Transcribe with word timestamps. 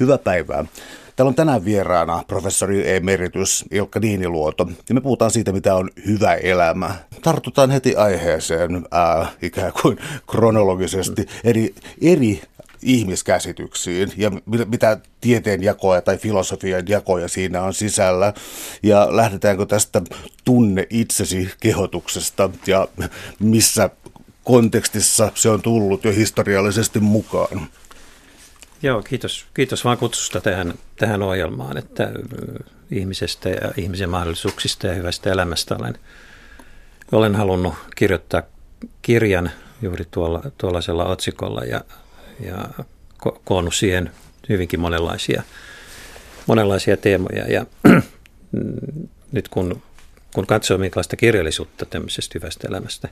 Hyvää 0.00 0.18
päivää. 0.18 0.64
Täällä 1.16 1.28
on 1.28 1.34
tänään 1.34 1.64
vieraana 1.64 2.24
professori 2.26 2.96
emeritus 2.96 3.64
Ilkka 3.70 4.00
Niiniluoto, 4.00 4.68
ja 4.88 4.94
me 4.94 5.00
puhutaan 5.00 5.30
siitä, 5.30 5.52
mitä 5.52 5.74
on 5.74 5.90
hyvä 6.06 6.34
elämä. 6.34 6.94
Tartutaan 7.22 7.70
heti 7.70 7.96
aiheeseen 7.96 8.86
ää, 8.90 9.26
ikään 9.42 9.72
kuin 9.82 9.98
kronologisesti 10.30 11.26
eri, 11.44 11.74
eri 12.02 12.42
ihmiskäsityksiin 12.82 14.12
ja 14.16 14.30
mitä 14.66 14.98
tieteen 15.20 15.62
jakoja 15.62 16.02
tai 16.02 16.18
filosofian 16.18 16.88
jakoja 16.88 17.28
siinä 17.28 17.62
on 17.62 17.74
sisällä. 17.74 18.32
Ja 18.82 19.16
lähdetäänkö 19.16 19.66
tästä 19.66 20.02
tunne 20.44 20.86
itsesi 20.90 21.50
kehotuksesta 21.60 22.50
ja 22.66 22.88
missä 23.38 23.90
kontekstissa 24.44 25.32
se 25.34 25.48
on 25.48 25.62
tullut 25.62 26.04
jo 26.04 26.12
historiallisesti 26.12 27.00
mukaan? 27.00 27.68
Joo, 28.82 29.02
kiitos, 29.02 29.46
kiitos 29.54 29.84
vaan 29.84 29.98
kutsusta 29.98 30.40
tähän, 30.40 30.74
tähän 30.96 31.22
ohjelmaan, 31.22 31.76
että 31.76 32.12
ihmisestä 32.90 33.48
ja 33.48 33.72
ihmisen 33.76 34.10
mahdollisuuksista 34.10 34.86
ja 34.86 34.94
hyvästä 34.94 35.32
elämästä 35.32 35.76
olen, 35.78 35.98
olen 37.12 37.34
halunnut 37.34 37.74
kirjoittaa 37.96 38.42
kirjan 39.02 39.50
juuri 39.82 40.04
tuolla, 40.10 40.42
tuollaisella 40.58 41.04
otsikolla 41.04 41.64
ja, 41.64 41.80
ja 42.40 42.68
ko- 43.26 43.40
koonnut 43.44 43.74
siihen 43.74 44.10
hyvinkin 44.48 44.80
monenlaisia, 44.80 45.42
monenlaisia 46.46 46.96
teemoja. 46.96 47.44
Ja 47.52 47.66
nyt 49.32 49.48
kun, 49.48 49.82
kun 50.34 50.46
katsoo, 50.46 50.78
minkälaista 50.78 51.16
kirjallisuutta 51.16 51.86
tämmöisestä 51.86 52.38
hyvästä 52.38 52.68
elämästä 52.68 53.08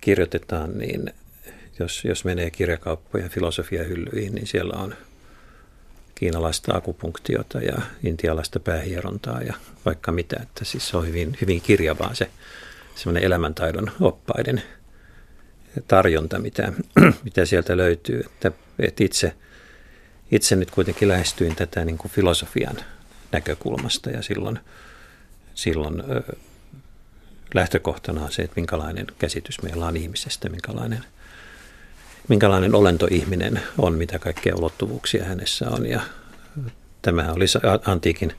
kirjoitetaan, 0.00 0.78
niin 0.78 1.14
jos, 1.78 2.04
jos 2.04 2.24
menee 2.24 2.50
kirjakauppojen 2.50 3.30
filosofiahyllyihin, 3.30 4.34
niin 4.34 4.46
siellä 4.46 4.74
on 4.78 4.94
kiinalaista 6.14 6.76
akupunktiota 6.76 7.60
ja 7.60 7.82
intialaista 8.04 8.60
päähierontaa 8.60 9.42
ja 9.42 9.54
vaikka 9.84 10.12
mitä. 10.12 10.36
Että 10.42 10.64
siis 10.64 10.88
se 10.88 10.96
on 10.96 11.06
hyvin, 11.06 11.36
hyvin 11.40 11.60
kirjavaa 11.60 12.14
se 12.14 12.30
semmoinen 12.94 13.22
elämäntaidon 13.22 13.90
oppaiden 14.00 14.62
tarjonta, 15.88 16.38
mitä, 16.38 16.72
mitä 17.24 17.44
sieltä 17.44 17.76
löytyy. 17.76 18.20
Että, 18.20 18.52
että 18.78 19.04
itse, 19.04 19.34
itse 20.30 20.56
nyt 20.56 20.70
kuitenkin 20.70 21.08
lähestyin 21.08 21.56
tätä 21.56 21.84
niin 21.84 21.98
kuin 21.98 22.12
filosofian 22.12 22.76
näkökulmasta 23.32 24.10
ja 24.10 24.22
silloin, 24.22 24.58
silloin 25.54 26.02
lähtökohtana 27.54 28.24
on 28.24 28.32
se, 28.32 28.42
että 28.42 28.56
minkälainen 28.56 29.06
käsitys 29.18 29.62
meillä 29.62 29.86
on 29.86 29.96
ihmisestä, 29.96 30.48
minkälainen– 30.48 31.04
minkälainen 32.28 32.74
olentoihminen 32.74 33.60
on, 33.78 33.94
mitä 33.94 34.18
kaikkea 34.18 34.56
ulottuvuuksia 34.56 35.24
hänessä 35.24 35.70
on. 35.70 35.86
Ja 35.86 36.00
tämähän 37.02 37.34
oli 37.36 37.44
antiikin, 37.86 38.32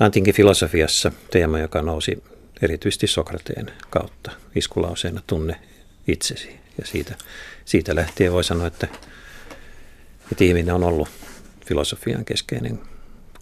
antiikin 0.00 0.34
filosofiassa 0.34 1.12
teema, 1.30 1.58
joka 1.58 1.82
nousi 1.82 2.22
erityisesti 2.62 3.06
Sokrateen 3.06 3.72
kautta 3.90 4.30
iskulauseena 4.54 5.20
tunne 5.26 5.56
itsesi. 6.08 6.48
Ja 6.78 6.86
siitä, 6.86 7.14
siitä 7.64 7.94
lähtien 7.94 8.32
voi 8.32 8.44
sanoa, 8.44 8.66
että, 8.66 8.88
että 10.32 10.44
ihminen 10.44 10.74
on 10.74 10.84
ollut 10.84 11.08
filosofian 11.66 12.24
keskeinen 12.24 12.80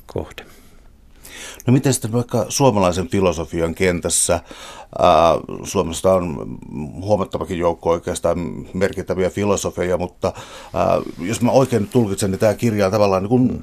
kohde. 0.06 0.47
No 1.67 1.73
miten 1.73 1.93
sitten 1.93 2.12
vaikka 2.12 2.47
suomalaisen 2.48 3.09
filosofian 3.09 3.75
kentässä, 3.75 4.41
ää, 4.98 5.34
Suomesta 5.62 6.15
on 6.15 6.59
huomattavakin 7.01 7.59
joukko 7.59 7.91
oikeastaan 7.91 8.67
merkittäviä 8.75 9.31
filosofeja, 9.31 9.98
mutta 9.98 10.33
ää, 10.75 11.01
jos 11.19 11.41
mä 11.41 11.51
oikein 11.51 11.89
tulkitsen, 11.89 12.31
niin 12.31 12.39
tämä 12.39 12.55
kirja 12.55 12.87
on 12.87 12.92
tavallaan 12.92 13.23
niin 13.23 13.29
kuin 13.29 13.62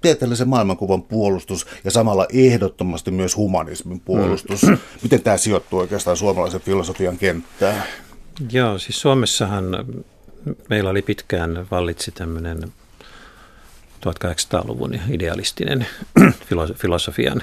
tieteellisen 0.00 0.48
maailmankuvan 0.48 1.02
puolustus 1.02 1.66
ja 1.84 1.90
samalla 1.90 2.26
ehdottomasti 2.32 3.10
myös 3.10 3.36
humanismin 3.36 4.00
puolustus. 4.00 4.62
Mm. 4.62 4.78
Miten 5.02 5.22
tämä 5.22 5.36
sijoittuu 5.36 5.78
oikeastaan 5.78 6.16
suomalaisen 6.16 6.60
filosofian 6.60 7.18
kenttään? 7.18 7.82
Joo, 8.52 8.78
siis 8.78 9.00
Suomessahan 9.00 9.64
meillä 10.68 10.90
oli 10.90 11.02
pitkään 11.02 11.66
vallitsi 11.70 12.12
tämmöinen 12.12 12.72
1800-luvun 14.06 15.00
idealistinen 15.10 15.86
filosofian 16.74 17.42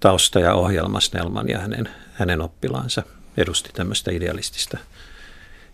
tausta 0.00 0.40
ja 0.40 0.54
ohjelma 0.54 1.00
Snellman 1.00 1.48
ja 1.48 1.58
hänen, 1.58 1.88
hänen 2.12 2.40
oppilaansa 2.40 3.02
edusti 3.36 3.70
tämmöistä 3.72 4.10
idealistista, 4.10 4.78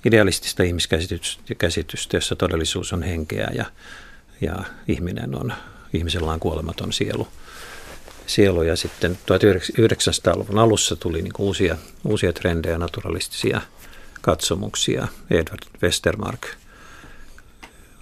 idealistista 0.05 0.63
ihmiskäsitystä, 0.63 2.17
jossa 2.17 2.37
todellisuus 2.37 2.93
on 2.93 3.03
henkeä 3.03 3.51
ja, 3.55 3.65
ja 4.41 4.65
ihminen 4.89 5.35
on, 5.35 5.53
ihmisellä 5.93 6.33
on 6.33 6.41
kuolematon 6.41 6.93
sielu. 6.93 7.29
sielu. 8.27 8.63
Ja 8.63 8.77
sitten 8.77 9.19
1900-luvun 9.33 10.59
alussa 10.59 10.97
tuli 10.97 11.23
niin 11.23 11.33
uusia, 11.39 11.77
uusia 12.05 12.33
trendejä, 12.33 12.79
naturalistisia 12.79 13.61
katsomuksia. 14.21 15.09
Edward 15.31 15.63
Westermark– 15.83 16.47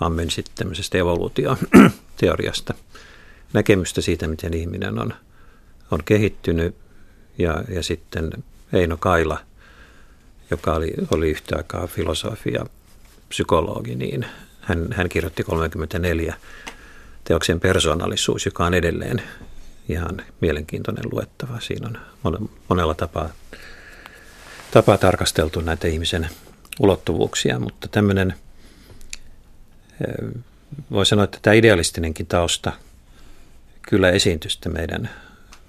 ammensi 0.00 0.44
tämmöisestä 0.54 0.98
evoluutioteoriasta 0.98 2.74
näkemystä 3.52 4.00
siitä, 4.00 4.28
miten 4.28 4.54
ihminen 4.54 4.98
on, 4.98 5.14
on 5.90 5.98
kehittynyt. 6.04 6.74
Ja, 7.38 7.64
ja 7.68 7.82
sitten 7.82 8.30
Eino 8.72 8.96
Kaila, 8.96 9.38
joka 10.50 10.74
oli, 10.74 10.92
oli 11.10 11.30
yhtä 11.30 11.56
aikaa 11.56 11.86
filosofi 11.86 12.52
ja 12.52 12.66
psykologi, 13.28 13.94
niin 13.94 14.26
hän, 14.60 14.88
hän 14.92 15.08
kirjoitti 15.08 15.44
34 15.44 16.34
teoksen 17.24 17.60
persoonallisuus, 17.60 18.46
joka 18.46 18.66
on 18.66 18.74
edelleen 18.74 19.22
ihan 19.88 20.22
mielenkiintoinen 20.40 21.04
luettava. 21.12 21.60
Siinä 21.60 21.90
on 22.24 22.48
monella 22.68 22.94
tapaa, 22.94 23.30
tapaa 24.70 24.98
tarkasteltu 24.98 25.60
näitä 25.60 25.88
ihmisen 25.88 26.28
ulottuvuuksia, 26.80 27.58
mutta 27.58 27.88
tämmöinen– 27.88 28.34
voi 30.90 31.06
sanoa, 31.06 31.24
että 31.24 31.38
tämä 31.42 31.54
idealistinenkin 31.54 32.26
tausta 32.26 32.72
kyllä 33.82 34.10
esiintystä 34.10 34.68
meidän, 34.68 35.10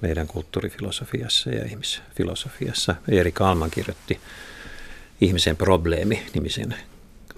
meidän 0.01 0.27
kulttuurifilosofiassa 0.27 1.49
ja 1.49 1.65
ihmisfilosofiassa. 1.65 2.95
Eri 3.07 3.31
Kalman 3.31 3.71
kirjoitti 3.71 4.19
ihmisen 5.21 5.57
probleemi 5.57 6.23
nimisen 6.33 6.75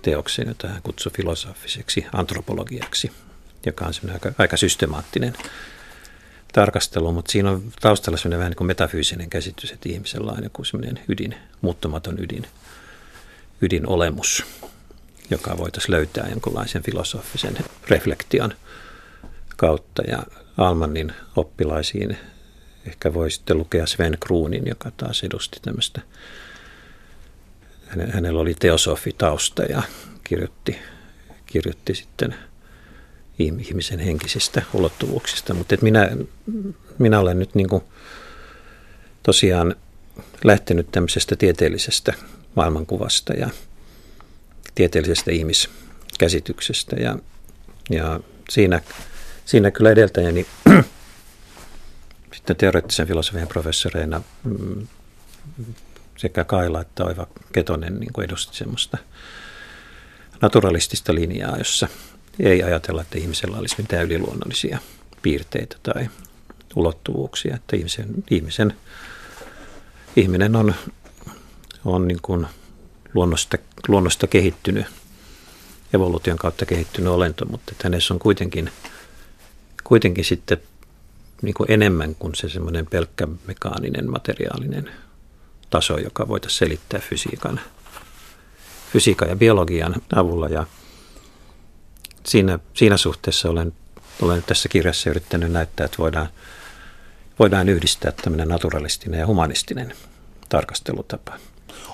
teoksen, 0.01 0.47
jota 0.47 0.67
hän 0.67 0.81
kutsui 0.81 1.11
filosofiseksi 1.11 2.05
antropologiaksi, 2.13 3.11
joka 3.65 3.85
on 3.85 3.93
aika, 4.13 4.31
aika 4.37 4.57
systemaattinen 4.57 5.33
tarkastelu, 6.53 7.13
mutta 7.13 7.31
siinä 7.31 7.51
on 7.51 7.63
taustalla 7.81 8.17
sellainen 8.17 8.39
vähän 8.39 8.51
niin 8.51 8.57
kuin 8.57 8.67
metafyysinen 8.67 9.29
käsitys, 9.29 9.71
että 9.71 9.89
ihmisellä 9.89 10.31
on 10.31 10.43
joku 10.43 10.63
sellainen 10.63 11.03
ydin, 11.07 11.35
muuttumaton 11.61 12.19
ydin, 12.19 12.47
ydinolemus, 13.61 14.45
joka 15.29 15.57
voitaisiin 15.57 15.91
löytää 15.91 16.27
jonkunlaisen 16.29 16.83
filosofisen 16.83 17.57
reflektion 17.87 18.53
kautta. 19.57 20.01
Ja 20.07 20.23
Almanin 20.57 21.13
oppilaisiin 21.35 22.17
ehkä 22.85 23.13
voi 23.13 23.31
sitten 23.31 23.57
lukea 23.57 23.87
Sven 23.87 24.17
Kruunin, 24.19 24.67
joka 24.67 24.91
taas 24.91 25.23
edusti 25.23 25.59
tämmöistä, 25.61 26.01
hänellä 28.09 28.39
oli 28.39 28.53
teosofitausta 28.53 29.63
ja 29.63 29.83
kirjoitti, 30.23 30.77
kirjoitti 31.45 31.95
sitten 31.95 32.35
ihmisen 33.39 33.99
henkisistä 33.99 34.61
ulottuvuuksista. 34.73 35.53
Mutta 35.53 35.75
minä, 35.81 36.09
minä 36.97 37.19
olen 37.19 37.39
nyt 37.39 37.55
niin 37.55 37.69
kuin 37.69 37.83
tosiaan 39.23 39.75
lähtenyt 40.43 40.91
tämmöisestä 40.91 41.35
tieteellisestä 41.35 42.13
maailmankuvasta 42.55 43.33
ja 43.33 43.49
tieteellisestä 44.75 45.31
ihmiskäsityksestä. 45.31 46.95
Ja, 46.95 47.17
ja 47.89 48.19
siinä, 48.49 48.81
siinä 49.45 49.71
kyllä 49.71 49.89
edeltäjäni 49.89 50.45
sitten 52.33 52.55
teoreettisen 52.55 53.07
filosofian 53.07 53.47
professoreina 53.47 54.21
mm, 54.43 54.87
sekä 56.17 56.43
Kaila 56.43 56.81
että 56.81 57.03
Oiva 57.03 57.27
Ketonen 57.53 57.99
niin 57.99 58.13
kuin 58.13 58.25
edusti 58.25 58.57
semmoista 58.57 58.97
naturalistista 60.41 61.15
linjaa, 61.15 61.57
jossa 61.57 61.87
ei 62.39 62.63
ajatella, 62.63 63.01
että 63.01 63.17
ihmisellä 63.17 63.57
olisi 63.57 63.75
mitään 63.77 64.05
yliluonnollisia 64.05 64.79
piirteitä 65.21 65.75
tai 65.83 66.09
ulottuvuuksia, 66.75 67.55
että 67.55 67.75
ihmisen, 67.75 68.07
ihmisen, 68.31 68.73
ihminen 70.15 70.55
on, 70.55 70.75
on 71.85 72.07
niin 72.07 72.19
kuin 72.21 72.47
luonnosta, 73.13 73.57
luonnosta 73.87 74.27
kehittynyt, 74.27 74.85
evoluution 75.93 76.37
kautta 76.37 76.65
kehittynyt 76.65 77.13
olento, 77.13 77.45
mutta 77.45 77.71
että 77.71 77.87
hänessä 77.87 78.13
on 78.13 78.19
kuitenkin, 78.19 78.71
kuitenkin 79.83 80.25
sitten 80.25 80.57
niin 81.41 81.53
kuin 81.53 81.71
enemmän 81.71 82.15
kuin 82.15 82.35
se 82.35 82.49
semmoinen 82.49 82.85
pelkkä 82.85 83.27
mekaaninen, 83.47 84.11
materiaalinen 84.11 84.91
taso, 85.69 85.97
joka 85.97 86.27
voitaisiin 86.27 86.59
selittää 86.59 86.99
fysiikan, 86.99 87.59
fysiikan 88.93 89.29
ja 89.29 89.35
biologian 89.35 89.95
avulla. 90.15 90.47
Ja 90.47 90.67
siinä, 92.25 92.59
siinä 92.73 92.97
suhteessa 92.97 93.49
olen, 93.49 93.73
olen 94.21 94.43
tässä 94.43 94.69
kirjassa 94.69 95.09
yrittänyt 95.09 95.51
näyttää, 95.51 95.85
että 95.85 95.97
voidaan, 95.97 96.29
voidaan 97.39 97.69
yhdistää 97.69 98.11
tämmöinen 98.11 98.47
naturalistinen 98.47 99.19
ja 99.19 99.27
humanistinen 99.27 99.93
tarkastelutapa. 100.49 101.39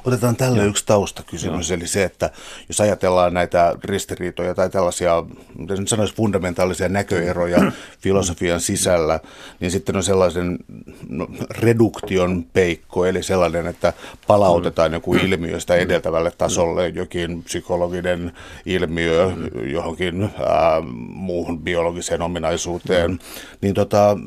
Otetaan 0.06 0.36
tälle 0.36 0.58
Joo. 0.58 0.68
yksi 0.68 0.86
taustakysymys, 0.86 1.70
Joo. 1.70 1.78
eli 1.78 1.88
se, 1.88 2.04
että 2.04 2.30
jos 2.68 2.82
ajatellaan 2.82 3.34
näitä 3.34 3.76
ristiriitoja 3.84 4.56
tai 4.56 4.70
tällaisia, 4.70 5.24
miten 5.58 5.80
nyt 5.80 5.88
sanoisi, 5.88 6.16
fundamentaalisia 6.16 6.90
näköeroja 6.90 7.72
filosofian 8.04 8.62
sisällä, 8.62 9.20
niin 9.60 9.72
sitten 9.72 9.96
on 9.96 10.04
sellaisen 10.04 10.60
no, 11.10 11.28
reduktion 11.50 12.46
peikko, 12.54 13.06
eli 13.06 13.24
sellainen, 13.24 13.68
että 13.68 13.94
palautetaan 14.28 14.94
joku 14.94 15.16
ilmiö 15.16 15.60
sitä 15.60 15.76
edeltävälle 15.76 16.32
tasolle, 16.32 16.88
jokin 16.88 17.44
psykologinen 17.44 18.32
ilmiö 18.66 19.32
johonkin 19.72 20.24
ää, 20.24 20.82
muuhun 21.14 21.60
biologiseen 21.60 22.22
ominaisuuteen, 22.22 23.20
niin 23.62 23.74
tota, 23.74 24.18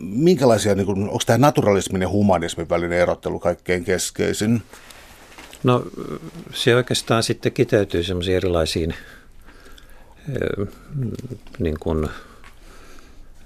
minkälaisia, 0.00 0.74
niin 0.74 0.86
kuin, 0.86 1.02
onko 1.02 1.22
tämä 1.26 1.38
naturalismin 1.38 2.02
ja 2.02 2.08
humanismin 2.08 2.68
välinen 2.68 2.98
erottelu 2.98 3.38
kaikkein 3.38 3.84
keskeisin? 3.84 4.62
No 5.66 5.86
se 6.54 6.76
oikeastaan 6.76 7.22
sitten 7.22 7.52
kiteytyy 7.52 8.02
semmoisiin 8.02 8.36
erilaisiin 8.36 8.94
niin 11.58 11.76
kuin 11.80 12.08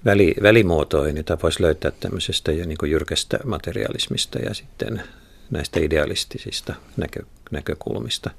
väli, 0.05 0.35
välimuotoihin, 0.43 1.17
joita 1.17 1.39
voisi 1.43 1.63
löytää 1.63 1.91
tämmöisestä 1.91 2.53
ja 2.53 2.67
niin 2.67 2.79
kuin 2.79 2.91
jyrkästä 2.91 3.39
materialismista 3.45 4.39
ja 4.39 4.55
sitten 4.55 5.03
näistä 5.51 5.81
idealistisista 5.81 6.75
näkö, 6.97 7.23
näkökulmista. 7.51 8.31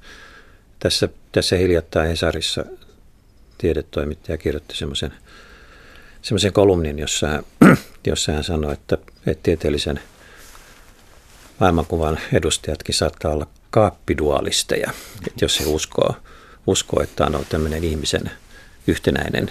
Tässä, 0.78 1.08
tässä 1.32 1.56
hiljattain 1.56 2.08
Hesarissa 2.08 2.64
tiedetoimittaja 3.58 4.38
kirjoitti 4.38 4.76
semmoisen, 4.76 5.12
semmoisen 6.22 6.52
kolumnin, 6.52 6.98
jossa, 6.98 7.42
jossa 8.06 8.32
hän 8.32 8.44
sanoi, 8.44 8.72
että, 8.72 8.98
että 9.26 9.42
tieteellisen 9.42 10.00
maailmankuvan 11.60 12.18
edustajatkin 12.32 12.94
saattaa 12.94 13.32
olla 13.32 13.46
kaappidualisteja, 13.72 14.90
että 15.26 15.44
jos 15.44 15.60
he 15.60 15.64
uskoo, 15.66 16.16
uskoo, 16.66 17.02
että 17.02 17.24
on 17.24 17.46
tämmöinen 17.48 17.84
ihmisen 17.84 18.30
yhtenäinen 18.86 19.50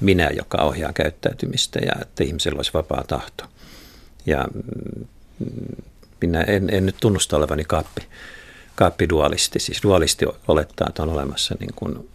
minä, 0.00 0.30
joka 0.36 0.62
ohjaa 0.62 0.92
käyttäytymistä 0.92 1.78
ja 1.78 1.92
että 2.02 2.24
ihmisellä 2.24 2.56
olisi 2.56 2.74
vapaa 2.74 3.04
tahto. 3.06 3.44
Ja 4.26 4.44
mm, 4.54 5.06
minä 6.20 6.40
en, 6.40 6.70
en 6.70 6.86
nyt 6.86 6.96
tunnusta 7.00 7.36
olevani 7.36 7.64
kaappi, 7.64 8.02
kaappidualisti. 8.74 9.58
Siis 9.58 9.82
dualisti 9.82 10.26
olettaa, 10.48 10.86
että 10.88 11.02
on 11.02 11.10
olemassa 11.10 11.54
niin 11.60 11.74
kuin 11.76 12.08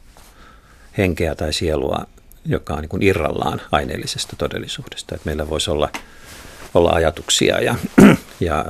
henkeä 0.97 1.35
tai 1.35 1.53
sielua, 1.53 2.05
joka 2.45 2.73
on 2.73 2.81
niin 2.81 2.89
kuin 2.89 3.03
irrallaan 3.03 3.61
aineellisesta 3.71 4.35
todellisuudesta. 4.35 5.15
Että 5.15 5.25
meillä 5.25 5.49
voisi 5.49 5.71
olla, 5.71 5.89
olla 6.73 6.89
ajatuksia 6.89 7.61
ja, 7.61 7.75
ja 8.39 8.65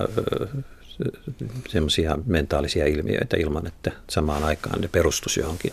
semmoisia 1.68 2.18
mentaalisia 2.26 2.86
ilmiöitä 2.86 3.38
ilman, 3.38 3.68
että 3.68 3.92
samaan 4.10 4.44
aikaan 4.44 4.82
ne 4.82 4.88
perustus 4.88 5.38
johonkin, 5.38 5.72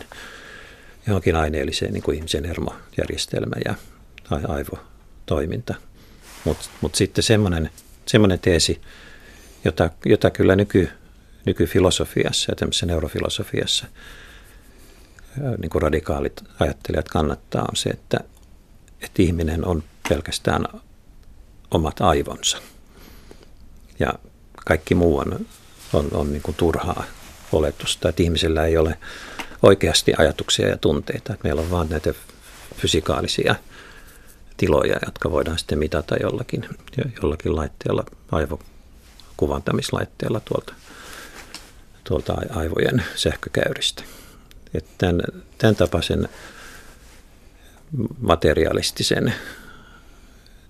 johonkin 1.07 1.35
aineelliseen 1.35 1.93
niin 1.93 2.03
kuin 2.03 2.17
ihmisen 2.17 2.45
hermojärjestelmä 2.45 3.55
ja 3.65 3.75
aivotoiminta. 4.47 5.75
Mutta 6.43 6.69
mut 6.81 6.95
sitten 6.95 7.23
semmoinen, 7.23 7.69
semmoinen 8.05 8.39
teesi, 8.39 8.81
jota, 9.65 9.89
jota 10.05 10.29
kyllä 10.29 10.55
nyky, 10.55 10.89
nykyfilosofiassa 11.45 12.51
ja 12.51 12.55
tämmöisessä 12.55 12.85
neurofilosofiassa 12.85 13.87
niin 15.57 15.69
kuin 15.69 15.81
radikaalit 15.81 16.43
ajattelijat 16.59 17.09
kannattaa, 17.09 17.65
on 17.69 17.75
se, 17.75 17.89
että, 17.89 18.19
että 19.01 19.21
ihminen 19.21 19.65
on 19.65 19.83
pelkästään 20.09 20.65
omat 21.71 22.01
aivonsa. 22.01 22.57
Ja 23.99 24.13
kaikki 24.69 24.95
muu 24.95 25.17
on, 25.17 25.45
on, 25.93 26.07
on 26.13 26.31
niin 26.31 26.41
kuin 26.41 26.55
turhaa 26.55 27.03
oletusta, 27.51 28.09
että 28.09 28.23
ihmisellä 28.23 28.65
ei 28.65 28.77
ole 28.77 28.97
oikeasti 29.61 30.13
ajatuksia 30.17 30.67
ja 30.67 30.77
tunteita. 30.77 31.33
Että 31.33 31.43
meillä 31.43 31.61
on 31.61 31.71
vain 31.71 31.89
näitä 31.89 32.13
fysikaalisia 32.75 33.55
tiloja, 34.57 34.99
jotka 35.05 35.31
voidaan 35.31 35.59
sitten 35.59 35.79
mitata 35.79 36.15
jollakin, 36.21 36.69
jollakin 37.21 37.55
laitteella, 37.55 38.05
aivokuvantamislaitteella 38.31 40.39
tuolta, 40.39 40.73
tuolta 42.03 42.37
aivojen 42.49 43.03
sähkökäyristä. 43.15 44.03
Että 44.73 44.91
tämän, 44.97 45.21
tämän 45.57 45.75
tapaisen 45.75 46.29
materialistisen 48.19 49.33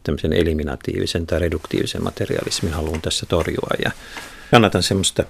tämmöisen 0.03 0.33
eliminatiivisen 0.33 1.27
tai 1.27 1.39
reduktiivisen 1.39 2.03
materialismin 2.03 2.73
haluan 2.73 3.01
tässä 3.01 3.25
torjua. 3.25 3.69
Ja 3.85 3.91
kannatan 4.51 4.83
semmoista, 4.83 5.23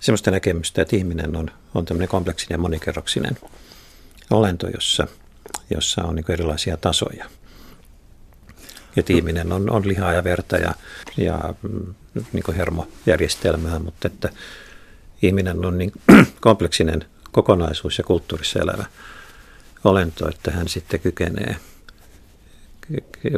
semmoista 0.00 0.30
näkemystä, 0.30 0.82
että 0.82 0.96
ihminen 0.96 1.36
on, 1.36 1.50
on 1.74 1.84
tämmöinen 1.84 2.08
kompleksinen 2.08 2.54
ja 2.54 2.58
monikerroksinen 2.58 3.38
olento, 4.30 4.68
jossa, 4.68 5.06
jossa 5.70 6.02
on 6.02 6.16
niin 6.16 6.32
erilaisia 6.32 6.76
tasoja. 6.76 7.26
Että 8.96 9.12
ihminen 9.12 9.52
on, 9.52 9.70
on 9.70 9.88
lihaa 9.88 10.12
ja 10.12 10.24
verta 10.24 10.56
ja, 10.56 10.74
ja 11.16 11.54
niin 12.32 12.56
hermojärjestelmää, 12.56 13.78
mutta 13.78 14.08
että 14.08 14.28
ihminen 15.22 15.64
on 15.64 15.78
niin 15.78 15.92
kompleksinen 16.40 17.04
kokonaisuus 17.32 17.98
ja 17.98 18.04
kulttuurissa 18.04 18.58
elävä 18.58 18.84
olento, 19.84 20.28
että 20.28 20.50
hän 20.50 20.68
sitten 20.68 21.00
kykenee– 21.00 21.56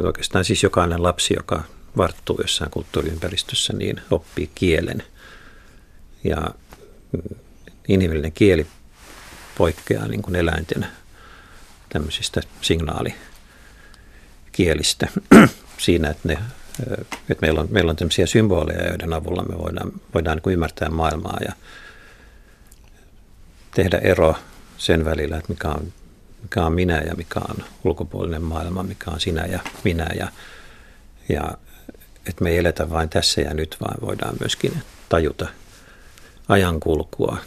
oikeastaan 0.03 0.45
siis 0.45 0.63
jokainen 0.63 1.03
lapsi, 1.03 1.33
joka 1.37 1.63
varttuu 1.97 2.39
jossain 2.41 2.71
kulttuuriympäristössä, 2.71 3.73
niin 3.73 4.01
oppii 4.11 4.49
kielen. 4.55 5.03
Ja 6.23 6.49
inhimillinen 7.87 8.31
kieli 8.31 8.67
poikkeaa 9.57 10.07
niin 10.07 10.21
kuin 10.21 10.35
eläinten 10.35 10.87
tämmöisistä 11.89 12.41
signaalikielistä 12.61 15.07
siinä, 15.77 16.09
että, 16.09 16.27
ne, 16.27 16.37
että 17.29 17.41
meillä, 17.41 17.61
on, 17.61 17.67
meillä 17.71 17.89
on 17.89 17.95
tämmöisiä 17.95 18.25
symboleja, 18.25 18.87
joiden 18.87 19.13
avulla 19.13 19.43
me 19.43 19.57
voidaan, 19.57 19.91
voidaan 20.13 20.41
niin 20.45 20.53
ymmärtää 20.53 20.89
maailmaa 20.89 21.37
ja 21.47 21.53
tehdä 23.75 23.97
ero 23.97 24.35
sen 24.77 25.05
välillä, 25.05 25.37
että 25.37 25.53
mikä 25.53 25.67
on 25.67 25.93
mikä 26.45 26.65
on 26.65 26.73
minä 26.73 26.97
ja 26.97 27.15
mikä 27.15 27.39
on 27.49 27.55
ulkopuolinen 27.83 28.43
maailma, 28.43 28.83
mikä 28.83 29.11
on 29.11 29.19
sinä 29.19 29.45
ja 29.45 29.59
minä. 29.83 30.07
Ja, 30.19 30.27
ja 31.29 31.57
että 32.29 32.43
me 32.43 32.49
ei 32.49 32.57
eletä 32.57 32.89
vain 32.89 33.09
tässä 33.09 33.41
ja 33.41 33.53
nyt, 33.53 33.77
vaan 33.81 34.01
voidaan 34.01 34.35
myöskin 34.39 34.81
tajuta 35.09 35.47
ajankulkua, 36.47 37.37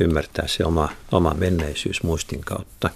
ymmärtää 0.00 0.46
se 0.46 0.64
oma, 0.64 0.88
oma 1.12 1.34
menneisyys 1.34 2.02
muistin 2.02 2.40
kautta 2.40 2.90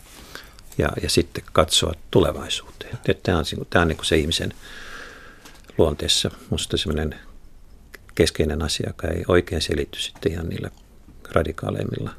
ja, 0.79 0.89
ja 1.03 1.11
sitten 1.11 1.45
katsoa 1.53 1.95
tulevaisuuteen. 2.11 2.95
Että 2.95 3.23
tämä 3.23 3.39
on, 3.39 3.45
tämä 3.71 3.83
on 3.83 3.89
niin 3.89 3.99
se 4.03 4.17
ihmisen 4.17 4.55
luonteessa 5.79 6.31
minusta 6.51 6.77
sellainen 6.77 7.21
keskeinen 8.15 8.63
asia, 8.63 8.89
joka 8.89 9.09
ei 9.09 9.25
oikein 9.29 9.63
selity 9.63 10.01
sitten 10.01 10.33
ihan 10.33 10.49
niillä 10.49 10.71
radikaaleimmilla 11.33 12.11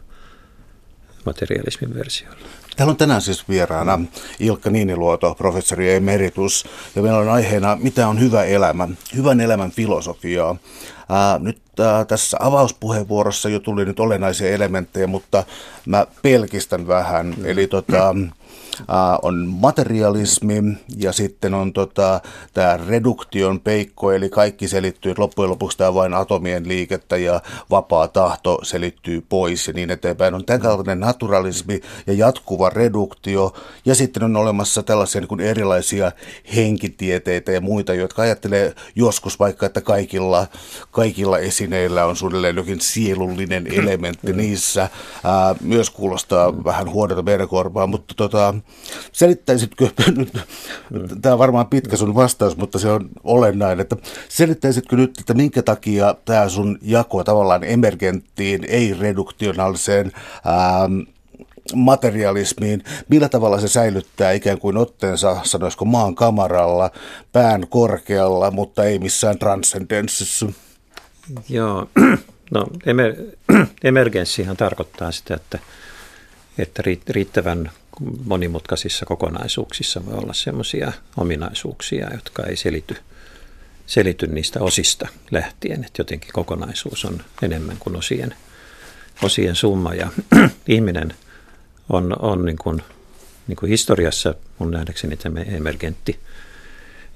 materialismin 1.25 1.93
versioilla. 1.93 2.47
Täällä 2.75 2.91
on 2.91 2.97
tänään 2.97 3.21
siis 3.21 3.49
vieraana 3.49 3.99
Ilkka 4.39 4.69
Niiniluoto, 4.69 5.35
professori 5.35 5.93
emeritus, 5.93 6.65
ja 6.95 7.01
meillä 7.01 7.19
on 7.19 7.29
aiheena, 7.29 7.77
mitä 7.81 8.07
on 8.07 8.19
hyvä 8.19 8.43
elämä, 8.43 8.87
hyvän 9.15 9.41
elämän 9.41 9.71
filosofiaa. 9.71 10.55
Ää, 11.09 11.39
nyt 11.39 11.61
ää, 11.79 12.05
tässä 12.05 12.37
avauspuheenvuorossa 12.39 13.49
jo 13.49 13.59
tuli 13.59 13.85
nyt 13.85 13.99
olennaisia 13.99 14.49
elementtejä, 14.49 15.07
mutta 15.07 15.43
mä 15.85 16.07
pelkistän 16.21 16.87
vähän. 16.87 17.25
Mm. 17.37 17.45
Eli 17.45 17.67
tota, 17.67 18.15
on 19.21 19.47
materialismi 19.47 20.63
ja 20.97 21.11
sitten 21.11 21.53
on 21.53 21.73
tota, 21.73 22.21
tämä 22.53 22.79
reduktion 22.87 23.59
peikko, 23.59 24.11
eli 24.11 24.29
kaikki 24.29 24.67
selittyy, 24.67 25.11
että 25.11 25.21
loppujen 25.21 25.51
lopuksi 25.51 25.77
tämä 25.77 25.93
vain 25.93 26.13
atomien 26.13 26.67
liikettä 26.67 27.17
ja 27.17 27.41
vapaa 27.69 28.07
tahto 28.07 28.59
selittyy 28.63 29.21
pois 29.29 29.67
ja 29.67 29.73
niin 29.73 29.91
eteenpäin. 29.91 30.33
On 30.33 30.45
tämän 30.45 30.61
kaltainen 30.61 30.99
naturalismi 30.99 31.81
ja 32.07 32.13
jatkuva 32.13 32.69
reduktio 32.69 33.53
ja 33.85 33.95
sitten 33.95 34.23
on 34.23 34.35
olemassa 34.35 34.83
tällaisia 34.83 35.21
niin 35.21 35.27
kuin 35.27 35.41
erilaisia 35.41 36.11
henkitieteitä 36.55 37.51
ja 37.51 37.61
muita, 37.61 37.93
jotka 37.93 38.21
ajattelee 38.21 38.73
joskus 38.95 39.39
vaikka, 39.39 39.65
että 39.65 39.81
kaikilla, 39.81 40.47
kaikilla 40.91 41.39
esineillä 41.39 42.05
on 42.05 42.15
suunnilleen 42.15 42.55
jokin 42.55 42.81
sielullinen 42.81 43.67
elementti 43.79 44.33
niissä. 44.33 44.89
Ää, 45.23 45.55
myös 45.61 45.89
kuulostaa 45.89 46.63
vähän 46.63 46.89
huonolta 46.91 47.21
meidän 47.23 47.47
korvaa, 47.47 47.87
mutta 47.87 48.13
tota, 48.17 48.53
Selittäisitkö, 49.11 49.89
nyt, 50.17 50.33
tämä 51.21 51.33
on 51.33 51.39
varmaan 51.39 51.67
pitkä 51.67 51.97
sun 51.97 52.15
vastaus, 52.15 52.57
mutta 52.57 52.79
se 52.79 52.89
on 52.89 53.09
olennainen, 53.23 53.79
että 53.81 53.95
selittäisitkö 54.29 54.95
nyt, 54.95 55.17
että 55.19 55.33
minkä 55.33 55.61
takia 55.61 56.15
tämä 56.25 56.49
sun 56.49 56.77
jako 56.81 57.23
tavallaan 57.23 57.63
emergenttiin, 57.63 58.65
ei-reduktionaaliseen 58.67 60.11
ää, 60.45 60.89
materialismiin. 61.75 62.83
Millä 63.07 63.29
tavalla 63.29 63.59
se 63.59 63.67
säilyttää 63.67 64.31
ikään 64.31 64.59
kuin 64.59 64.77
otteensa, 64.77 65.37
sanoisiko 65.43 65.85
maan 65.85 66.15
kamaralla, 66.15 66.91
pään 67.31 67.67
korkealla, 67.67 68.51
mutta 68.51 68.83
ei 68.83 68.99
missään 68.99 69.39
transcendenssissa? 69.39 70.45
Joo, 71.49 71.89
no 72.51 72.67
emer, 72.85 73.15
emergenssihan 73.83 74.57
tarkoittaa 74.57 75.11
sitä, 75.11 75.33
että, 75.33 75.59
että 76.57 76.83
riittävän 77.09 77.71
monimutkaisissa 78.25 79.05
kokonaisuuksissa 79.05 80.05
voi 80.05 80.13
olla 80.13 80.33
sellaisia 80.33 80.91
ominaisuuksia, 81.17 82.13
jotka 82.13 82.43
ei 82.43 82.55
selity, 82.55 82.95
selity 83.85 84.27
niistä 84.27 84.59
osista 84.59 85.07
lähtien, 85.31 85.83
että 85.83 85.99
jotenkin 85.99 86.33
kokonaisuus 86.33 87.05
on 87.05 87.21
enemmän 87.41 87.77
kuin 87.79 87.95
osien, 87.95 88.35
osien 89.23 89.55
summa. 89.55 89.93
Ja 89.93 90.11
ihminen 90.67 91.13
on, 91.89 92.15
on 92.19 92.45
niin 92.45 92.57
kuin, 92.57 92.83
niin 93.47 93.55
kuin 93.55 93.69
historiassa 93.69 94.35
mun 94.59 94.71
nähdäkseni 94.71 95.17
tämä 95.17 95.39
emergentti 95.39 96.19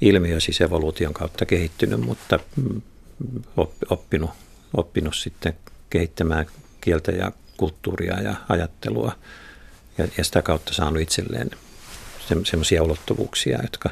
ilmiö, 0.01 0.39
siis 0.39 0.61
evoluution 0.61 1.13
kautta 1.13 1.45
kehittynyt, 1.45 1.99
mutta 1.99 2.39
oppinut, 3.89 4.29
oppinut 4.77 5.15
sitten 5.15 5.53
kehittämään 5.89 6.45
kieltä 6.81 7.11
ja 7.11 7.31
kulttuuria 7.57 8.21
ja 8.21 8.35
ajattelua 8.49 9.15
ja, 9.99 10.07
ja 10.17 10.23
sitä 10.23 10.41
kautta 10.41 10.73
saanut 10.73 11.01
itselleen 11.01 11.51
se, 12.27 12.35
semmoisia 12.43 12.83
ulottuvuuksia, 12.83 13.59
jotka 13.61 13.89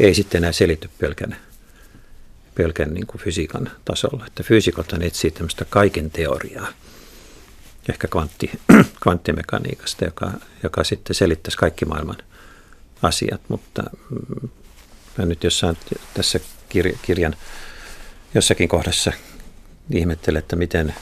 ei 0.00 0.14
sitten 0.14 0.38
enää 0.38 0.52
selity 0.52 0.90
pelkän, 0.98 1.36
pelkän 2.54 2.94
niin 2.94 3.06
kuin 3.06 3.20
fysiikan 3.20 3.70
tasolla. 3.84 4.26
Että 4.26 4.42
fyysikot 4.42 4.92
etsii 5.00 5.30
tämmöistä 5.30 5.64
kaiken 5.64 6.10
teoriaa, 6.10 6.68
ehkä 7.88 8.08
kvantti, 8.08 8.50
kvanttimekaniikasta, 9.02 10.04
joka, 10.04 10.32
joka 10.62 10.84
sitten 10.84 11.14
selittäisi 11.14 11.58
kaikki 11.58 11.84
maailman 11.84 12.18
asiat, 13.02 13.40
mutta 13.48 13.82
mm, 14.10 14.48
mä 15.18 15.24
nyt 15.24 15.44
jossain 15.44 15.76
tässä 16.14 16.40
kirjan 17.02 17.36
jossakin 18.34 18.68
kohdassa 18.68 19.12
ihmettelen, 19.90 20.38
että 20.38 20.56
miten, 20.56 20.94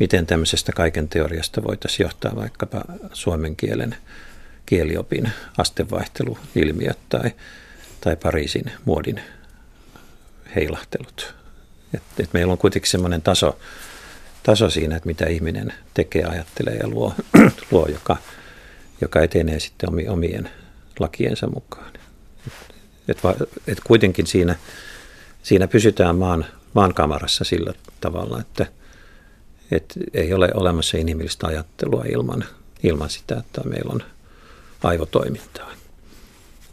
miten 0.00 0.26
tämmöisestä 0.26 0.72
kaiken 0.72 1.08
teoriasta 1.08 1.62
voitaisiin 1.62 2.04
johtaa 2.04 2.36
vaikkapa 2.36 2.84
suomen 3.12 3.56
kielen 3.56 3.96
kieliopin 4.66 5.32
astevaihteluilmiöt 5.58 6.98
tai, 7.08 7.30
tai 8.00 8.16
Pariisin 8.16 8.72
muodin 8.84 9.20
heilahtelut. 10.56 11.34
Et, 11.94 12.02
et 12.18 12.32
meillä 12.32 12.52
on 12.52 12.58
kuitenkin 12.58 12.90
semmoinen 12.90 13.22
taso, 13.22 13.58
taso 14.42 14.70
siinä, 14.70 14.96
että 14.96 15.06
mitä 15.06 15.26
ihminen 15.26 15.72
tekee, 15.94 16.24
ajattelee 16.24 16.76
ja 16.76 16.88
luo, 16.88 17.14
luo 17.70 17.86
joka, 17.86 18.16
joka 19.00 19.20
etenee 19.20 19.60
sitten 19.60 20.10
omien 20.10 20.50
lakiensa 20.98 21.46
mukaan. 21.46 21.92
Et, 23.08 23.18
et, 23.66 23.80
kuitenkin 23.84 24.26
siinä, 24.26 24.56
siinä 25.42 25.68
pysytään 25.68 26.16
maan, 26.16 26.44
maan 26.74 26.94
kamarassa 26.94 27.44
sillä 27.44 27.72
tavalla, 28.00 28.40
että 28.40 28.66
et 29.70 29.94
ei 30.14 30.32
ole 30.32 30.48
olemassa 30.54 30.98
inhimillistä 30.98 31.46
ajattelua 31.46 32.04
ilman, 32.08 32.44
ilman 32.82 33.10
sitä, 33.10 33.38
että 33.38 33.60
meillä 33.64 33.92
on 33.92 34.02
aivotoimintaa. 34.82 35.70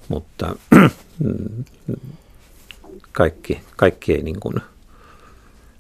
Mutta 0.08 0.56
kaikki, 3.12 3.62
kaikki 3.76 4.14
ei 4.14 4.24
niin 4.24 4.40
kuin 4.40 4.56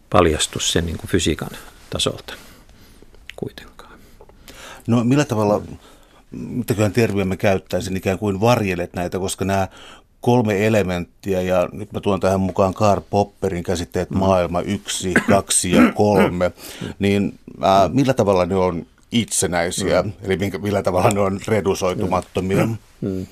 paljastu 0.10 0.60
sen 0.60 0.86
niin 0.86 0.98
kuin 0.98 1.10
fysiikan 1.10 1.50
tasolta 1.90 2.34
kuitenkaan. 3.36 4.00
No 4.88 5.04
millä 5.04 5.26
tavalla, 5.26 5.62
mitäköhän 6.32 6.94
termiä 6.94 7.26
me 7.26 7.38
käyttäisin, 7.38 7.98
ikään 7.98 8.20
kuin 8.20 8.42
varjelet 8.42 8.94
näitä, 8.94 9.20
koska 9.20 9.46
nämä 9.46 9.68
kolme 10.22 10.68
elementtiä 10.68 11.42
ja 11.42 11.70
nyt 11.72 11.92
mä 11.92 12.00
tuon 12.00 12.20
tähän 12.20 12.40
mukaan 12.40 12.74
Karl 12.74 13.02
Popperin 13.10 13.64
käsitteet 13.64 14.10
mm. 14.10 14.18
maailma 14.18 14.62
yksi, 14.62 15.14
kaksi 15.30 15.72
ja 15.72 15.92
kolme, 15.96 16.52
niin 17.00 17.40
ää, 17.62 17.90
millä 17.94 18.14
tavalla 18.14 18.46
ne 18.46 18.56
on 18.56 18.86
itsenäisiä, 19.12 20.02
mm. 20.02 20.12
eli 20.22 20.38
minkä, 20.38 20.58
millä 20.58 20.84
tavalla 20.84 21.10
ne 21.10 21.20
on 21.20 21.40
redusoitumattomia? 21.48 22.66
Mm. 22.66 22.78
Mm. 23.02 23.28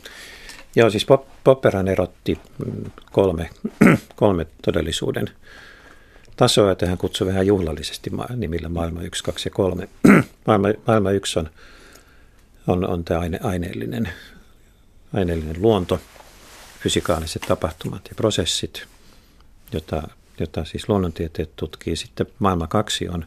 Joo, 0.75 0.89
siis 0.89 1.05
Popperhan 1.43 1.87
erotti 1.87 2.39
mm, 2.65 2.91
kolme, 3.11 3.49
kolme 4.15 4.47
todellisuuden 4.65 5.29
tasoa, 6.35 6.71
että 6.71 6.85
hän 6.85 6.97
kutsui 6.97 7.27
vähän 7.27 7.47
juhlallisesti 7.47 8.11
nimillä 8.35 8.69
maailma 8.69 9.01
1, 9.01 9.23
2 9.23 9.49
ja 9.49 9.51
3. 9.53 9.89
maailma, 10.47 10.67
maailma 10.87 11.11
1 11.11 11.39
on, 11.39 11.49
on, 12.67 12.87
on 12.89 13.03
tämä 13.03 13.19
aine, 13.19 13.39
aineellinen, 13.43 14.09
aineellinen 15.13 15.61
luonto, 15.61 15.99
fysikaaliset 16.85 17.41
tapahtumat 17.47 18.01
ja 18.09 18.15
prosessit, 18.15 18.87
jota, 19.71 20.07
jota 20.39 20.65
siis 20.65 20.89
luonnontieteet 20.89 21.55
tutkii. 21.55 21.95
Sitten 21.95 22.27
maailma 22.39 22.67
2 22.67 23.09
on 23.09 23.25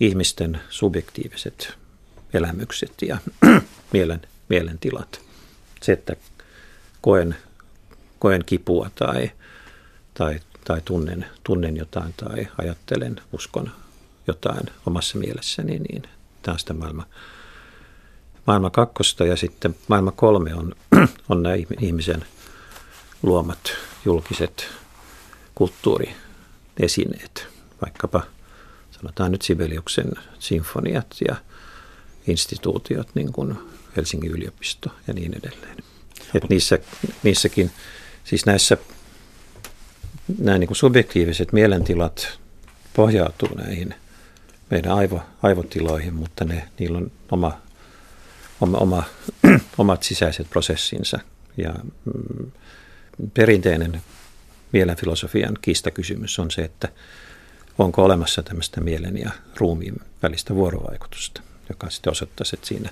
ihmisten 0.00 0.60
subjektiiviset 0.70 1.74
elämykset 2.32 2.92
ja 3.02 3.18
mielen, 3.92 4.22
mielentilat. 4.48 5.20
Se, 5.82 5.92
että 5.92 6.16
koen, 7.00 7.36
koen 8.18 8.44
kipua 8.44 8.90
tai, 8.94 9.30
tai 10.14 10.40
tai 10.66 10.80
tunnen, 10.84 11.26
tunnen 11.44 11.76
jotain 11.76 12.14
tai 12.16 12.48
ajattelen, 12.58 13.20
uskon 13.32 13.70
jotain 14.26 14.66
omassa 14.86 15.18
mielessäni, 15.18 15.78
niin 15.78 16.02
tämä 16.42 16.52
on 16.52 16.58
sitä 16.58 16.74
maailma, 16.74 17.06
maailma 18.46 18.70
kakkosta 18.70 19.24
ja 19.24 19.36
sitten 19.36 19.76
maailma 19.88 20.12
kolme 20.12 20.54
on, 20.54 20.74
on 21.28 21.42
nämä 21.42 21.54
ihmisen 21.80 22.24
luomat 23.26 23.58
julkiset 24.04 24.68
kulttuuriesineet, 25.54 27.46
vaikkapa 27.82 28.22
sanotaan 28.90 29.32
nyt 29.32 29.42
Sibeliuksen 29.42 30.12
sinfoniat 30.38 31.16
ja 31.28 31.36
instituutiot, 32.26 33.08
niin 33.14 33.32
kuin 33.32 33.58
Helsingin 33.96 34.30
yliopisto 34.30 34.90
ja 35.06 35.14
niin 35.14 35.34
edelleen. 35.38 35.76
Et 36.34 36.48
niissä, 36.48 36.78
niissäkin, 37.22 37.70
siis 38.24 38.46
näissä 38.46 38.76
nämä 40.38 40.58
niin 40.58 40.68
kuin 40.68 40.76
subjektiiviset 40.76 41.52
mielentilat 41.52 42.38
pohjautuu 42.94 43.54
näihin 43.54 43.94
meidän 44.70 44.92
aivo, 44.92 45.20
aivotiloihin, 45.42 46.14
mutta 46.14 46.44
ne, 46.44 46.68
niillä 46.78 46.98
on 46.98 47.10
oma, 47.30 47.58
oma, 48.60 48.78
oma, 48.78 49.02
omat 49.78 50.02
sisäiset 50.02 50.50
prosessinsa. 50.50 51.18
Ja 51.56 51.74
mm, 52.04 52.50
perinteinen 53.34 54.02
mielenfilosofian 54.72 55.58
kiistakysymys 55.62 56.38
on 56.38 56.50
se, 56.50 56.62
että 56.62 56.88
onko 57.78 58.04
olemassa 58.04 58.42
tämmöistä 58.42 58.80
mielen 58.80 59.18
ja 59.18 59.30
ruumiin 59.56 60.00
välistä 60.22 60.54
vuorovaikutusta, 60.54 61.42
joka 61.68 61.90
sitten 61.90 62.10
osoittaisi, 62.10 62.56
että 62.56 62.66
siinä 62.66 62.90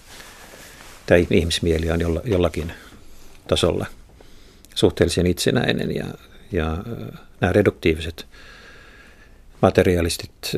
tämä 1.07 1.19
ihmismieli 1.31 1.90
on 1.90 2.00
jollakin 2.25 2.73
tasolla 3.49 3.87
suhteellisen 4.75 5.26
itsenäinen 5.26 5.95
ja 5.95 6.04
ja 6.52 6.85
nämä 7.40 7.52
reduktiiviset 7.52 8.26
materialistit 9.62 10.52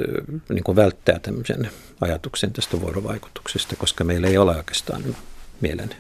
niin 0.49 0.65
kuin 0.65 0.77
välttää 0.77 1.19
tämmöisen 1.19 1.71
ajatuksen 2.01 2.53
tästä 2.53 2.81
vuorovaikutuksesta, 2.81 3.77
koska 3.77 4.05
meillä 4.05 4.29
ei 4.29 4.39
ole 4.39 4.57
oikeastaan 4.57 5.17
mielen 5.61 5.95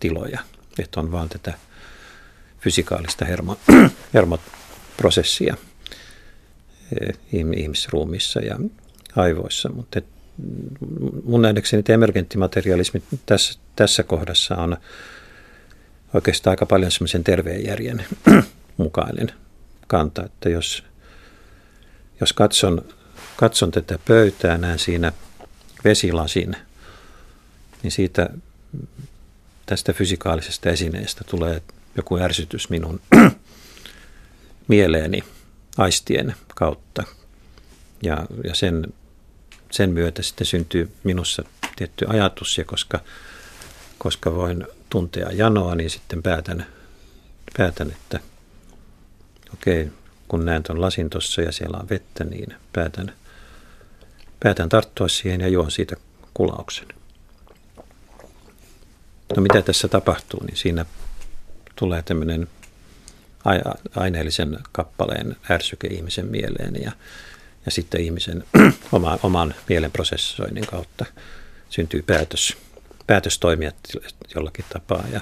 tiloja, 0.00 0.40
että 0.78 1.00
on 1.00 1.12
vaan 1.12 1.28
tätä 1.28 1.54
fysikaalista 2.60 3.24
hermo, 3.24 3.56
hermoprosessia 4.14 5.56
ihmisruumissa 7.32 8.40
ja 8.40 8.58
aivoissa, 9.16 9.68
mutta 9.68 10.00
mun 11.24 11.42
nähdäkseni 11.42 11.82
emergenttimaterialismi 11.88 13.02
tässä, 13.26 13.60
tässä 13.76 14.02
kohdassa 14.02 14.56
on 14.56 14.76
oikeastaan 16.14 16.52
aika 16.52 16.66
paljon 16.66 16.90
semmoisen 16.90 17.24
terveen 17.24 17.66
järjen 17.66 18.04
mukainen 18.76 19.32
kanta, 19.86 20.24
että 20.24 20.48
jos, 20.48 20.84
jos 22.20 22.32
katson, 22.32 22.84
katson 23.36 23.70
tätä 23.70 23.98
pöytää, 24.04 24.58
näen 24.58 24.78
siinä 24.78 25.12
vesilasin, 25.84 26.56
niin 27.82 27.90
siitä 27.90 28.30
tästä 29.66 29.92
fysikaalisesta 29.92 30.70
esineestä 30.70 31.24
tulee 31.24 31.62
joku 31.96 32.18
ärsytys 32.18 32.70
minun 32.70 33.00
mieleeni 34.68 35.24
aistien 35.78 36.34
kautta. 36.54 37.02
Ja, 38.02 38.26
ja 38.44 38.54
sen, 38.54 38.92
sen 39.70 39.90
myötä 39.90 40.22
sitten 40.22 40.46
syntyy 40.46 40.92
minussa 41.04 41.44
tietty 41.76 42.06
ajatus, 42.08 42.58
ja 42.58 42.64
koska, 42.64 43.00
koska 43.98 44.34
voin 44.34 44.66
tuntea 44.90 45.30
janoa, 45.32 45.74
niin 45.74 45.90
sitten 45.90 46.22
päätän, 46.22 46.66
päätän 47.58 47.90
että 47.90 48.20
okei, 49.52 49.90
kun 50.28 50.44
näen 50.44 50.62
tuon 50.62 50.80
lasin 50.80 51.10
tuossa 51.10 51.42
ja 51.42 51.52
siellä 51.52 51.78
on 51.78 51.88
vettä, 51.88 52.24
niin 52.24 52.54
päätän, 52.72 53.12
päätän 54.40 54.68
tarttua 54.68 55.08
siihen 55.08 55.40
ja 55.40 55.48
juon 55.48 55.70
siitä 55.70 55.96
kulauksen. 56.34 56.88
no 59.36 59.42
mitä 59.42 59.62
tässä 59.62 59.88
tapahtuu, 59.88 60.44
niin 60.44 60.56
siinä 60.56 60.86
tulee 61.80 62.02
tämmöinen 62.02 62.48
aineellisen 63.96 64.58
kappaleen 64.72 65.36
ärsyke 65.50 65.86
ihmisen 65.86 66.26
mieleen 66.26 66.74
ja, 66.82 66.92
ja 67.64 67.70
sitten 67.70 68.00
ihmisen 68.00 68.44
oma, 68.92 69.18
oman 69.22 69.54
mielen 69.68 69.90
prosessoinnin 69.90 70.66
kautta 70.66 71.04
syntyy 71.70 72.02
päätös, 72.02 72.56
päätös 73.06 73.38
toimia 73.38 73.72
jollakin 74.34 74.64
tapaa 74.68 75.04
ja, 75.12 75.20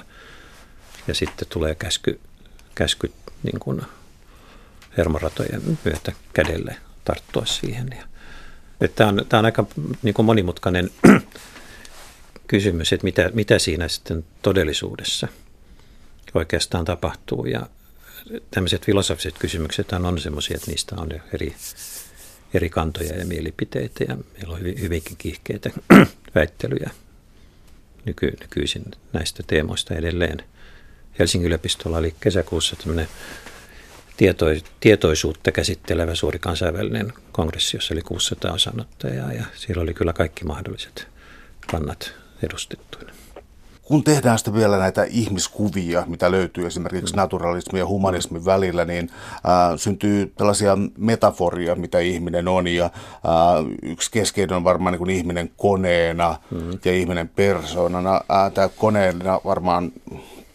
ja 1.07 1.13
sitten 1.13 1.47
tulee 1.47 1.75
käsky, 1.75 2.19
käsky 2.75 3.11
niin 3.43 3.59
kuin 3.59 3.81
hermoratojen 4.97 5.61
myötä 5.85 6.11
kädelle 6.33 6.75
tarttua 7.05 7.45
siihen. 7.45 7.89
Ja, 7.97 8.03
että 8.81 8.95
tämä, 8.95 9.09
on, 9.09 9.25
tämä 9.29 9.39
on 9.39 9.45
aika 9.45 9.65
niin 10.01 10.13
kuin 10.13 10.25
monimutkainen 10.25 10.89
kysymys, 12.47 12.93
että 12.93 13.03
mitä, 13.03 13.29
mitä 13.33 13.59
siinä 13.59 13.87
sitten 13.87 14.25
todellisuudessa 14.41 15.27
oikeastaan 16.33 16.85
tapahtuu. 16.85 17.45
Ja 17.45 17.69
tämmöiset 18.51 18.85
filosofiset 18.85 19.35
kysymykset 19.39 19.91
on 19.91 20.19
semmoisia, 20.19 20.55
että 20.55 20.71
niistä 20.71 20.95
on 20.97 21.09
eri, 21.33 21.55
eri 22.53 22.69
kantoja 22.69 23.15
ja 23.15 23.25
mielipiteitä 23.25 24.03
ja 24.03 24.17
meillä 24.33 24.53
on 24.53 24.59
hyvin, 24.59 24.81
hyvinkin 24.81 25.17
kiihkeitä 25.17 25.69
väittelyjä 26.35 26.89
nyky, 28.05 28.33
nykyisin 28.39 28.85
näistä 29.13 29.43
teemoista 29.47 29.95
edelleen. 29.95 30.43
Helsingin 31.19 31.47
yliopistolla 31.47 31.97
oli 31.97 32.15
kesäkuussa 32.19 32.75
tämmöinen 32.75 33.07
tieto, 34.17 34.45
tietoisuutta 34.79 35.51
käsittelevä 35.51 36.15
suuri 36.15 36.39
kansainvälinen 36.39 37.13
kongressi, 37.31 37.77
jossa 37.77 37.93
oli 37.93 38.01
600 38.01 38.53
osanottajaa 38.53 39.33
ja 39.33 39.45
siellä 39.55 39.83
oli 39.83 39.93
kyllä 39.93 40.13
kaikki 40.13 40.45
mahdolliset 40.45 41.07
kannat 41.71 42.13
edustettuina. 42.43 43.18
Kun 43.89 44.03
tehdään 44.03 44.37
sitten 44.37 44.53
vielä 44.53 44.77
näitä 44.77 45.03
ihmiskuvia, 45.03 46.03
mitä 46.07 46.31
löytyy 46.31 46.67
esimerkiksi 46.67 47.15
naturalismin 47.15 47.79
ja 47.79 47.87
humanismin 47.87 48.45
välillä, 48.45 48.85
niin 48.85 49.09
äh, 49.33 49.77
syntyy 49.77 50.33
tällaisia 50.37 50.77
metaforia, 50.97 51.75
mitä 51.75 51.99
ihminen 51.99 52.47
on. 52.47 52.67
Ja 52.67 52.85
äh, 52.85 52.91
yksi 53.83 54.11
keskeinen 54.11 54.57
on 54.57 54.63
varmaan 54.63 54.93
niin 54.93 54.97
kuin 54.97 55.09
ihminen 55.09 55.51
koneena 55.57 56.35
mm. 56.51 56.71
ja 56.85 56.91
ihminen 56.91 57.29
persoonana. 57.29 58.15
Äh, 58.15 58.51
Tämä 58.53 58.69
koneena 58.69 59.39
varmaan 59.45 59.91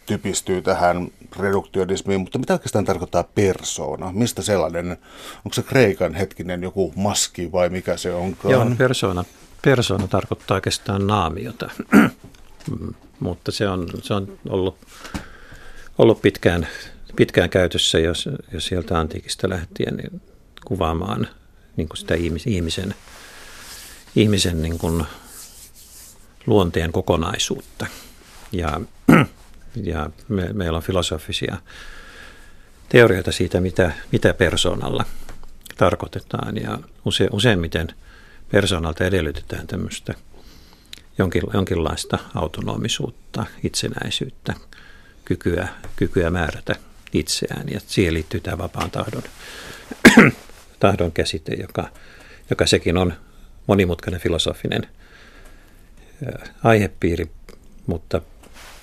typistyy 0.07 0.63
tähän 0.63 1.09
reduktionismiin, 1.39 2.21
mutta 2.21 2.39
mitä 2.39 2.53
oikeastaan 2.53 2.85
tarkoittaa 2.85 3.25
persoona? 3.35 4.13
Mistä 4.13 4.43
sellainen, 4.43 4.91
onko 5.37 5.53
se 5.53 5.63
Kreikan 5.63 6.15
hetkinen 6.15 6.63
joku 6.63 6.93
maski 6.97 7.53
vai 7.53 7.69
mikä 7.69 7.97
se 7.97 8.15
onkaan? 8.15 8.53
Joo, 8.53 8.67
persona, 8.79 9.25
persona 9.63 10.09
tarkoittaa 10.09 10.55
oikeastaan 10.55 11.07
naamiota, 11.07 11.71
mutta 13.21 13.53
se 13.53 13.69
on, 13.69 13.89
se 14.03 14.15
on 14.15 14.39
ollut, 14.49 14.79
ollut 15.99 16.23
pitkään, 16.23 16.69
pitkään 17.17 17.51
käytössä, 17.51 17.99
jos, 17.99 18.29
jos 18.53 18.67
sieltä 18.67 18.99
antiikista 18.99 19.49
lähtien 19.49 19.97
niin 19.97 20.23
kuvaamaan 20.65 21.29
niin 21.77 21.89
kuin 21.89 21.99
sitä 21.99 22.15
ihmisen, 22.47 22.95
ihmisen 24.17 24.63
niin 24.63 24.79
kuin 24.79 25.05
luonteen 26.47 26.93
kokonaisuutta. 26.93 27.87
Ja 28.53 28.81
ja 29.83 30.11
me, 30.29 30.53
meillä 30.53 30.77
on 30.77 30.83
filosofisia 30.83 31.57
teorioita 32.89 33.33
siitä, 33.33 33.61
mitä, 33.61 33.93
mitä 34.13 34.35
persoonalla 34.35 35.05
tarkoitetaan. 35.77 36.57
Ja 36.57 36.79
use, 37.05 37.29
useimmiten 37.33 37.89
persoonalta 38.51 39.05
edellytetään 39.05 39.67
tämmöistä 39.67 40.15
jonkin, 41.19 41.43
jonkinlaista 41.55 42.19
autonomisuutta, 42.35 43.47
itsenäisyyttä, 43.63 44.55
kykyä, 45.25 45.69
kykyä 45.97 46.31
määrätä 46.31 46.75
itseään. 47.13 47.69
Ja 47.69 47.81
siihen 47.87 48.15
liittyy 48.15 48.41
tämä 48.41 48.59
vapaan 48.59 48.91
tahdon, 48.91 49.23
tahdon 50.81 51.13
käsite, 51.13 51.55
joka, 51.55 51.89
joka 52.51 52.67
sekin 52.67 52.97
on 52.97 53.13
monimutkainen 53.67 54.21
filosofinen 54.21 54.89
aihepiiri, 56.65 57.31
mutta 57.87 58.21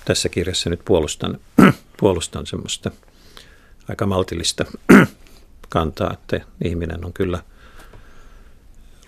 tässä 0.04 0.28
kirjassa 0.28 0.70
nyt 0.70 0.80
puolustan, 0.84 1.38
puolustan 2.00 2.46
semmoista 2.46 2.90
aika 3.88 4.06
maltillista 4.06 4.64
kantaa, 5.68 6.12
että 6.12 6.40
ihminen 6.64 7.04
on 7.04 7.12
kyllä 7.12 7.42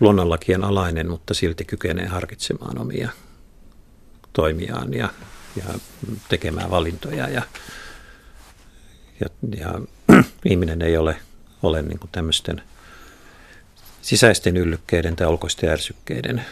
luonnonlakien 0.00 0.64
alainen, 0.64 1.11
mutta 1.11 1.35
silti 1.35 1.64
kykenee 1.64 2.07
harkitsemaan 2.07 2.78
omia 2.78 3.09
toimiaan 4.33 4.94
ja, 4.94 5.09
ja 5.57 5.64
tekemään 6.28 6.70
valintoja. 6.70 7.28
Ja, 7.28 7.42
ja, 9.20 9.26
ja 9.57 9.80
ihminen 10.50 10.83
ei 10.83 10.96
ole, 10.96 11.16
ole 11.62 11.83
niin 11.83 11.98
kuin 11.98 12.11
tämmöisten 12.12 12.62
sisäisten 14.02 14.57
yllykkeiden 14.57 15.16
tai 15.16 15.26
ulkoisten 15.26 15.70
ärsykkeiden 15.70 16.44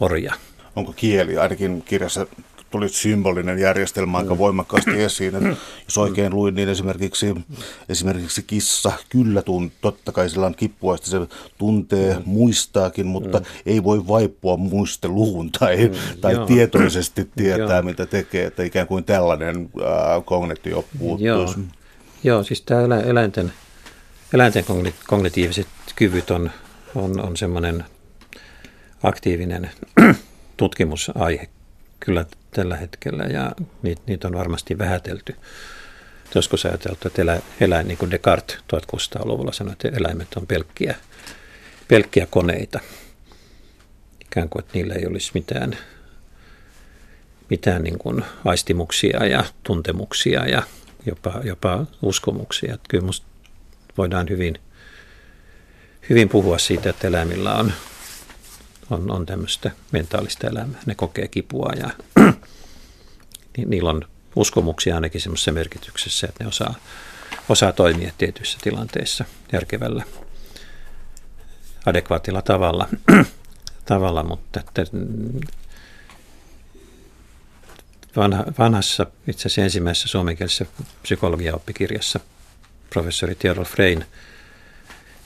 orja. 0.00 0.34
Onko 0.76 0.92
kieli, 0.92 1.36
ainakin 1.36 1.82
kirjassa 1.82 2.26
tuli 2.72 2.88
symbolinen 2.88 3.58
järjestelmä 3.58 4.18
aika 4.18 4.38
voimakkaasti 4.38 5.02
esiin. 5.02 5.34
Että 5.34 5.48
jos 5.84 5.98
oikein 5.98 6.34
luin, 6.34 6.54
niin 6.54 6.68
esimerkiksi, 6.68 7.34
esimerkiksi 7.88 8.42
kissa 8.42 8.92
kyllä 9.08 9.42
tunt, 9.42 9.72
totta 9.80 10.12
kai 10.12 10.30
sillä 10.30 10.46
on 10.46 10.54
kippua, 10.54 10.94
että 10.94 11.10
se 11.10 11.18
tuntee, 11.58 12.16
muistaakin, 12.24 13.06
mutta 13.06 13.40
ei 13.66 13.84
voi 13.84 14.08
vaipua 14.08 14.56
muisteluun 14.56 15.52
tai, 15.52 15.90
tai 16.20 16.34
tietoisesti 16.46 17.30
tietää, 17.36 17.76
Joo. 17.76 17.82
mitä 17.82 18.06
tekee. 18.06 18.46
Että 18.46 18.62
ikään 18.62 18.86
kuin 18.86 19.04
tällainen 19.04 19.56
äh, 19.56 20.24
kognitio 20.24 20.84
puuttuisi. 20.98 21.58
Joo. 21.58 21.66
Joo, 22.24 22.42
siis 22.42 22.62
tämä 22.62 22.80
elä, 22.80 23.00
eläinten, 23.00 23.52
eläinten 24.34 24.64
kognitiiviset 25.06 25.66
kyvyt 25.96 26.30
on, 26.30 26.50
on, 26.94 27.20
on 27.20 27.36
semmoinen 27.36 27.84
aktiivinen 29.02 29.70
tutkimusaihe 30.56 31.48
kyllä 32.04 32.26
tällä 32.50 32.76
hetkellä 32.76 33.24
ja 33.24 33.52
niitä, 33.82 34.02
niitä 34.06 34.28
on 34.28 34.34
varmasti 34.34 34.78
vähätelty. 34.78 35.36
Joskus 36.34 36.66
ajateltu, 36.66 37.08
että 37.08 37.22
elä, 37.22 37.40
eläin, 37.60 37.88
niin 37.88 37.98
kuin 37.98 38.10
Descartes 38.10 38.56
1600-luvulla 38.56 39.52
sanoi, 39.52 39.72
että 39.72 39.88
eläimet 39.88 40.34
on 40.34 40.46
pelkkiä, 40.46 40.96
pelkkiä 41.88 42.26
koneita. 42.26 42.80
Ikään 44.20 44.48
kuin, 44.48 44.60
että 44.64 44.74
niillä 44.74 44.94
ei 44.94 45.06
olisi 45.06 45.30
mitään, 45.34 45.78
mitään 47.50 47.82
niin 47.82 47.98
kuin 47.98 48.24
aistimuksia 48.44 49.26
ja 49.26 49.44
tuntemuksia 49.62 50.48
ja 50.48 50.62
jopa, 51.06 51.40
jopa 51.44 51.86
uskomuksia. 52.02 52.74
Että 52.74 52.86
kyllä 52.88 53.04
musta 53.04 53.26
voidaan 53.98 54.28
hyvin, 54.28 54.58
hyvin 56.10 56.28
puhua 56.28 56.58
siitä, 56.58 56.90
että 56.90 57.08
eläimillä 57.08 57.54
on 57.54 57.72
on, 58.92 59.10
on 59.10 59.26
tämmöistä 59.26 59.70
mentaalista 59.92 60.46
elämää. 60.46 60.80
Ne 60.86 60.94
kokee 60.94 61.28
kipua 61.28 61.72
ja 61.76 61.90
niillä 63.66 63.90
on 63.90 64.08
uskomuksia 64.36 64.94
ainakin 64.94 65.20
semmoisessa 65.20 65.52
merkityksessä, 65.52 66.26
että 66.26 66.44
ne 66.44 66.48
osaa, 66.48 66.74
osaa 67.48 67.72
toimia 67.72 68.12
tietyissä 68.18 68.58
tilanteissa 68.62 69.24
järkevällä, 69.52 70.04
adekvaatilla 71.86 72.42
tavalla, 72.42 72.88
tavalla 73.84 74.22
mutta 74.22 74.60
että 74.60 74.84
vanha, 78.16 78.44
vanhassa, 78.58 79.06
itse 79.26 79.40
asiassa 79.48 79.62
ensimmäisessä 79.62 80.08
suomenkielisessä 80.08 80.66
psykologiaoppikirjassa 81.02 82.20
professori 82.90 83.34
Theodor 83.34 83.64
Frein 83.64 84.04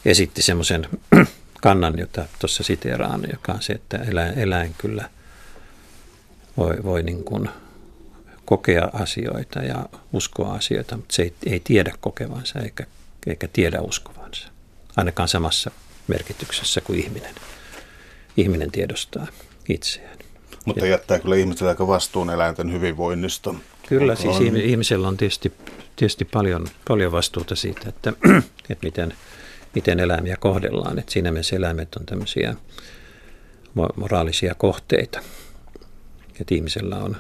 esitti 0.05 0.43
semmoisen 0.43 0.89
kannan, 1.69 1.99
jota 1.99 2.25
tuossa 2.39 2.63
siteeraan, 2.63 3.23
joka 3.33 3.53
on 3.53 3.63
se, 3.63 3.73
että 3.73 3.97
eläin, 3.97 4.39
eläin 4.39 4.75
kyllä 4.79 5.11
voi, 6.57 6.77
voi 6.85 7.03
niin 7.03 7.25
kuin 7.25 7.49
kokea 8.45 8.91
asioita 8.93 9.59
ja 9.59 9.89
uskoa 10.13 10.55
asioita, 10.55 10.97
mutta 10.97 11.15
se 11.15 11.23
ei, 11.23 11.35
ei 11.47 11.61
tiedä 11.61 11.93
kokevansa 12.01 12.59
eikä, 12.61 12.87
eikä 13.27 13.49
tiedä 13.53 13.81
uskovansa, 13.81 14.49
ainakaan 14.97 15.29
samassa 15.29 15.71
merkityksessä 16.07 16.81
kuin 16.81 16.99
ihminen. 16.99 17.35
Ihminen 18.37 18.71
tiedostaa 18.71 19.27
itseään. 19.69 20.19
Mutta 20.65 20.87
jättää 20.87 21.19
kyllä 21.19 21.37
ihmiselle 21.37 21.71
aika 21.71 21.87
vastuun 21.87 22.31
eläinten 22.31 22.73
hyvinvoinnista. 22.73 23.55
Kyllä, 23.89 24.13
Onko 24.13 24.23
siis 24.23 24.51
on? 24.51 24.57
ihmisellä 24.57 25.09
on 25.09 25.17
tietysti, 25.17 25.53
tietysti 25.97 26.25
paljon, 26.25 26.67
paljon 26.89 27.13
vastuuta 27.13 27.57
siitä, 27.57 27.89
että, 27.89 28.13
että 28.71 28.87
miten– 28.87 29.15
miten 29.77 30.01
eläimiä 30.01 30.37
kohdellaan. 30.37 30.99
Et 30.99 31.09
siinä 31.09 31.33
mielessä 31.33 31.57
eläimet 31.57 31.95
on 31.95 32.07
tämmöisiä 32.07 32.55
moraalisia 33.97 34.55
kohteita. 34.55 35.21
Että 36.41 36.55
ihmisellä 36.55 36.97
on, 36.97 37.17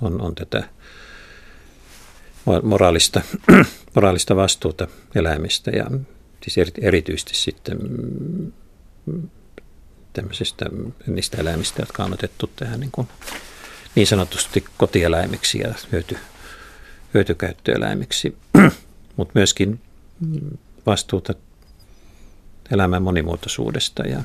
on, 0.00 0.20
on 0.20 0.34
tätä 0.34 0.68
moraalista, 2.62 3.20
moraalista 3.94 4.36
vastuuta 4.36 4.88
eläimistä 5.14 5.70
ja 5.70 5.86
siis 6.42 6.70
erityisesti 6.80 7.34
sitten 7.34 7.78
tämmöisistä 10.12 10.66
niistä 11.06 11.36
eläimistä, 11.40 11.82
jotka 11.82 12.04
on 12.04 12.12
otettu 12.12 12.50
tähän 12.56 12.80
niin 12.80 12.92
kuin 12.92 13.08
niin 13.94 14.06
sanotusti 14.06 14.64
kotieläimiksi 14.76 15.58
ja 15.58 15.74
hyöty, 15.92 16.16
hyötykäyttöeläimiksi, 17.14 18.36
mutta 19.16 19.32
myöskin 19.34 19.80
vastuuta 20.86 21.34
elämän 22.70 23.02
monimuotoisuudesta 23.02 24.02
ja 24.02 24.22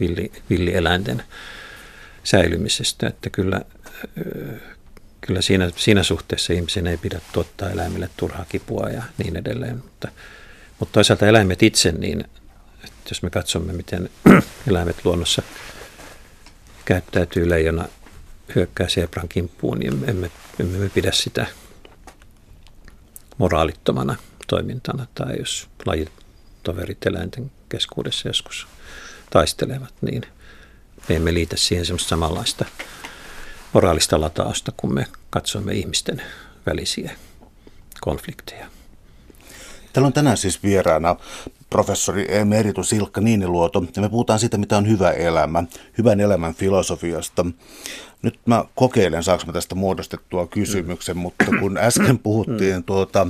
villi, 0.00 0.32
villieläinten 0.50 1.22
säilymisestä, 2.24 3.06
että 3.06 3.30
kyllä, 3.30 3.60
kyllä 5.20 5.42
siinä, 5.42 5.70
siinä 5.76 6.02
suhteessa 6.02 6.52
ihmisen 6.52 6.86
ei 6.86 6.96
pidä 6.96 7.20
tuottaa 7.32 7.70
eläimille 7.70 8.10
turhaa 8.16 8.44
kipua 8.48 8.88
ja 8.88 9.02
niin 9.18 9.36
edelleen, 9.36 9.76
mutta, 9.76 10.08
mutta 10.78 10.92
toisaalta 10.92 11.26
eläimet 11.26 11.62
itse, 11.62 11.92
niin 11.92 12.24
jos 13.10 13.22
me 13.22 13.30
katsomme, 13.30 13.72
miten 13.72 14.10
eläimet 14.68 15.04
luonnossa 15.04 15.42
käyttäytyy 16.84 17.50
leijona 17.50 17.88
hyökkää 18.54 18.88
zebran 18.88 19.28
kimppuun, 19.28 19.78
niin 19.78 20.04
emme, 20.08 20.30
emme 20.60 20.78
me 20.78 20.88
pidä 20.88 21.12
sitä 21.12 21.46
moraalittomana 23.38 24.16
toimintana. 24.46 25.06
Tai 25.14 25.38
jos 25.38 25.68
lajitoverit 26.68 27.06
eläinten 27.06 27.50
keskuudessa 27.68 28.28
joskus 28.28 28.66
taistelevat, 29.30 29.94
niin 30.00 30.22
me 31.08 31.16
emme 31.16 31.34
liitä 31.34 31.56
siihen 31.56 31.86
semmoista 31.86 32.08
samanlaista 32.08 32.64
moraalista 33.72 34.20
latausta, 34.20 34.72
kun 34.76 34.94
me 34.94 35.06
katsomme 35.30 35.72
ihmisten 35.72 36.22
välisiä 36.66 37.16
konflikteja. 38.00 38.66
Täällä 39.92 40.06
on 40.06 40.12
tänään 40.12 40.36
siis 40.36 40.62
vieraana 40.62 41.16
professori 41.70 42.26
emeritus 42.28 42.92
Ilkka 42.92 43.20
Niiniluoto, 43.20 43.84
ja 43.96 44.02
me 44.02 44.08
puhutaan 44.08 44.38
siitä, 44.38 44.58
mitä 44.58 44.76
on 44.76 44.88
hyvä 44.88 45.10
elämä, 45.10 45.64
hyvän 45.98 46.20
elämän 46.20 46.54
filosofiasta. 46.54 47.46
Nyt 48.24 48.38
mä 48.46 48.64
kokeilen, 48.74 49.22
saanko 49.22 49.44
mä 49.46 49.52
tästä 49.52 49.74
muodostettua 49.74 50.46
kysymyksen, 50.46 51.16
mutta 51.16 51.44
kun 51.60 51.78
äsken 51.78 52.18
puhuttiin 52.18 52.84
tuota, 52.84 53.26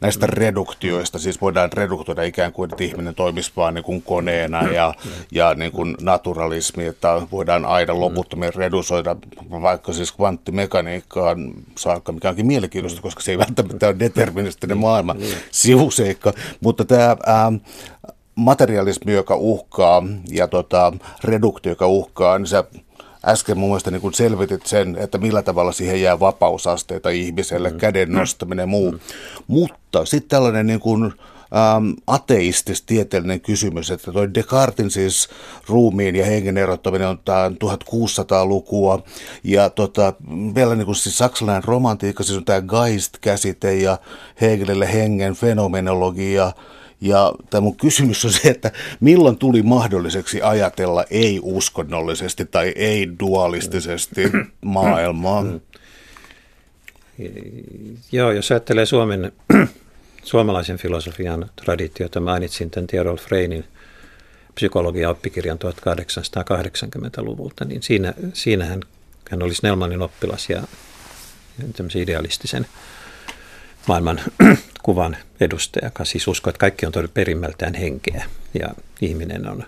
näistä 0.00 0.26
reduktioista, 0.26 1.18
siis 1.18 1.40
voidaan 1.40 1.72
reduktoida 1.72 2.22
ikään 2.22 2.52
kuin, 2.52 2.70
että 2.72 2.84
ihminen 2.84 3.14
toimisi 3.14 3.52
vaan 3.56 3.74
niin 3.74 3.84
kuin 3.84 4.02
koneena 4.02 4.62
ja, 4.62 4.94
ja 5.32 5.54
niin 5.54 5.72
kuin 5.72 5.96
naturalismi, 6.00 6.86
että 6.86 7.22
voidaan 7.32 7.64
aina 7.64 8.00
loputtomiin 8.00 8.54
redusoida 8.54 9.16
vaikka 9.50 9.92
siis 9.92 10.12
kvanttimekaniikkaan 10.12 11.52
saakka, 11.78 12.12
mikä 12.12 12.28
onkin 12.28 12.46
mielenkiintoista, 12.46 13.02
koska 13.02 13.22
se 13.22 13.30
ei 13.30 13.38
välttämättä 13.38 13.86
ole 13.86 13.98
deterministinen 13.98 14.78
maailma 14.78 15.16
sivuseikka, 15.50 16.32
mutta 16.60 16.84
tämä 16.84 17.16
ää, 17.26 17.52
materialismi, 18.34 19.12
joka 19.12 19.36
uhkaa 19.36 20.02
ja 20.30 20.48
tota, 20.48 20.92
reduktio, 21.24 21.72
joka 21.72 21.86
uhkaa, 21.86 22.38
niin 22.38 22.46
se 22.46 22.64
äsken 23.26 23.58
mun 23.58 23.68
mielestä 23.68 23.90
niin 23.90 24.14
selvitit 24.14 24.66
sen, 24.66 24.96
että 25.00 25.18
millä 25.18 25.42
tavalla 25.42 25.72
siihen 25.72 26.02
jää 26.02 26.20
vapausasteita 26.20 27.10
ihmiselle, 27.10 27.70
mm. 27.70 27.78
käden 27.78 28.12
nostaminen 28.12 28.62
ja 28.62 28.66
muu. 28.66 28.92
Mm. 28.92 28.98
Mutta 29.46 30.04
sitten 30.04 30.28
tällainen 30.28 30.66
niin 30.66 30.80
kuin, 30.80 31.04
ähm, 31.56 31.90
ateistis-tieteellinen 32.06 33.40
kysymys, 33.40 33.90
että 33.90 34.12
toi 34.12 34.34
Descartin 34.34 34.90
siis 34.90 35.28
ruumiin 35.68 36.16
ja 36.16 36.24
hengen 36.24 36.58
erottaminen 36.58 37.08
on 37.08 37.18
tämä 37.24 37.48
1600-lukua 37.48 39.02
ja 39.44 39.70
tota, 39.70 40.12
vielä 40.54 40.74
niin 40.74 40.86
kuin 40.86 40.96
siis 40.96 41.18
saksalainen 41.18 41.64
romantiikka, 41.64 42.22
siis 42.22 42.38
on 42.38 42.44
tämä 42.44 42.60
Geist-käsite 42.60 43.74
ja 43.74 43.98
Hegelille 44.40 44.92
hengen 44.92 45.34
fenomenologia– 45.34 46.52
ja 47.00 47.32
tämä 47.50 47.60
mun 47.60 47.76
kysymys 47.76 48.24
on 48.24 48.32
se, 48.32 48.48
että 48.48 48.72
milloin 49.00 49.36
tuli 49.36 49.62
mahdolliseksi 49.62 50.42
ajatella 50.42 51.04
ei-uskonnollisesti 51.10 52.44
tai 52.44 52.72
ei-dualistisesti 52.76 54.22
maailmaa? 54.60 55.42
Mm. 55.42 55.60
Joo, 58.12 58.30
jos 58.30 58.50
ajattelee 58.50 58.86
Suomen, 58.86 59.32
suomalaisen 60.22 60.78
filosofian 60.78 61.50
traditiota, 61.64 62.20
mainitsin 62.20 62.70
tämän 62.70 62.86
Theodor 62.86 63.18
Freinin 63.18 63.64
psykologian 64.54 65.10
oppikirjan 65.10 65.58
1880-luvulta, 65.58 67.64
niin 67.64 67.82
siinä, 67.82 68.14
siinähän 68.32 68.80
hän 69.30 69.42
oli 69.42 69.54
Snellmanin 69.54 70.02
oppilas 70.02 70.50
ja 70.50 70.62
tämmöisen 71.76 72.02
idealistisen 72.02 72.66
maailman 73.86 74.20
kuvan 74.82 75.16
edustaja, 75.40 75.86
joka 75.86 76.04
siis 76.04 76.28
uskoo, 76.28 76.50
että 76.50 76.60
kaikki 76.60 76.86
on 76.86 76.92
todella 76.92 77.12
perimmältään 77.14 77.74
henkeä 77.74 78.24
ja 78.60 78.68
ihminen 79.00 79.50
on, 79.50 79.64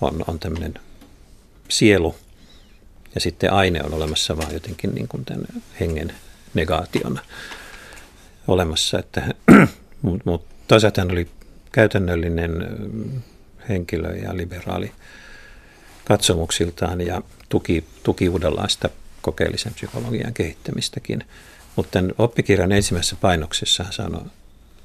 on, 0.00 0.24
on 0.26 0.38
tämmöinen 0.38 0.74
sielu 1.68 2.16
ja 3.14 3.20
sitten 3.20 3.52
aine 3.52 3.80
on 3.84 3.94
olemassa 3.94 4.36
vaan 4.36 4.54
jotenkin 4.54 4.94
niin 4.94 5.08
kuin 5.08 5.24
tämän 5.24 5.46
hengen 5.80 6.14
negaationa 6.54 7.20
olemassa. 8.48 8.98
Että, 8.98 9.34
mutta 10.02 10.30
mut, 10.30 10.44
toisaalta 10.68 11.00
hän 11.00 11.10
oli 11.10 11.28
käytännöllinen 11.72 12.68
henkilö 13.68 14.16
ja 14.16 14.36
liberaali 14.36 14.92
katsomuksiltaan 16.04 17.00
ja 17.00 17.22
tuki, 17.48 17.84
tuki 18.02 18.28
uudenlaista 18.28 18.88
kokeellisen 19.22 19.74
psykologian 19.74 20.34
kehittämistäkin. 20.34 21.24
Mutta 21.76 21.90
tämän 21.90 22.12
oppikirjan 22.18 22.72
ensimmäisessä 22.72 23.16
painoksessa 23.20 23.84
hän 23.84 23.92
sanoi, 23.92 24.22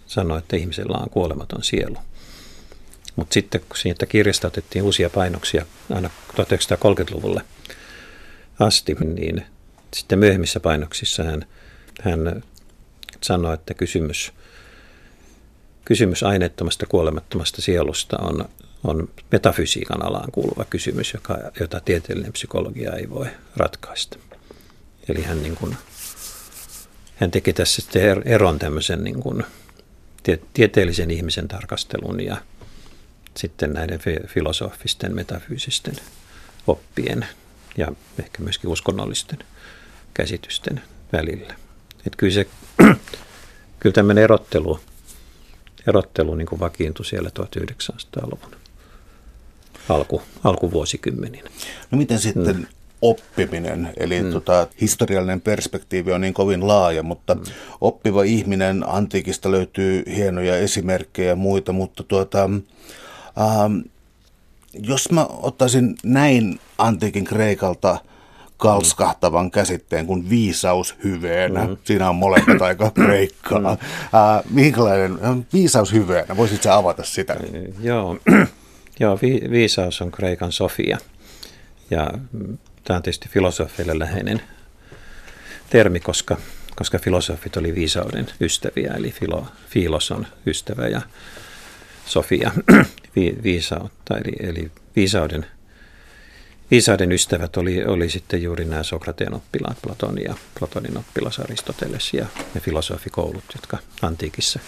sanoi, 0.08 0.38
että 0.38 0.56
ihmisellä 0.56 0.98
on 0.98 1.10
kuolematon 1.10 1.64
sielu. 1.64 1.98
Mutta 3.16 3.34
sitten 3.34 3.62
kun 3.62 3.78
siitä 3.78 4.06
kirjasta 4.06 4.48
otettiin 4.48 4.86
uusia 4.86 5.10
painoksia 5.10 5.66
aina 5.94 6.10
1930-luvulle 6.34 7.42
asti, 8.60 8.98
niin 9.16 9.46
sitten 9.94 10.20
myöhemmissä 10.20 10.60
painoksissa 10.60 11.24
hän, 11.24 11.46
hän 12.02 12.44
sanoi, 13.22 13.54
että 13.54 13.74
kysymys, 13.74 14.34
kysymys 15.86 16.24
aineettomasta 16.24 16.86
kuolemattomasta 16.86 17.62
sielusta 17.62 18.18
on, 18.18 18.50
on 18.84 19.10
metafysiikan 19.32 20.06
alaan 20.06 20.32
kuuluva 20.32 20.66
kysymys, 20.70 21.14
joka, 21.14 21.38
jota 21.60 21.80
tieteellinen 21.80 22.34
psykologia 22.34 22.94
ei 22.94 23.10
voi 23.10 23.28
ratkaista. 23.56 24.18
Eli 25.10 25.22
hän 25.22 25.44
niin 25.44 25.56
kuin 25.56 25.78
hän 27.18 27.32
teki 27.32 27.54
tässä 27.54 27.82
sitten 27.82 28.02
er-, 28.02 28.22
eron 28.26 28.60
tämmöisen 28.60 29.04
niin 29.04 29.20
kuin 29.20 29.44
tieteellisen 30.54 31.12
ihmisen 31.12 31.48
tarkastelun 31.48 32.24
ja 32.24 32.38
sitten 33.38 33.74
näiden 33.74 34.00
filosofisten, 34.28 35.16
metafyysisten 35.16 35.96
oppien 36.68 37.26
ja 37.78 37.92
ehkä 38.20 38.44
myöskin 38.44 38.70
uskonnollisten 38.70 39.40
käsitysten 40.14 40.82
välillä. 41.14 41.56
Että 41.98 42.18
kyllä, 42.18 42.34
se, 42.34 42.48
kyllä 43.80 43.94
tämmöinen 43.94 44.24
erottelu, 44.24 44.80
erottelu 45.88 46.36
niin 46.36 46.48
kuin 46.48 46.60
vakiintui 46.60 47.06
siellä 47.06 47.30
1900-luvun 47.40 48.52
alku, 49.90 50.22
alkuvuosikymmenin. 50.44 51.44
No 51.92 51.98
miten 51.98 52.20
sitten 52.20 52.58
mm 52.58 52.66
oppiminen, 53.02 53.90
eli 53.98 54.22
mm. 54.22 54.32
tota, 54.32 54.68
historiallinen 54.82 55.42
perspektiivi 55.42 56.12
on 56.12 56.22
niin 56.22 56.34
kovin 56.34 56.68
laaja, 56.68 57.04
mutta 57.04 57.36
mm. 57.36 57.42
oppiva 57.82 58.24
ihminen 58.24 58.84
antiikista 58.88 59.52
löytyy 59.52 60.04
hienoja 60.16 60.58
esimerkkejä 60.58 61.30
ja 61.30 61.36
muita, 61.36 61.74
mutta 61.74 62.04
tuota, 62.04 62.44
ähm, 62.44 63.80
jos 64.74 65.12
mä 65.12 65.26
ottaisin 65.26 65.96
näin 66.04 66.60
antiikin 66.78 67.26
Kreikalta 67.26 67.98
kalskahtavan 68.58 69.46
mm. 69.46 69.52
käsitteen 69.52 70.06
kuin 70.06 70.30
viisaus 70.30 70.96
hyveenä. 71.04 71.68
Mm. 71.68 71.78
Siinä 71.84 72.10
on 72.10 72.16
molemmat 72.16 72.62
aika 72.62 72.92
kreikkaa. 72.92 73.60
Mm. 73.60 73.68
Äh, 73.68 74.44
minkälainen 74.50 75.20
viisaus 75.54 75.94
hyveenä? 75.94 76.38
Voisitko 76.38 76.70
avata 76.70 77.04
sitä? 77.04 77.36
Joo, 77.82 78.18
Joo 79.00 79.20
vi, 79.22 79.42
viisaus 79.52 80.02
on 80.02 80.12
kreikan 80.12 80.52
sofia. 80.52 80.98
Ja 81.90 82.12
Tämä 82.88 82.98
on 82.98 83.04
tietysti 83.04 83.30
filosofeille 83.30 84.00
läheinen 84.00 84.42
termi, 85.70 86.00
koska, 86.00 86.38
koska 86.76 87.00
filosofit 87.00 87.58
oli 87.58 87.76
viisauden 87.76 88.28
ystäviä, 88.42 88.94
eli 88.94 89.12
filo, 89.12 89.48
filos 89.70 90.12
on 90.12 90.28
ystävä 90.46 90.88
ja 90.88 91.02
sofia 92.06 92.52
vi, 93.16 93.38
viisautta, 93.44 94.18
eli, 94.18 94.50
eli 94.50 94.72
viisauden, 94.96 95.46
viisauden 96.72 97.12
ystävät 97.12 97.58
oli, 97.58 97.86
oli 97.86 98.10
sitten 98.10 98.44
juuri 98.44 98.66
nämä 98.66 98.84
Sokrateen 98.84 99.34
oppilaat, 99.34 99.82
Platon 99.82 100.24
ja 100.24 100.36
Platonin 100.60 100.98
oppilas 100.98 101.40
Aristoteles 101.40 102.14
ja 102.14 102.26
ne 102.54 102.62
filosofikoulut, 102.62 103.46
jotka 103.56 103.78
antiikissa, 104.02 104.60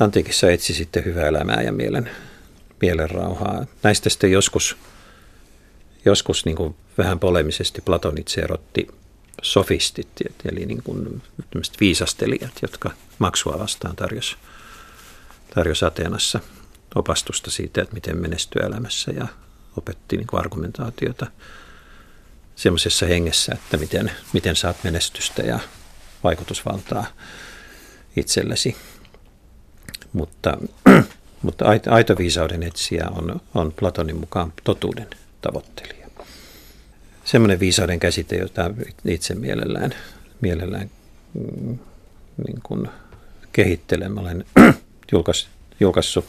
antiikissa 0.00 0.50
etsi 0.50 0.74
sitten 0.74 1.04
hyvää 1.04 1.26
elämää 1.28 1.62
ja 1.62 1.72
mielen, 1.72 2.10
mielen 2.80 3.10
rauhaa. 3.10 3.66
Näistä 3.82 4.10
sitten 4.10 4.32
joskus 4.32 4.76
joskus 6.08 6.44
niin 6.44 6.56
kuin 6.56 6.76
vähän 6.98 7.18
polemisesti 7.18 7.80
Platon 7.80 8.18
itse 8.18 8.40
erotti 8.40 8.88
sofistit, 9.42 10.08
eli 10.52 10.66
niin 10.66 10.82
kuin 10.82 11.22
viisastelijat, 11.80 12.52
jotka 12.62 12.90
maksua 13.18 13.58
vastaan 13.58 13.96
tarjosi 13.96 14.36
tarjos 15.54 15.82
Ateenassa 15.82 16.40
opastusta 16.94 17.50
siitä, 17.50 17.82
että 17.82 17.94
miten 17.94 18.16
menestyä 18.18 18.66
elämässä 18.66 19.10
ja 19.10 19.26
opetti 19.76 20.16
niin 20.16 20.26
kuin 20.26 20.40
argumentaatiota 20.40 21.26
semmoisessa 22.56 23.06
hengessä, 23.06 23.52
että 23.54 23.76
miten, 23.76 24.10
miten 24.32 24.56
saat 24.56 24.76
menestystä 24.84 25.42
ja 25.42 25.58
vaikutusvaltaa 26.24 27.06
itsellesi. 28.16 28.76
Mutta, 30.12 30.58
mutta 31.42 31.64
aito 31.90 32.18
viisauden 32.18 32.62
etsijä 32.62 33.06
on, 33.10 33.40
on 33.54 33.72
Platonin 33.72 34.16
mukaan 34.16 34.52
totuuden 34.64 35.08
tavoittelija. 35.40 35.97
Semmoinen 37.28 37.60
viisauden 37.60 38.00
käsite, 38.00 38.36
jota 38.36 38.70
itse 39.04 39.34
mielellään, 39.34 39.94
mielellään 40.40 40.90
mm, 41.34 41.78
niin 42.46 42.60
kuin 42.62 42.88
kehittelen. 43.52 44.18
Olen 44.18 44.44
julkaissut, 45.12 45.50
julkaissut 45.80 46.24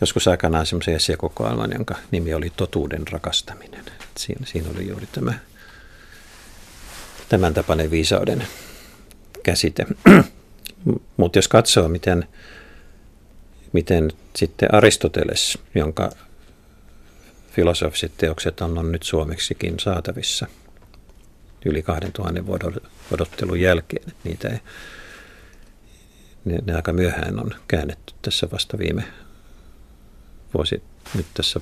joskus 0.00 0.28
aikanaan 0.28 0.66
semmoisen 0.66 0.94
esseekokoelman, 0.94 1.72
jonka 1.72 1.94
nimi 2.10 2.34
oli 2.34 2.52
Totuuden 2.56 3.08
rakastaminen. 3.08 3.84
Siinä, 4.18 4.46
siinä 4.46 4.70
oli 4.74 4.88
juuri 4.88 5.06
tämä 5.12 5.34
tämän 7.28 7.54
tapainen 7.54 7.90
viisauden 7.90 8.46
käsite. 9.42 9.86
Mutta 11.16 11.38
jos 11.38 11.48
katsoo, 11.48 11.88
miten, 11.88 12.28
miten 13.72 14.12
sitten 14.36 14.74
Aristoteles, 14.74 15.58
jonka 15.74 16.10
filosofiset 17.58 18.12
teokset 18.16 18.60
on, 18.60 18.78
on 18.78 18.92
nyt 18.92 19.02
suomeksikin 19.02 19.80
saatavissa 19.80 20.46
yli 21.64 21.82
2000 21.82 22.46
vuoden 22.46 22.80
odottelun 23.12 23.60
jälkeen, 23.60 24.12
niitä 24.24 24.48
ei, 24.48 24.58
ne, 26.44 26.58
ne 26.66 26.74
aika 26.74 26.92
myöhään 26.92 27.40
on 27.40 27.50
käännetty 27.68 28.14
tässä 28.22 28.48
vasta 28.52 28.78
viime 28.78 29.04
vuosi, 30.54 30.82
nyt 31.14 31.26
tässä 31.34 31.60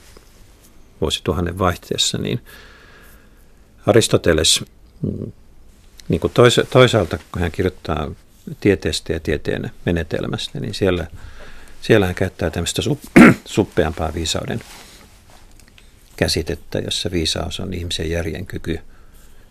vuosituhannen 1.00 1.58
vaihteessa, 1.58 2.18
niin 2.18 2.40
Aristoteles 3.86 4.64
mm, 5.02 5.32
niin 6.08 6.20
kuin 6.20 6.32
toisaalta, 6.70 7.18
kun 7.32 7.42
hän 7.42 7.52
kirjoittaa 7.52 8.10
tieteestä 8.60 9.12
ja 9.12 9.20
tieteen 9.20 9.70
menetelmästä, 9.84 10.60
niin 10.60 10.74
siellä, 10.74 11.06
siellä 11.82 12.06
hän 12.06 12.14
käyttää 12.14 12.50
tämmöistä 12.50 12.82
suppeampaa 13.44 14.14
viisauden 14.14 14.60
käsitettä, 16.16 16.78
jossa 16.78 17.10
viisaus 17.10 17.60
on 17.60 17.74
ihmisen 17.74 18.10
järjen 18.10 18.46
kyky, 18.46 18.80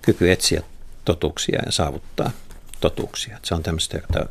kyky 0.02 0.32
etsiä 0.32 0.64
totuuksia 1.06 1.62
ja 1.66 1.72
saavuttaa 1.72 2.32
totuuksia. 2.82 3.40
Se 3.44 3.56
on 3.56 3.64
tämmöistä, 3.64 3.98
jota, 3.98 4.30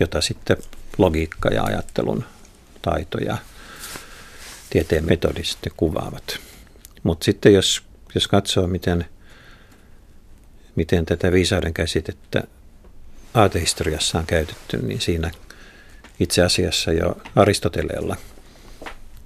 jota 0.00 0.20
sitten 0.20 0.56
logiikka 0.98 1.48
ja 1.48 1.64
ajattelun 1.64 2.24
taito 2.82 3.18
ja 3.18 3.36
tieteen 4.70 5.04
metodit 5.04 5.58
kuvaavat. 5.76 6.38
Mutta 7.02 7.24
sitten 7.24 7.54
jos, 7.54 7.82
jos 8.14 8.28
katsoo, 8.28 8.66
miten, 8.66 9.04
miten 10.76 11.06
tätä 11.06 11.32
viisauden 11.32 11.74
käsitettä 11.74 12.42
aatehistoriassa 13.34 14.18
on 14.18 14.26
käytetty, 14.26 14.78
niin 14.78 15.00
siinä 15.00 15.30
itse 16.20 16.42
asiassa 16.42 16.92
jo 16.92 17.16
Aristoteleella 17.36 18.16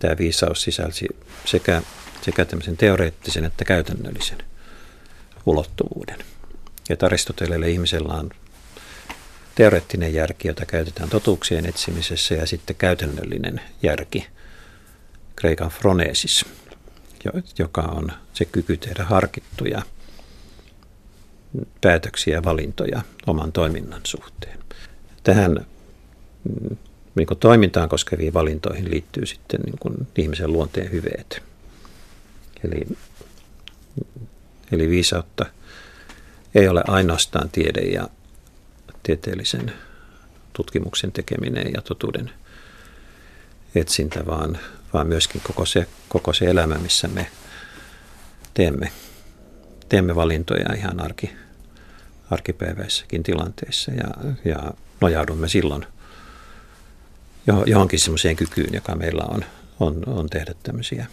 tämä 0.00 0.18
viisaus 0.18 0.62
sisälsi 0.62 1.06
sekä, 1.44 1.82
sekä 2.22 2.44
tämmöisen 2.44 2.76
teoreettisen 2.76 3.44
että 3.44 3.64
käytännöllisen 3.64 4.38
ulottuvuuden. 5.46 6.18
Että 6.90 7.06
Aristoteleelle 7.06 7.70
ihmisellä 7.70 8.14
on 8.14 8.30
teoreettinen 9.54 10.14
järki, 10.14 10.48
jota 10.48 10.66
käytetään 10.66 11.08
totuuksien 11.08 11.66
etsimisessä, 11.66 12.34
ja 12.34 12.46
sitten 12.46 12.76
käytännöllinen 12.76 13.60
järki, 13.82 14.26
kreikan 15.36 15.70
phronesis, 15.78 16.44
joka 17.58 17.82
on 17.82 18.12
se 18.34 18.44
kyky 18.44 18.76
tehdä 18.76 19.04
harkittuja 19.04 19.82
päätöksiä 21.80 22.34
ja 22.34 22.44
valintoja 22.44 23.02
oman 23.26 23.52
toiminnan 23.52 24.00
suhteen. 24.04 24.58
Tähän 25.24 25.66
mm, 26.44 26.76
niin 27.14 27.26
kuin 27.26 27.38
toimintaan 27.38 27.88
koskeviin 27.88 28.34
valintoihin 28.34 28.90
liittyy 28.90 29.26
sitten 29.26 29.60
niin 29.60 29.78
kuin 29.80 30.08
ihmisen 30.16 30.52
luonteen 30.52 30.92
hyveet. 30.92 31.42
Eli, 32.64 32.96
eli 34.72 34.88
viisautta 34.90 35.46
ei 36.54 36.68
ole 36.68 36.82
ainoastaan 36.86 37.50
tiede 37.50 37.80
ja 37.80 38.08
tieteellisen 39.02 39.72
tutkimuksen 40.52 41.12
tekeminen 41.12 41.70
ja 41.74 41.82
totuuden 41.82 42.30
etsintä, 43.74 44.26
vaan, 44.26 44.58
vaan 44.92 45.06
myöskin 45.06 45.40
koko 45.44 45.66
se, 45.66 45.86
koko 46.08 46.32
se 46.32 46.44
elämä, 46.44 46.74
missä 46.74 47.08
me 47.08 47.26
teemme, 48.54 48.92
teemme 49.88 50.14
valintoja 50.14 50.74
ihan 50.76 51.00
arki, 51.00 51.30
arkipäiväissäkin 52.30 53.22
tilanteissa 53.22 53.92
ja, 53.92 54.34
ja 54.44 54.70
nojaudumme 55.00 55.48
silloin 55.48 55.86
johonkin 57.66 57.98
semmoiseen 57.98 58.36
kykyyn, 58.36 58.74
joka 58.74 58.94
meillä 58.94 59.24
on, 59.28 59.44
on, 59.80 60.02
on 60.06 60.28
tehdä 60.28 60.54
tämmöisiä 60.62 61.06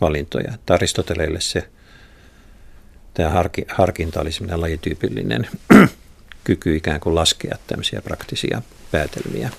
valintoja. 0.00 0.52
Aristoteleille 0.70 1.40
se 1.40 1.68
tämä 3.14 3.30
harki, 3.30 3.64
harkinta 3.68 4.20
oli 4.20 4.32
semmoinen 4.32 4.60
lajityypillinen 4.60 5.48
kyky 6.44 6.76
ikään 6.76 7.00
kuin 7.00 7.14
laskea 7.14 7.58
tämmöisiä 7.66 8.02
praktisia 8.02 8.62
päätelmiä. 8.90 9.50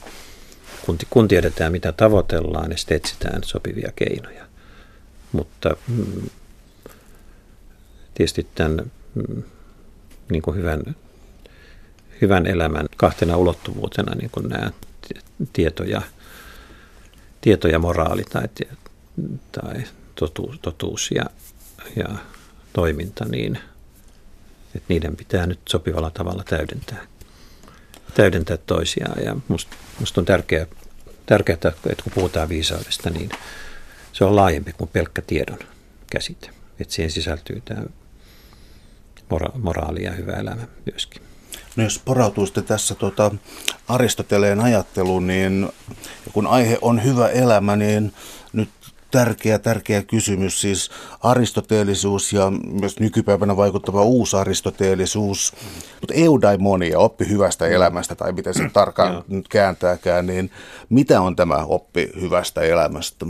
Kun, 0.85 0.97
kun 1.09 1.27
tiedetään, 1.27 1.71
mitä 1.71 1.91
tavoitellaan, 1.91 2.69
niin 2.69 2.77
sitten 2.77 2.97
etsitään 2.97 3.43
sopivia 3.43 3.91
keinoja. 3.95 4.45
Mutta 5.31 5.77
mm, 5.87 6.29
tietysti 8.13 8.47
tämän 8.55 8.91
mm, 9.15 9.43
niin 10.31 10.41
kuin 10.41 10.57
hyvän, 10.57 10.95
hyvän 12.21 12.47
elämän 12.47 12.85
kahtena 12.97 13.37
ulottuvuutena 13.37 14.15
niin 14.15 14.29
kuin 14.29 14.49
nämä 14.49 14.71
tieto 15.53 15.83
ja, 15.83 16.01
tieto 17.41 17.67
ja 17.67 17.79
moraali 17.79 18.23
tai, 18.23 18.47
tai 19.51 19.83
totuus, 20.15 20.59
totuus 20.61 21.11
ja, 21.15 21.25
ja 21.95 22.09
toiminta, 22.73 23.25
niin 23.25 23.59
että 24.75 24.85
niiden 24.87 25.15
pitää 25.15 25.47
nyt 25.47 25.59
sopivalla 25.69 26.11
tavalla 26.11 26.43
täydentää, 26.43 27.07
täydentää 28.13 28.57
toisiaan. 28.57 29.23
Ja 29.23 29.35
musta, 29.47 29.75
musta 29.99 30.21
on 30.21 30.25
tärkeää, 30.25 30.65
tärkeää, 31.25 31.55
että 31.55 32.03
kun 32.03 32.13
puhutaan 32.15 32.49
viisaudesta, 32.49 33.09
niin 33.09 33.29
se 34.13 34.25
on 34.25 34.35
laajempi 34.35 34.73
kuin 34.73 34.89
pelkkä 34.93 35.21
tiedon 35.21 35.59
käsite. 36.09 36.49
Että 36.79 36.93
siihen 36.93 37.11
sisältyy 37.11 37.61
tämä 37.65 37.83
mora- 39.29 39.57
moraali 39.57 40.03
ja 40.03 40.11
hyvä 40.11 40.33
elämä 40.33 40.67
myöskin. 40.91 41.21
No 41.75 41.83
jos 41.83 42.01
porautuu 42.05 42.45
sitten 42.45 42.63
tässä 42.63 42.95
tuota 42.95 43.31
Aristoteleen 43.87 44.59
ajatteluun, 44.59 45.27
niin 45.27 45.69
kun 46.33 46.47
aihe 46.47 46.77
on 46.81 47.03
hyvä 47.03 47.27
elämä, 47.27 47.75
niin 47.75 48.13
nyt 48.53 48.69
tärkeä, 49.11 49.59
tärkeä 49.59 50.03
kysymys, 50.03 50.61
siis 50.61 50.91
aristoteelisuus 51.23 52.33
ja 52.33 52.51
myös 52.65 52.99
nykypäivänä 52.99 53.57
vaikuttava 53.57 54.03
uusi 54.03 54.37
aristoteelisuus, 54.37 55.53
mutta 56.01 56.13
eudaimonia, 56.13 56.99
oppi 56.99 57.29
hyvästä 57.29 57.67
elämästä, 57.67 58.15
tai 58.15 58.31
miten 58.31 58.53
se 58.53 58.69
tarkkaan 58.73 59.23
nyt 59.27 59.47
kääntääkään, 59.47 60.25
niin 60.25 60.51
mitä 60.89 61.21
on 61.21 61.35
tämä 61.35 61.55
oppi 61.55 62.09
hyvästä 62.21 62.61
elämästä? 62.61 63.25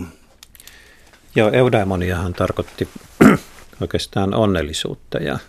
Joo, 1.35 1.49
eudaimoniahan 1.51 2.33
tarkoitti 2.33 2.89
oikeastaan 3.81 4.33
onnellisuutta 4.33 5.17
ja 5.17 5.39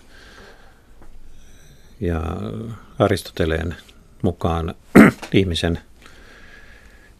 ja 2.06 2.22
Aristoteleen 2.98 3.76
mukaan 4.22 4.74
ihmisen, 5.32 5.78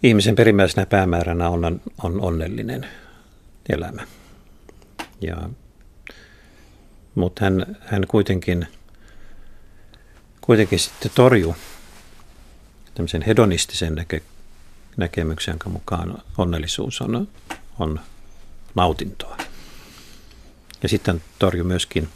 ihmisen 0.03 0.37
perimmäisenä 0.37 0.87
päämääränä 0.87 1.49
on, 1.49 1.81
on 2.03 2.21
onnellinen 2.21 2.87
elämä. 3.69 4.03
Ja, 5.21 5.49
mutta 7.15 7.45
hän, 7.45 7.77
hän 7.81 8.07
kuitenkin, 8.09 8.67
kuitenkin 10.41 10.79
sitten 10.79 11.11
torjui 11.15 11.55
tämmöisen 12.95 13.23
hedonistisen 13.23 13.95
näke, 13.95 14.23
näkemyksen, 14.97 15.53
jonka 15.53 15.71
mukaan 15.71 16.19
onnellisuus 16.39 17.01
on, 17.01 17.29
on 17.79 18.01
nautintoa. 18.75 19.37
Ja 20.83 20.89
sitten 20.89 21.23
torjui 21.39 21.65
myöskin 21.65 22.09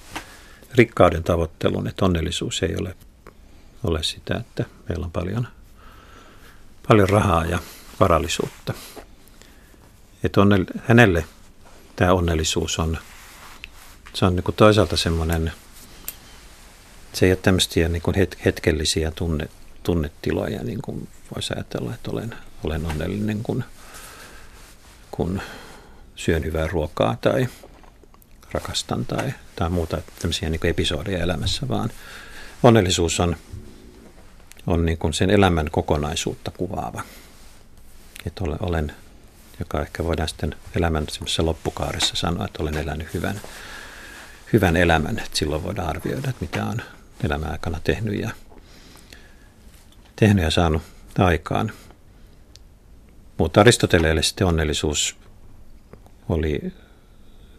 rikkauden 0.74 1.24
tavoittelun, 1.24 1.88
että 1.88 2.04
onnellisuus 2.04 2.62
ei 2.62 2.76
ole, 2.81 2.96
ole 3.85 4.02
sitä, 4.02 4.37
että 4.37 4.64
meillä 4.88 5.04
on 5.04 5.11
paljon, 5.11 5.48
paljon 6.88 7.09
rahaa 7.09 7.44
ja 7.44 7.59
varallisuutta. 8.00 8.74
Että 10.24 10.40
onnell, 10.40 10.64
hänelle 10.85 11.24
tämä 11.96 12.12
onnellisuus 12.12 12.78
on, 12.78 12.98
se 14.14 14.24
on 14.24 14.37
niin 14.37 14.54
toisaalta 14.57 14.96
semmoinen, 14.96 15.52
se 17.12 17.26
ei 17.26 17.33
ole 17.33 17.38
tämmöisiä 17.42 17.88
niin 17.88 18.02
kuin 18.02 18.16
hetkellisiä 18.44 19.11
tunne, 19.11 19.48
tunnetiloja, 19.83 20.62
niin 20.62 20.83
kuin 20.83 21.09
voisi 21.35 21.54
ajatella, 21.54 21.94
että 21.94 22.11
olen, 22.11 22.35
olen 22.64 22.87
onnellinen, 22.87 23.42
kun, 23.42 23.64
kun 25.11 25.40
syön 26.16 26.44
hyvää 26.44 26.66
ruokaa 26.66 27.16
tai 27.20 27.48
rakastan 28.52 29.04
tai, 29.04 29.32
tai 29.56 29.70
muuta 29.70 29.98
tämmöisiä 30.18 30.50
niin 30.50 30.66
episodeja 30.66 31.18
elämässä, 31.18 31.68
vaan 31.68 31.90
onnellisuus 32.62 33.20
on, 33.20 33.37
on 34.66 34.87
niin 34.87 34.98
kuin 34.98 35.14
sen 35.14 35.30
elämän 35.30 35.70
kokonaisuutta 35.70 36.50
kuvaava. 36.50 37.02
Että 38.26 38.44
olen, 38.61 38.94
joka 39.61 39.82
ehkä 39.82 40.04
voidaan 40.04 40.28
sitten 40.28 40.54
elämän 40.76 41.06
loppukaaressa 41.38 42.16
sanoa, 42.16 42.44
että 42.44 42.62
olen 42.62 42.76
elänyt 42.76 43.14
hyvän, 43.14 43.40
hyvän 44.52 44.76
elämän. 44.76 45.18
Että 45.18 45.38
silloin 45.38 45.62
voidaan 45.62 45.88
arvioida, 45.88 46.28
että 46.28 46.40
mitä 46.40 46.64
on 46.64 46.82
elämän 47.24 47.52
aikana 47.52 47.80
tehnyt 47.84 48.20
ja, 48.20 48.30
tehnyt 50.16 50.44
ja 50.44 50.50
saanut 50.50 50.82
aikaan. 51.18 51.72
Mutta 53.38 53.61
Aristoteleelle 53.61 54.22
sitten 54.22 54.46
onnellisuus 54.46 55.16
oli 56.28 56.72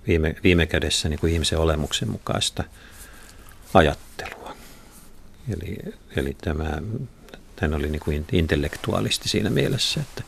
viime, 0.09 0.35
viime 0.43 0.65
kädessä 0.65 1.09
niin 1.09 1.19
kuin 1.19 1.33
ihmisen 1.33 1.59
olemuksen 1.59 2.09
mukaista 2.09 2.63
ajattelua. 3.73 4.55
Eli, 5.53 5.77
eli 6.15 6.35
tämä, 6.41 6.81
tämä 7.55 7.75
oli 7.75 7.89
niin 7.89 7.99
kuin 7.99 8.25
intellektuaalisti 8.31 9.29
siinä 9.29 9.49
mielessä, 9.49 10.01
että, 10.01 10.23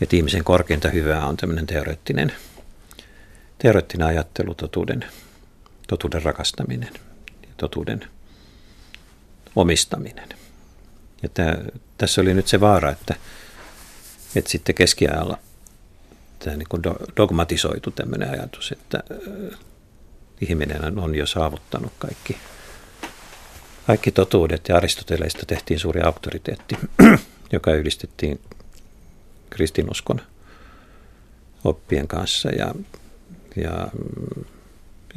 että 0.00 0.16
ihmisen 0.16 0.44
korkeinta 0.44 0.88
hyvää 0.88 1.26
on 1.26 1.36
tämmöinen 1.36 1.66
teoreettinen, 1.66 2.32
teoreettinen 3.58 4.06
ajattelu, 4.06 4.54
totuuden, 4.54 5.04
totuuden 5.88 6.22
rakastaminen 6.22 6.94
ja 7.42 7.48
totuuden 7.56 8.04
omistaminen. 9.56 10.28
Ja 11.22 11.28
tämä, 11.28 11.56
tässä 11.98 12.20
oli 12.20 12.34
nyt 12.34 12.48
se 12.48 12.60
vaara, 12.60 12.90
että, 12.90 13.14
että 14.34 14.50
sitten 14.50 14.74
keskiajalla 14.74 15.38
tämä 16.46 16.56
niin 16.56 16.68
kuin 16.68 16.82
dogmatisoitu 17.16 17.90
tämmöinen 17.90 18.30
ajatus, 18.30 18.72
että 18.72 19.02
ihminen 20.40 20.98
on 20.98 21.14
jo 21.14 21.26
saavuttanut 21.26 21.92
kaikki, 21.98 22.36
kaikki 23.86 24.12
totuudet 24.12 24.68
ja 24.68 24.76
Aristoteleista 24.76 25.46
tehtiin 25.46 25.80
suuri 25.80 26.00
auktoriteetti, 26.00 26.76
joka 27.52 27.72
yhdistettiin 27.72 28.40
kristinuskon 29.50 30.20
oppien 31.64 32.08
kanssa 32.08 32.48
ja, 32.48 32.74
ja 33.56 33.88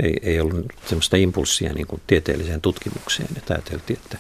ei, 0.04 0.20
ei 0.22 0.40
ollut 0.40 0.66
semmoista 0.86 1.18
impulssia 1.18 1.74
niin 1.74 1.88
kuin 1.88 2.02
tieteelliseen 2.08 2.62
tutkimukseen. 2.62 3.30
Että 3.38 3.54
ajateltiin, 3.54 4.00
että 4.04 4.18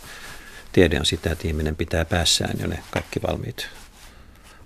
tiede 0.71 0.99
on 0.99 1.05
sitä, 1.05 1.31
että 1.31 1.47
ihminen 1.47 1.75
pitää 1.75 2.05
päässään 2.05 2.59
jo 2.59 2.67
ne 2.67 2.83
kaikki 2.91 3.21
valmiit 3.27 3.67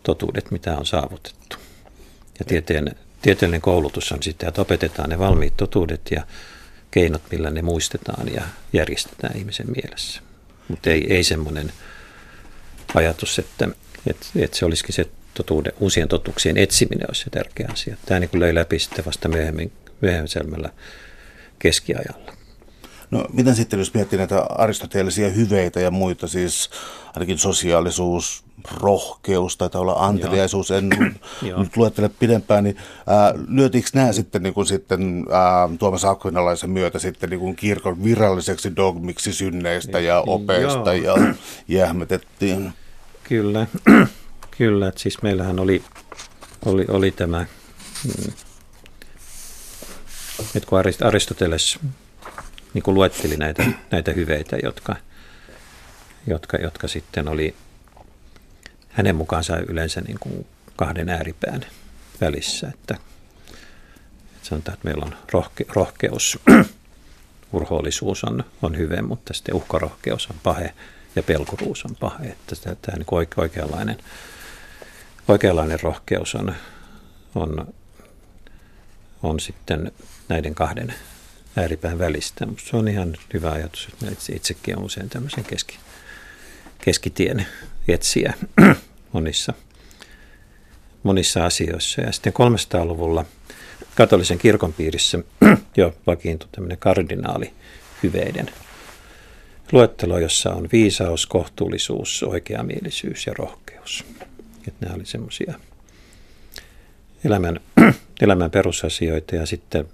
totuudet, 0.03 0.51
mitä 0.51 0.77
on 0.77 0.85
saavutettu. 0.85 1.62
Ja 2.39 2.45
tieteen, 2.45 2.95
tieteellinen 3.21 3.61
koulutus 3.61 4.11
on 4.11 4.23
sitten, 4.23 4.49
että 4.49 4.61
opetetaan 4.61 5.09
ne 5.09 5.19
valmiit 5.19 5.57
totuudet 5.57 6.01
ja 6.11 6.23
keinot, 6.91 7.21
millä 7.31 7.49
ne 7.49 7.61
muistetaan 7.61 8.33
ja 8.33 8.41
järjestetään 8.73 9.37
ihmisen 9.37 9.67
mielessä. 9.75 10.21
Mutta 10.67 10.89
ei, 10.89 11.13
ei 11.13 11.23
semmoinen 11.23 11.71
ajatus, 12.95 13.39
että, 13.39 13.67
että, 14.07 14.25
että 14.35 14.57
se 14.57 14.65
olisikin 14.65 14.95
se 14.95 15.05
totuuden, 15.33 15.73
uusien 15.79 16.07
totuuksien 16.07 16.57
etsiminen 16.57 17.07
olisi 17.09 17.23
se 17.23 17.29
tärkeä 17.29 17.69
asia. 17.71 17.97
Tämä 18.05 18.19
niin 18.19 18.29
löi 18.33 18.55
läpi 18.55 18.79
sitten 18.79 19.05
vasta 19.05 19.29
myöhemmin, 19.29 19.71
myöhemmin 20.01 20.69
keskiajalla. 21.59 22.42
No 23.11 23.25
miten 23.33 23.55
sitten, 23.55 23.79
jos 23.79 23.93
miettii 23.93 24.17
näitä 24.17 24.45
aristoteellisia 24.49 25.29
hyveitä 25.29 25.79
ja 25.79 25.91
muita, 25.91 26.27
siis 26.27 26.69
ainakin 27.13 27.37
sosiaalisuus, 27.37 28.43
rohkeus, 28.81 29.57
tai 29.57 29.69
olla 29.75 29.93
anteliaisuus, 29.93 30.71
en 30.71 30.89
nyt 31.57 31.77
luettele 31.77 32.09
pidempään, 32.09 32.63
niin 32.63 32.77
ää, 33.07 33.33
lyötiinkö 33.47 33.89
nämä 33.93 34.11
sitten, 34.11 34.43
niin 34.43 34.53
kuin 34.53 34.67
sitten 34.67 35.25
ää, 35.31 35.69
Tuomas 35.79 36.05
Akvinalaisen 36.05 36.69
myötä 36.69 36.99
sitten 36.99 37.29
niin 37.29 37.39
kuin 37.39 37.55
kirkon 37.55 38.03
viralliseksi 38.03 38.75
dogmiksi 38.75 39.33
synneistä 39.33 39.99
ja 39.99 40.23
opeista 40.27 40.93
Joo. 40.93 41.17
ja 41.17 41.33
jähmetettiin? 41.79 42.73
Kyllä, 43.23 43.67
kyllä. 44.57 44.87
Että 44.87 45.01
siis 45.01 45.21
meillähän 45.21 45.59
oli, 45.59 45.83
oli, 46.65 46.85
oli 46.87 47.11
tämä, 47.11 47.45
mm, 48.05 48.33
että 50.55 50.69
kun 50.69 50.79
Aristoteles 51.03 51.79
niin 52.73 52.83
kuin 52.83 52.95
luetteli 52.95 53.37
näitä, 53.37 53.65
näitä 53.91 54.11
hyveitä, 54.11 54.57
jotka, 54.63 54.95
jotka, 56.27 56.57
jotka 56.57 56.87
sitten 56.87 57.27
oli 57.27 57.55
hänen 58.89 59.15
mukaansa 59.15 59.57
yleensä 59.57 60.01
niin 60.01 60.19
kuin 60.19 60.47
kahden 60.75 61.09
ääripään 61.09 61.65
välissä. 62.21 62.67
Että, 62.73 62.93
että 64.35 64.47
sanotaan, 64.47 64.73
että 64.73 64.85
meillä 64.85 65.05
on 65.05 65.15
rohke, 65.31 65.65
rohkeus, 65.69 66.39
urhoollisuus 67.53 68.23
on, 68.23 68.43
on 68.61 68.77
hyve, 68.77 69.01
mutta 69.01 69.33
sitten 69.33 69.55
uhkarohkeus 69.55 70.27
on 70.27 70.35
pahe 70.43 70.73
ja 71.15 71.23
pelkuruus 71.23 71.85
on 71.85 71.95
pahe. 71.95 72.25
Että 72.25 72.55
tämä, 72.55 72.75
tämä 72.81 72.97
niin 72.97 73.27
oikeanlainen, 73.37 73.97
oikeanlainen 75.27 75.79
rohkeus 75.79 76.35
on, 76.35 76.55
on, 77.35 77.73
on 79.23 79.39
sitten 79.39 79.91
näiden 80.29 80.55
kahden 80.55 80.93
ääripään 81.55 81.99
välistä. 81.99 82.45
Mutta 82.45 82.63
se 82.69 82.77
on 82.77 82.87
ihan 82.87 83.15
hyvä 83.33 83.51
ajatus, 83.51 83.87
että 83.93 84.11
itse, 84.11 84.33
itsekin 84.33 84.77
on 84.77 84.83
usein 84.83 85.09
tämmöisen 85.09 85.43
keski, 85.43 85.77
keskitien 86.81 87.47
etsiä 87.87 88.33
monissa, 89.13 89.53
monissa 91.03 91.45
asioissa. 91.45 92.01
Ja 92.01 92.11
sitten 92.11 92.33
300-luvulla 92.33 93.25
katolisen 93.95 94.37
kirkon 94.37 94.73
piirissä 94.73 95.19
jo 95.77 95.95
vakiintui 96.07 96.49
tämmöinen 96.51 96.77
kardinaali 96.77 97.53
hyveiden 98.03 98.49
luettelo, 99.71 100.19
jossa 100.19 100.53
on 100.53 100.69
viisaus, 100.71 101.25
kohtuullisuus, 101.25 102.23
oikeamielisyys 102.23 103.27
ja 103.27 103.33
rohkeus. 103.37 104.05
Että 104.67 104.85
nämä 104.85 104.95
oli 104.95 105.05
semmoisia 105.05 105.53
elämän, 107.25 107.59
elämän 108.21 108.51
perusasioita 108.51 109.35
ja 109.35 109.45
sitten 109.45 109.85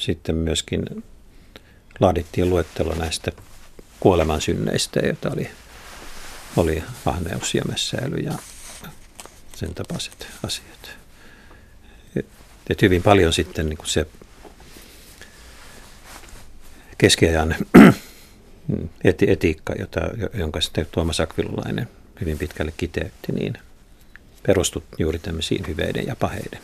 sitten 0.00 0.34
myöskin 0.34 1.04
laadittiin 2.00 2.50
luettelo 2.50 2.94
näistä 2.94 3.32
kuoleman 4.00 4.40
synneistä, 4.40 5.00
joita 5.00 5.30
oli, 5.32 5.50
oli 6.56 6.82
ahneus 7.06 7.54
ja 7.54 7.62
mässäily 7.68 8.16
ja 8.16 8.32
sen 9.56 9.74
tapaiset 9.74 10.26
asiat. 10.46 10.90
Et 12.70 12.82
hyvin 12.82 13.02
paljon 13.02 13.32
sitten 13.32 13.68
niin 13.68 13.76
kuin 13.76 13.88
se 13.88 14.06
keskiajan 16.98 17.56
eti, 19.04 19.30
etiikka, 19.30 19.74
jota, 19.78 20.00
jonka 20.34 20.60
sitten 20.60 20.86
Tuomas 20.92 21.20
Akvilulainen 21.20 21.88
hyvin 22.20 22.38
pitkälle 22.38 22.72
kiteytti, 22.76 23.32
niin 23.32 23.54
perustui 24.42 24.82
juuri 24.98 25.18
tämmöisiin 25.18 25.66
hyveiden 25.66 26.06
ja 26.06 26.16
paheiden 26.16 26.60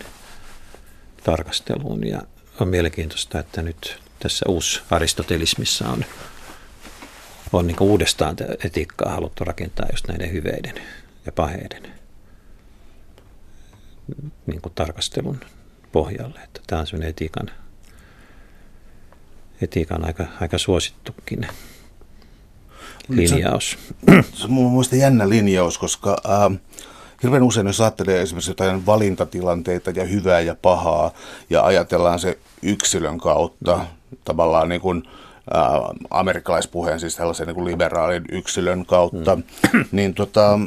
tarkasteluun. 1.24 2.06
Ja 2.06 2.22
on 2.60 2.68
mielenkiintoista, 2.68 3.38
että 3.38 3.62
nyt 3.62 3.98
tässä 4.18 4.46
uusi 4.48 4.80
aristotelismissa 4.90 5.88
on, 5.88 6.04
on 7.52 7.66
niin 7.66 7.80
uudestaan 7.80 8.36
etiikkaa 8.64 9.12
haluttu 9.12 9.44
rakentaa 9.44 9.86
just 9.92 10.08
näiden 10.08 10.32
hyveiden 10.32 10.74
ja 11.26 11.32
paheiden 11.32 11.92
niin 14.46 14.60
kuin 14.60 14.72
tarkastelun 14.74 15.40
pohjalle. 15.92 16.40
Että 16.44 16.60
tämä 16.66 16.80
on 16.80 16.86
sellainen 16.86 17.10
etiikan, 17.10 17.50
etiikan 19.62 20.04
aika, 20.04 20.26
aika 20.40 20.58
suosittukin 20.58 21.46
linjaus. 23.08 23.78
Se, 24.10 24.22
se 24.32 24.44
on 24.44 24.52
mun 24.52 24.70
mielestä 24.70 24.96
jännä 24.96 25.28
linjaus, 25.28 25.78
koska 25.78 26.16
äh, 26.28 26.58
hirveän 27.22 27.42
usein, 27.42 27.66
jos 27.66 27.80
ajattelee 27.80 28.22
esimerkiksi 28.22 28.50
jotain 28.50 28.86
valintatilanteita 28.86 29.90
ja 29.90 30.04
hyvää 30.04 30.40
ja 30.40 30.54
pahaa, 30.62 31.10
ja 31.50 31.64
ajatellaan 31.64 32.18
se 32.18 32.38
yksilön 32.66 33.18
kautta, 33.18 33.76
mm. 33.76 34.16
tavallaan 34.24 34.68
niin 34.68 34.80
kuin, 34.80 35.02
äh, 35.56 35.62
amerikkalaispuheen, 36.10 37.00
siis 37.00 37.16
tällaisen 37.16 37.46
niin 37.46 37.54
kuin 37.54 37.64
liberaalin 37.64 38.24
yksilön 38.32 38.86
kautta, 38.86 39.36
mm. 39.36 39.42
niin 39.92 40.14
tota, 40.14 40.58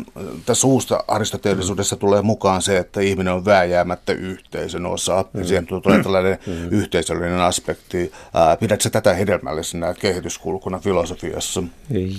tässä 0.45 0.67
uusta 0.67 1.03
aristoteellisuudessa 1.07 1.95
mm. 1.95 1.99
tulee 1.99 2.21
mukaan 2.21 2.61
se, 2.61 2.77
että 2.77 3.01
ihminen 3.01 3.33
on 3.33 3.45
vääjäämättä 3.45 4.13
yhteisön 4.13 4.85
osa, 4.85 5.25
mm. 5.33 5.39
ja 5.39 5.47
siihen 5.47 5.67
tulee 5.67 6.03
tällainen 6.03 6.37
mm. 6.47 6.69
yhteisöllinen 6.71 7.39
aspekti. 7.39 8.11
Äh, 8.35 8.59
pidätkö 8.59 8.89
tätä 8.89 9.13
hedelmällisenä 9.13 9.93
kehityskulkuna 9.93 10.79
filosofiassa? 10.79 11.63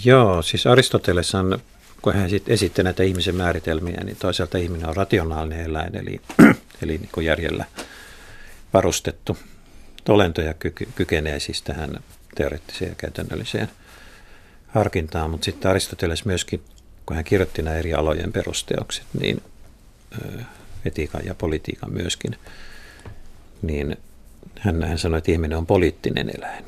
Joo, 0.05 0.43
siis 0.43 0.67
Aristoteles 0.67 1.35
on 1.35 1.59
kun 2.03 2.15
hän 2.15 2.31
sitten 2.31 2.55
esitti 2.55 2.83
näitä 2.83 3.03
ihmisen 3.03 3.35
määritelmiä, 3.35 4.01
niin 4.05 4.17
toisaalta 4.17 4.59
ihminen 4.59 4.89
on 4.89 4.97
rationaalinen 4.97 5.61
eläin, 5.61 5.97
eli, 5.97 6.21
eli 6.83 6.99
niin 6.99 7.09
kuin 7.13 7.27
järjellä 7.27 7.65
varustettu 8.73 9.37
olento 10.09 10.41
ja 10.41 10.55
kyky, 10.55 10.89
kykenee 10.95 11.41
siis 11.41 11.63
tähän 11.63 12.01
teoreettiseen 12.35 12.89
ja 12.89 12.95
käytännölliseen 12.95 13.69
harkintaan, 14.69 15.31
mutta 15.31 15.45
sitten 15.45 15.71
Aristoteles 15.71 16.25
myöskin, 16.25 16.63
kun 17.07 17.17
hän 17.17 17.25
kirjoitti 17.25 17.63
nämä 17.63 17.77
eri 17.77 17.95
alojen 17.95 18.33
perusteokset, 18.33 19.05
niin 19.21 19.43
etiikan 20.85 21.21
ja 21.25 21.35
politiikan 21.35 21.93
myöskin, 21.93 22.37
niin 23.63 23.97
hän, 24.59 24.83
hän 24.83 24.99
sanoi, 24.99 25.19
että 25.19 25.33
ihminen 25.33 25.59
on 25.59 25.67
poliittinen 25.67 26.31
eläin. 26.37 26.65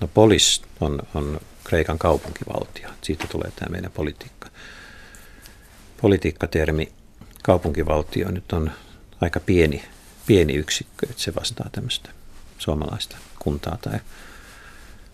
No 0.00 0.08
polis 0.14 0.62
on, 0.80 1.02
on 1.14 1.40
Kreikan 1.64 1.98
kaupunkivaltio. 1.98 2.88
Siitä 3.02 3.26
tulee 3.30 3.50
tämä 3.56 3.70
meidän 3.72 3.92
politiikka. 3.92 4.48
Politiikkatermi 6.00 6.92
kaupunkivaltio 7.42 8.30
nyt 8.30 8.52
on 8.52 8.70
aika 9.20 9.40
pieni, 9.40 9.84
pieni 10.26 10.54
yksikkö, 10.54 11.06
että 11.10 11.22
se 11.22 11.34
vastaa 11.34 11.68
tämmöistä 11.72 12.10
suomalaista 12.58 13.16
kuntaa 13.38 13.78
tai 13.82 14.00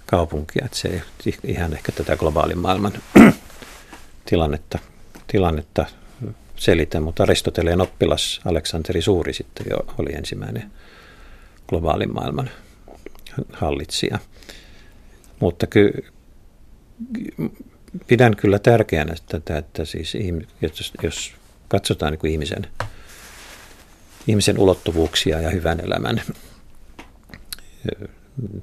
kaupunkia. 0.07 0.64
Että 0.64 0.78
se 0.78 0.88
ei 0.88 1.03
ihan 1.45 1.72
ehkä 1.72 1.93
tätä 1.93 2.16
globaalin 2.16 2.59
maailman 2.59 2.93
tilannetta, 4.30 4.78
tilannetta 5.26 5.86
selitä, 6.57 7.01
mutta 7.01 7.22
Aristoteleen 7.22 7.80
oppilas 7.80 8.40
Aleksanteri 8.45 9.03
Suuri 9.03 9.32
sitten 9.32 9.66
jo 9.70 9.76
oli 9.99 10.12
ensimmäinen 10.12 10.72
globaalin 11.68 12.14
maailman 12.14 12.51
hallitsija. 13.53 14.18
Mutta 15.40 15.66
ky, 15.66 16.05
pidän 18.07 18.36
kyllä 18.36 18.59
tärkeänä 18.59 19.14
tätä, 19.26 19.59
että 19.59 19.84
siis 19.84 20.16
jos, 20.61 20.93
jos 21.03 21.32
katsotaan 21.68 22.12
niin 22.12 22.18
kuin 22.18 22.32
ihmisen, 22.32 22.66
ihmisen 24.26 24.59
ulottuvuuksia 24.59 25.40
ja 25.40 25.51
hyvän 25.51 25.80
elämän 25.80 26.22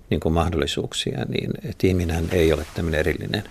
niin 0.09 0.19
kuin 0.19 0.33
mahdollisuuksia, 0.33 1.25
niin 1.27 1.51
että 1.63 1.87
ihminen 1.87 2.29
ei 2.31 2.53
ole 2.53 2.65
tämmöinen 2.73 2.99
erillinen 2.99 3.43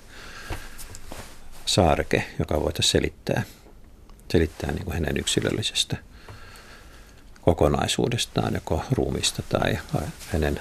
saareke, 1.66 2.24
joka 2.38 2.60
voitaisiin 2.60 2.92
selittää, 2.92 3.42
selittää 4.32 4.72
niin 4.72 4.84
kuin 4.84 4.94
hänen 4.94 5.16
yksilöllisestä 5.16 5.96
kokonaisuudestaan, 7.42 8.54
joko 8.54 8.84
ruumista 8.90 9.42
tai 9.48 9.78
hänen 10.32 10.60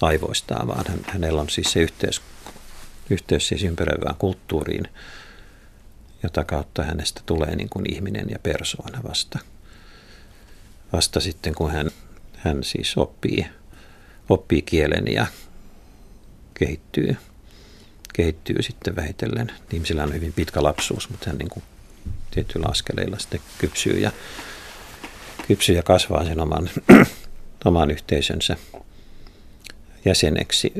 aivoistaan, 0.00 0.68
vaan 0.68 0.84
hänellä 1.06 1.40
on 1.40 1.50
siis 1.50 1.72
se 1.72 1.80
yhteys, 1.80 2.22
yhteys 3.10 3.48
siis 3.48 3.62
ympäröivään 3.62 4.16
kulttuuriin, 4.18 4.88
jota 6.22 6.44
kautta 6.44 6.82
hänestä 6.82 7.20
tulee 7.26 7.56
niin 7.56 7.68
kuin 7.68 7.94
ihminen 7.94 8.30
ja 8.30 8.38
persoona 8.38 9.02
vasta. 9.08 9.38
Vasta 10.92 11.20
sitten, 11.20 11.54
kun 11.54 11.70
hän, 11.70 11.90
hän 12.36 12.64
siis 12.64 12.96
oppii, 12.96 13.46
oppii 14.28 14.62
kielen 14.62 15.04
ja 15.12 15.26
kehittyy, 16.54 17.16
kehittyy 18.14 18.62
sitten 18.62 18.96
vähitellen. 18.96 19.52
Ihmisillä 19.72 20.02
on 20.02 20.14
hyvin 20.14 20.32
pitkä 20.32 20.62
lapsuus, 20.62 21.10
mutta 21.10 21.26
hän 21.30 21.38
niin 21.38 21.48
kuin 21.48 21.64
tietyillä 22.30 22.66
askeleilla 22.70 23.18
sitten 23.18 23.40
kypsyy 23.58 23.98
ja, 23.98 24.12
kypsyy 25.48 25.76
ja 25.76 25.82
kasvaa 25.82 26.24
sen 26.24 26.40
oman, 26.40 26.70
oman 27.64 27.90
yhteisönsä 27.90 28.56
jäseneksi. 30.04 30.72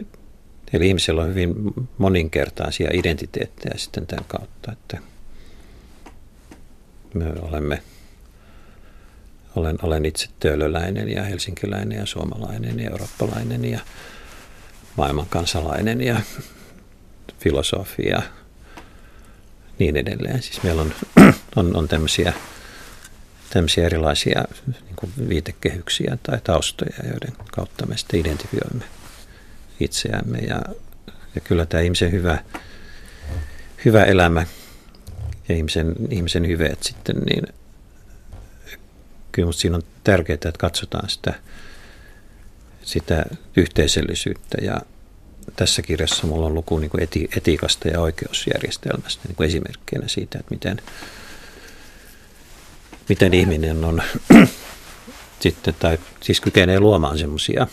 Eli 0.73 0.89
ihmisellä 0.89 1.23
on 1.23 1.29
hyvin 1.29 1.55
moninkertaisia 1.99 2.91
identiteettejä 2.93 3.75
sitten 3.77 4.07
tämän 4.07 4.25
kautta, 4.29 4.73
että 4.73 4.99
me 7.15 7.33
olemme, 7.43 7.83
olen, 9.57 9.79
olen 9.83 10.05
itse 10.05 10.29
töölöläinen 10.41 11.09
ja 11.09 11.23
helsinkiläinen 11.23 11.99
ja 11.99 12.07
suomalainen 12.07 12.81
ja 12.81 12.91
eurooppalainen 12.91 13.65
ja 13.65 13.81
maailman 14.97 15.27
kansalainen 15.27 16.01
ja 16.01 16.21
filosofi 17.39 18.07
ja 18.09 18.23
niin 19.79 19.97
edelleen. 19.97 20.43
Siis 20.43 20.63
meillä 20.63 20.83
on, 20.83 20.95
on, 21.57 21.77
on 21.77 21.89
tämmöisiä, 21.89 22.33
tämmöisiä 23.51 23.87
erilaisia 23.87 24.45
niin 24.67 25.29
viitekehyksiä 25.29 26.19
tai 26.23 26.39
taustoja, 26.45 26.97
joiden 27.11 27.33
kautta 27.53 27.87
me 27.87 27.97
sitten 27.97 28.21
identifioimme 28.21 28.85
itseämme. 29.81 30.39
Ja, 30.39 30.63
ja 31.35 31.41
kyllä 31.41 31.67
tämä 31.67 31.81
ihmisen 31.81 32.13
hyvä, 32.13 32.39
hyvä 33.85 34.05
elämä 34.05 34.47
ja 35.49 35.55
ihmisen, 35.55 35.95
ihmisen 36.11 36.47
hyveet 36.47 36.83
sitten, 36.83 37.17
niin 37.17 37.47
kyllä 39.35 39.47
minusta 39.47 39.61
siinä 39.61 39.77
on 39.77 39.83
tärkeää, 40.05 40.35
että 40.35 40.53
katsotaan 40.59 41.09
sitä, 41.09 41.35
sitä 42.83 43.25
yhteisöllisyyttä 43.57 44.59
ja 44.63 44.81
tässä 45.57 45.83
kirjassa 45.83 46.27
minulla 46.27 46.47
on 46.47 46.55
luku 46.55 46.79
niin 46.79 46.91
kuin 46.91 47.03
eti, 47.03 47.29
etiikasta 47.37 47.89
ja 47.89 48.01
oikeusjärjestelmästä 48.01 49.29
niin 49.29 49.37
kuin 49.37 49.49
esimerkkeinä 49.49 50.09
siitä, 50.09 50.39
että 50.39 50.55
miten, 50.55 50.83
miten 53.09 53.35
ihminen 53.35 53.85
on 53.85 54.03
sitten, 55.41 55.75
tai 55.79 55.99
siis 56.21 56.41
kykenee 56.41 56.81
luomaan 56.81 57.19
semmoisia 57.19 57.67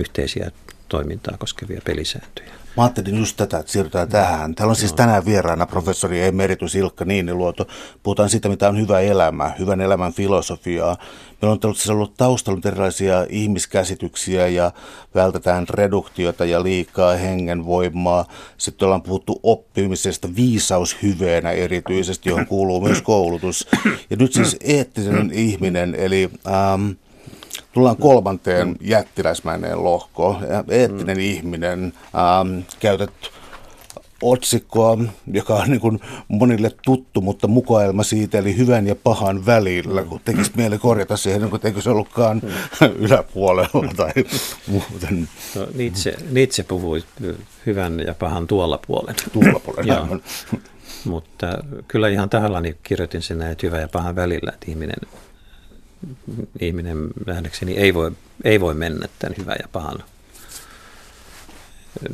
yhteisiä 0.00 0.50
toimintaa 0.88 1.36
koskevia 1.38 1.80
pelisääntöjä. 1.84 2.57
Mä 2.76 2.82
ajattelin 2.82 3.18
just 3.18 3.36
tätä, 3.36 3.58
että 3.58 3.72
siirrytään 3.72 4.08
tähän. 4.08 4.54
Täällä 4.54 4.70
on 4.70 4.76
siis 4.76 4.92
tänään 4.92 5.24
vieraana 5.24 5.66
professori 5.66 6.22
emeritus 6.22 6.74
Ilkka 6.74 7.04
Niiniluoto. 7.04 7.66
Puhutaan 8.02 8.30
siitä, 8.30 8.48
mitä 8.48 8.68
on 8.68 8.80
hyvä 8.80 9.00
elämä, 9.00 9.52
hyvän 9.58 9.80
elämän 9.80 10.12
filosofiaa. 10.12 10.96
Meillä 11.42 11.52
on 11.52 11.58
ollut, 11.64 11.76
siis 11.76 11.90
ollut 11.90 12.14
taustalla 12.16 12.60
erilaisia 12.64 13.26
ihmiskäsityksiä 13.30 14.46
ja 14.46 14.72
vältetään 15.14 15.68
reduktiota 15.68 16.44
ja 16.44 16.62
liikaa 16.62 17.16
hengenvoimaa. 17.16 18.24
Sitten 18.58 18.86
ollaan 18.86 19.02
puhuttu 19.02 19.40
oppimisesta 19.42 20.28
viisaushyveenä 20.36 21.50
erityisesti, 21.50 22.28
johon 22.28 22.46
kuuluu 22.46 22.80
myös 22.80 23.02
koulutus. 23.02 23.68
Ja 24.10 24.16
nyt 24.16 24.32
siis 24.32 24.56
eettinen 24.60 25.30
ihminen, 25.32 25.94
eli... 25.94 26.30
Ähm, 26.46 26.90
Tullaan 27.72 27.96
kolmanteen 27.96 28.76
jättiläismäinen 28.80 29.84
lohko. 29.84 30.40
Eettinen 30.68 31.16
mm. 31.16 31.22
ihminen, 31.22 31.92
ähm, 32.14 32.60
käytät 32.80 33.10
otsikkoa, 34.22 34.98
joka 35.32 35.54
on 35.54 35.70
niin 35.70 35.80
kuin 35.80 36.00
monille 36.28 36.70
tuttu, 36.84 37.20
mutta 37.20 37.48
mukaelma 37.48 38.02
siitä, 38.02 38.38
eli 38.38 38.56
hyvän 38.56 38.86
ja 38.86 38.94
pahan 38.94 39.46
välillä, 39.46 40.02
kun 40.02 40.20
tekisi 40.24 40.52
mieli 40.54 40.78
korjata 40.78 41.16
siihen, 41.16 41.40
niin 41.40 41.50
kun 41.50 41.60
eikö 41.64 41.80
se 41.80 41.90
ollutkaan 41.90 42.40
mm. 42.44 42.86
yläpuolella 43.04 43.92
tai 43.96 44.12
muuten. 44.66 45.28
No, 45.54 45.66
Nietzsche, 45.74 46.16
Nietzsche 46.30 46.62
puhui 46.64 47.04
hyvän 47.66 48.00
ja 48.00 48.14
pahan 48.14 48.46
tuolla 48.46 48.78
puolen. 48.86 49.14
Tuolla 49.32 49.60
puolen, 49.60 50.22
Mutta 51.04 51.46
kyllä 51.88 52.08
ihan 52.08 52.30
tahallani 52.30 52.76
kirjoitin 52.82 53.22
sen, 53.22 53.42
että 53.42 53.66
hyvä 53.66 53.80
ja 53.80 53.88
pahan 53.88 54.16
välillä, 54.16 54.52
että 54.54 54.66
ihminen 54.68 54.96
ihminen 56.60 57.08
nähdäkseni 57.26 57.76
ei 57.76 57.94
voi, 57.94 58.12
ei 58.44 58.60
voi 58.60 58.74
mennä 58.74 59.08
tämän 59.18 59.34
hyvän 59.38 59.56
ja 59.62 59.68
pahan 59.72 60.04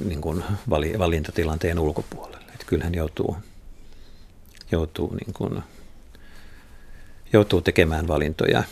niin 0.05 0.21
kuin 0.21 0.45
valintatilanteen 0.99 1.79
ulkopuolelle. 1.79 2.53
Että 2.53 2.67
kyllähän 2.67 2.95
joutuu, 2.95 3.37
joutuu, 4.73 5.15
niin 5.15 5.35
kuin, 5.35 5.63
joutuu 7.33 7.61
tekemään 7.61 8.09
valintoja 8.09 8.63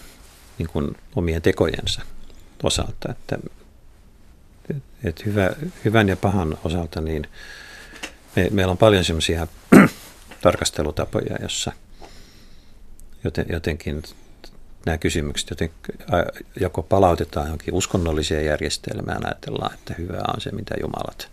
niin 0.59 0.69
kuin 0.69 0.97
omien 1.17 1.43
tekojensa 1.43 2.03
osalta. 2.63 3.11
Että, 3.11 3.39
että 5.05 5.23
hyvä, 5.27 5.51
hyvän 5.85 6.09
ja 6.09 6.17
pahan 6.17 6.59
osalta 6.65 7.01
niin 7.01 7.27
me, 8.37 8.49
meillä 8.51 8.71
on 8.71 8.79
paljon 8.79 9.05
sellaisia 9.05 9.47
tarkastelutapoja, 10.43 11.37
jossa 11.43 11.73
joten, 13.25 13.47
jotenkin 13.49 14.03
nämä 14.87 14.99
kysymykset 14.99 15.51
joten 15.51 15.71
joko 16.61 16.83
palautetaan 16.83 17.47
johonkin 17.47 17.75
uskonnolliseen 17.75 18.47
järjestelmään, 18.47 19.27
ajatellaan, 19.27 19.75
että 19.75 19.95
hyvää 19.99 20.25
on 20.35 20.41
se, 20.41 20.51
mitä 20.51 20.75
jumalat 20.81 21.31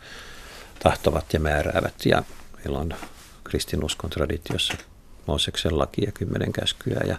tahtovat 0.84 1.34
ja 1.34 1.40
määräävät. 1.40 2.06
Ja 2.06 2.24
meillä 2.58 2.80
on 2.80 2.94
kristinuskon 3.44 4.10
traditiossa 4.10 4.74
Mooseksen 5.26 5.80
laki 5.80 6.02
ja 6.06 6.12
kymmenen 6.12 6.54
käskyä 6.54 7.02
ja 7.08 7.18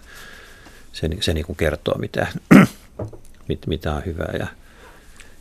se, 0.93 1.09
se 1.19 1.33
niin 1.33 1.45
kuin 1.45 1.55
kertoo, 1.55 1.97
mitä, 1.97 2.27
mit, 3.49 3.67
mitä 3.67 3.93
on 3.93 4.05
hyvää 4.05 4.33
ja, 4.39 4.47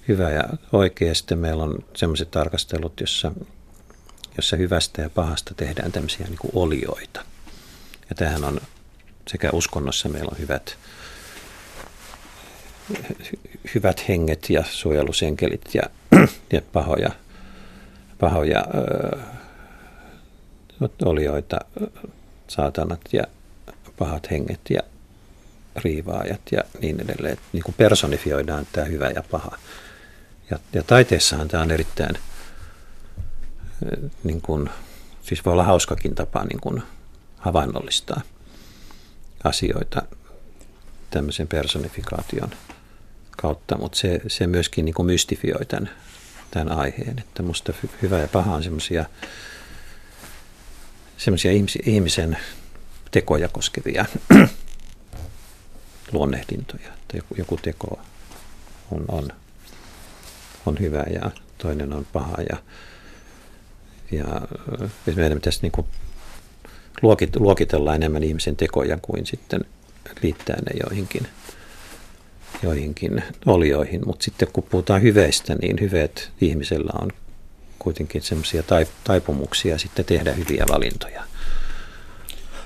hyvä 0.09 0.31
ja 0.31 0.45
oikea. 0.73 1.15
Sitten 1.15 1.39
meillä 1.39 1.63
on 1.63 1.79
sellaiset 1.97 2.31
tarkastelut, 2.31 3.01
jossa, 3.01 3.33
jossa 4.37 4.57
hyvästä 4.57 5.03
ja 5.03 5.11
pahasta 5.11 5.55
tehdään 5.55 5.93
tämmöisiä 5.93 6.27
niin 6.27 6.39
kuin 6.39 6.53
olioita. 6.55 7.25
Ja 8.09 8.15
tämähän 8.15 8.45
on 8.45 8.61
sekä 9.29 9.51
uskonnossa 9.53 10.09
meillä 10.09 10.29
on 10.33 10.39
hyvät, 10.39 10.77
hyvät 13.75 14.09
henget 14.09 14.51
ja 14.51 14.65
suojelusenkelit 14.71 15.75
ja, 15.75 15.83
ja 16.53 16.63
pahoja, 16.73 17.11
pahoja 18.19 18.65
ö, 18.75 19.19
olioita, 21.05 21.59
saatanat 22.49 23.01
ja 23.13 23.25
pahat 23.99 24.31
henget 24.31 24.61
ja 24.71 24.81
riivaajat 25.77 26.41
ja 26.53 26.63
niin 26.81 27.01
edelleen. 27.01 27.37
Niin 27.53 27.63
kuin 27.63 27.75
personifioidaan 27.79 28.67
tämä 28.73 28.87
hyvä 28.87 29.11
ja 29.11 29.23
paha. 29.31 29.59
Ja, 30.51 30.59
ja 30.73 30.83
taiteessahan 30.83 31.49
tämä 31.49 31.63
on 31.63 31.71
erittäin, 31.71 32.15
niin 34.25 34.41
kuin, 34.41 34.71
siis 35.23 35.45
voi 35.45 35.53
olla 35.53 35.65
hauskakin 35.65 36.15
tapa 36.15 36.45
niin 36.45 36.61
kuin 36.61 36.83
havainnollistaa 37.37 38.21
asioita 39.45 40.03
tämmöisen 41.11 41.49
personifikaation 41.49 42.51
kautta, 43.31 43.79
mutta 43.79 43.99
se, 43.99 44.21
se 44.29 44.47
myöskin 44.47 44.85
niin 44.85 44.95
kuin 44.95 45.07
mystifioi 45.07 45.67
tämän, 45.67 45.91
tämän 46.51 46.73
aiheen, 46.73 47.19
että 47.19 47.43
musta 47.43 47.73
hyvä 48.03 48.19
ja 48.19 48.29
paha 48.29 48.55
on 48.55 48.63
semmoisia 48.63 49.05
semmoisia 51.21 51.53
ihmisen 51.87 52.37
tekoja 53.11 53.49
koskevia 53.49 54.05
luonnehdintoja, 56.13 56.89
että 56.89 57.17
joku, 57.17 57.35
joku 57.39 57.57
teko 57.57 58.01
on, 58.91 59.05
on, 59.09 59.29
on 60.67 60.77
hyvä 60.81 61.05
ja 61.13 61.31
toinen 61.59 61.93
on 61.93 62.07
paha 62.13 62.37
ja, 62.51 62.57
ja 64.11 64.25
meidän 65.17 65.39
pitäisi 65.39 65.59
niin 65.63 65.87
kuin 67.01 67.17
luokitella 67.37 67.95
enemmän 67.95 68.23
ihmisen 68.23 68.57
tekoja 68.57 68.99
kuin 69.03 69.27
sitten 69.27 69.61
liittää 70.23 70.57
ne 70.57 70.81
joihinkin, 70.85 71.27
joihinkin 72.63 73.23
olioihin. 73.47 74.01
Mutta 74.07 74.25
sitten 74.25 74.49
kun 74.53 74.65
puhutaan 74.71 75.03
hyveistä, 75.03 75.55
niin 75.55 75.81
hyveet 75.81 76.31
ihmisellä 76.41 76.93
on 77.03 77.13
kuitenkin 77.79 78.23
semmoisia 78.23 78.63
taipumuksia 79.05 79.79
sitten 79.79 80.05
tehdä 80.05 80.33
hyviä 80.33 80.65
valintoja. 80.69 81.25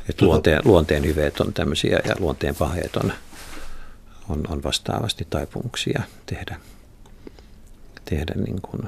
Et 0.09 0.22
luonteen, 0.22 0.61
luonteen 0.64 1.05
hyveet 1.05 1.41
on 1.41 1.53
tämmöisiä 1.53 2.01
ja 2.05 2.14
luonteen 2.18 2.55
paheet 2.55 2.97
on, 2.97 3.12
on, 4.29 4.43
on 4.49 4.62
vastaavasti 4.62 5.27
taipumuksia 5.31 6.03
tehdä, 6.27 6.57
tehdä 8.05 8.35
niin 8.47 8.61
kuin 8.62 8.83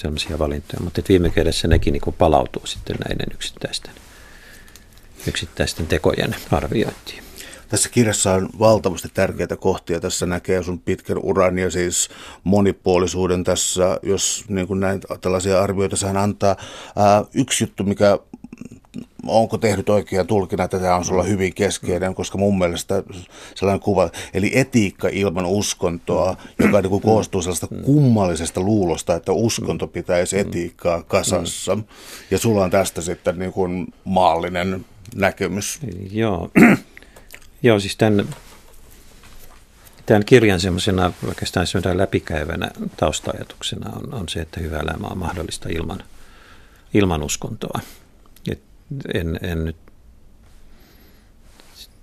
sellaisia 0.00 0.38
valintoja. 0.38 0.80
Mutta 0.80 1.02
viime 1.08 1.30
kädessä 1.30 1.68
nekin 1.68 1.92
niin 1.92 2.00
kuin 2.00 2.16
palautuu 2.16 2.66
sitten 2.66 2.96
näiden 3.08 3.26
yksittäisten, 3.34 3.94
yksittäisten 5.28 5.86
tekojen 5.86 6.36
arviointiin. 6.50 7.22
Tässä 7.68 7.88
kirjassa 7.88 8.32
on 8.32 8.48
valtavasti 8.58 9.08
tärkeitä 9.14 9.56
kohtia. 9.56 10.00
Tässä 10.00 10.26
näkee 10.26 10.62
sun 10.62 10.78
pitkän 10.78 11.18
uran 11.18 11.58
ja 11.58 11.70
siis 11.70 12.08
monipuolisuuden 12.44 13.44
tässä, 13.44 14.00
jos 14.02 14.44
niin 14.48 14.66
kuin 14.66 14.80
näin 14.80 15.00
tällaisia 15.20 15.62
arvioita 15.62 15.96
sehän 15.96 16.16
antaa. 16.16 16.56
Ää, 16.96 17.24
yksi 17.34 17.64
juttu, 17.64 17.84
mikä 17.84 18.18
onko 19.26 19.58
tehnyt 19.58 19.88
oikea 19.88 20.24
tulkinnan, 20.24 20.64
että 20.64 20.78
tämä 20.78 20.96
on 20.96 21.04
sulla 21.04 21.22
hyvin 21.22 21.54
keskeinen, 21.54 22.14
koska 22.14 22.38
mun 22.38 22.58
mielestä 22.58 23.02
sellainen 23.54 23.80
kuva, 23.80 24.10
eli 24.34 24.50
etiikka 24.54 25.08
ilman 25.12 25.46
uskontoa, 25.46 26.36
joka 26.58 26.80
niin 26.80 26.90
kuin 26.90 27.02
koostuu 27.02 27.42
sellaista 27.42 27.66
kummallisesta 27.66 28.60
luulosta, 28.60 29.14
että 29.14 29.32
uskonto 29.32 29.86
pitäisi 29.86 30.38
etiikkaa 30.38 31.02
kasassa. 31.02 31.78
Ja 32.30 32.38
sulla 32.38 32.64
on 32.64 32.70
tästä 32.70 33.00
sitten 33.00 33.38
niin 33.38 33.52
kuin 33.52 33.86
maallinen 34.04 34.84
näkemys. 35.14 35.80
Joo, 36.10 36.50
Joo 37.62 37.80
siis 37.80 37.96
tämän, 37.96 38.28
tämän 40.06 40.24
kirjan 40.24 40.60
semmoisena 40.60 41.12
oikeastaan 41.26 41.66
semmoisena 41.66 41.98
läpikäyvänä 41.98 42.70
taustaajatuksena 42.96 43.90
on, 43.90 44.14
on 44.14 44.28
se, 44.28 44.40
että 44.40 44.60
hyvä 44.60 44.78
elämä 44.78 45.06
on 45.06 45.18
mahdollista 45.18 45.68
ilman, 45.68 46.04
ilman 46.94 47.22
uskontoa 47.22 47.80
en, 49.14 49.38
en 49.42 49.64
nyt 49.64 49.76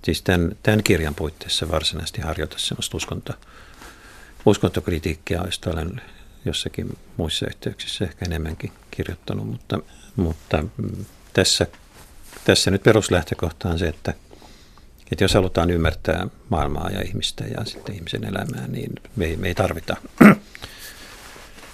siis 0.03 0.21
tämän, 0.21 0.51
tämän 0.63 0.83
kirjan 0.83 1.15
puitteissa 1.15 1.71
varsinaisesti 1.71 2.21
harjoita 2.21 2.59
sellaista 2.59 2.97
uskonto, 2.97 3.33
uskontokritiikkiä, 4.45 5.41
josta 5.45 5.71
olen 5.71 6.01
jossakin 6.45 6.97
muissa 7.17 7.45
yhteyksissä 7.47 8.05
ehkä 8.05 8.25
enemmänkin 8.25 8.71
kirjoittanut, 8.91 9.47
mutta, 9.47 9.79
mutta 10.15 10.63
tässä, 11.33 11.67
tässä 12.43 12.71
nyt 12.71 12.83
peruslähtökohta 12.83 13.69
on 13.69 13.79
se, 13.79 13.87
että, 13.87 14.13
että 15.11 15.23
jos 15.23 15.33
halutaan 15.33 15.69
ymmärtää 15.69 16.27
maailmaa 16.49 16.89
ja 16.89 17.01
ihmistä 17.01 17.43
ja 17.43 17.65
sitten 17.65 17.95
ihmisen 17.95 18.23
elämää, 18.23 18.67
niin 18.67 18.91
me 19.15 19.25
ei, 19.25 19.35
me 19.35 19.47
ei 19.47 19.55
tarvita, 19.55 19.97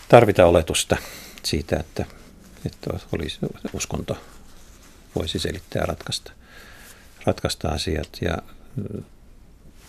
tarvita 0.09 0.45
oletusta 0.45 0.97
siitä, 1.43 1.77
että, 1.77 2.05
että 2.65 2.89
olisi 3.11 3.39
uskonto 3.73 4.17
voisi 5.15 5.39
selittää 5.39 5.79
ja 5.79 5.85
ratkaista, 5.85 6.31
ratkaista 7.25 7.67
asiat. 7.67 8.09
Ja 8.21 8.37
mm, 8.75 9.03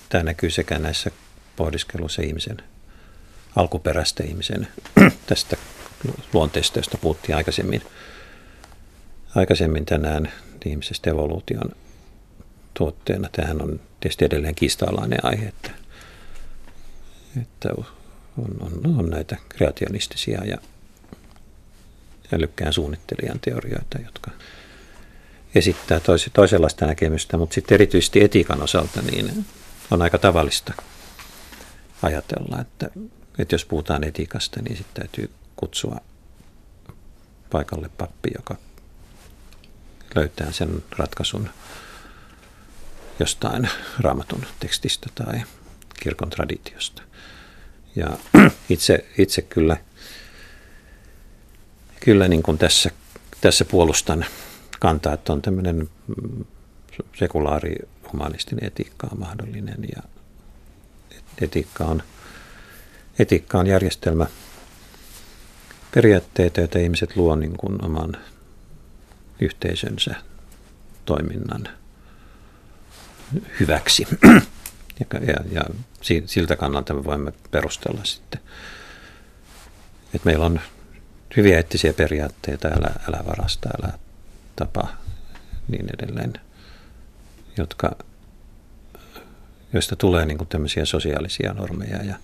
tämä 0.08 0.24
näkyy 0.24 0.50
sekä 0.50 0.78
näissä 0.78 1.10
pohdiskeluissa 1.56 2.22
ihmisen, 2.22 2.56
alkuperäistä 3.56 4.22
ihmisen 4.24 4.68
tästä 5.26 5.56
luonteesta, 6.32 6.78
josta 6.78 6.98
puhuttiin 6.98 7.36
aikaisemmin, 7.36 7.82
aikaisemmin 9.34 9.86
tänään 9.86 10.32
ihmisestä 10.66 11.10
evoluution 11.10 11.70
tuotteena. 12.74 13.28
Tämähän 13.32 13.62
on 13.62 13.80
tietysti 14.00 14.24
edelleen 14.24 14.54
kiistalainen 14.54 15.18
aihe, 15.22 15.46
että, 15.46 15.70
että 17.42 17.68
on, 18.38 18.46
on, 18.60 18.96
on 18.98 19.10
näitä 19.10 19.36
kreationistisia 19.48 20.44
ja 20.44 20.58
älykkään 22.32 22.72
suunnittelijan 22.72 23.40
teorioita, 23.40 23.98
jotka 24.04 24.30
esittää 25.54 26.00
tois, 26.00 26.30
toisenlaista 26.32 26.86
näkemystä, 26.86 27.36
mutta 27.36 27.54
sitten 27.54 27.74
erityisesti 27.74 28.24
etiikan 28.24 28.62
osalta 28.62 29.02
niin 29.02 29.44
on 29.90 30.02
aika 30.02 30.18
tavallista 30.18 30.72
ajatella, 32.02 32.60
että, 32.60 32.90
että 33.38 33.54
jos 33.54 33.64
puhutaan 33.64 34.04
etiikasta, 34.04 34.62
niin 34.62 34.76
sitten 34.76 35.02
täytyy 35.02 35.30
kutsua 35.56 35.96
paikalle 37.50 37.90
pappi, 37.98 38.30
joka 38.36 38.56
löytää 40.14 40.52
sen 40.52 40.82
ratkaisun 40.98 41.50
jostain 43.20 43.68
raamatun 43.98 44.46
tekstistä 44.60 45.06
tai 45.14 45.42
kirkon 46.02 46.30
traditiosta. 46.30 47.02
Ja 47.96 48.18
itse, 48.68 49.06
itse 49.18 49.42
kyllä, 49.42 49.76
kyllä 52.00 52.28
niin 52.28 52.42
kuin 52.42 52.58
tässä, 52.58 52.90
tässä 53.40 53.64
puolustan 53.64 54.26
kantaa, 54.80 55.14
että 55.14 55.32
on 55.32 55.42
tämmöinen 55.42 55.88
sekulaari 57.18 57.76
humanistinen 58.12 58.64
etiikka 58.64 59.08
on 59.12 59.18
mahdollinen 59.18 59.78
ja 59.96 60.02
etiikka 61.40 61.84
on, 61.84 62.02
etiikka 63.18 63.58
on 63.58 63.66
järjestelmä 63.66 64.26
periaatteita, 65.94 66.60
joita 66.60 66.78
ihmiset 66.78 67.16
luo 67.16 67.36
niin 67.36 67.56
kuin 67.56 67.84
oman 67.84 68.16
yhteisönsä 69.40 70.14
toiminnan 71.04 71.68
hyväksi. 73.60 74.06
Ja, 75.00 75.20
ja, 75.20 75.34
ja 75.50 75.62
siltä 76.26 76.56
kannalta 76.56 76.94
me 76.94 77.04
voimme 77.04 77.32
perustella 77.50 78.04
sitten, 78.04 78.40
että 80.14 80.26
meillä 80.26 80.46
on 80.46 80.60
hyviä 81.36 81.56
eettisiä 81.56 81.92
periaatteita, 81.92 82.68
älä, 82.68 82.94
älä 83.08 83.24
varasta, 83.26 83.68
älä 83.68 83.98
tapa, 84.56 84.88
niin 85.68 85.86
edelleen, 85.98 86.32
jotka, 87.56 87.96
joista 89.72 89.96
tulee 89.96 90.26
niin 90.26 90.38
kuin 90.38 90.48
tämmöisiä 90.48 90.84
sosiaalisia 90.84 91.52
normeja 91.52 92.04
ja 92.04 92.14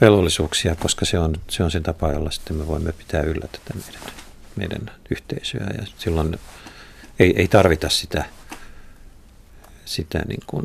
velvollisuuksia, 0.00 0.76
koska 0.76 1.04
se 1.04 1.18
on, 1.18 1.34
se 1.48 1.64
on 1.64 1.70
se 1.70 1.80
tapa, 1.80 2.12
jolla 2.12 2.30
sitten 2.30 2.56
me 2.56 2.66
voimme 2.66 2.92
pitää 2.92 3.22
yllä 3.22 3.48
tätä 3.52 3.74
meidän, 3.74 4.12
meidän 4.56 4.90
yhteisöä. 5.10 5.70
Ja 5.78 5.86
silloin 5.98 6.38
ei, 7.18 7.34
ei 7.36 7.48
tarvita 7.48 7.88
sitä, 7.88 8.24
sitä 9.84 10.18
niin 10.28 10.42
kuin, 10.46 10.64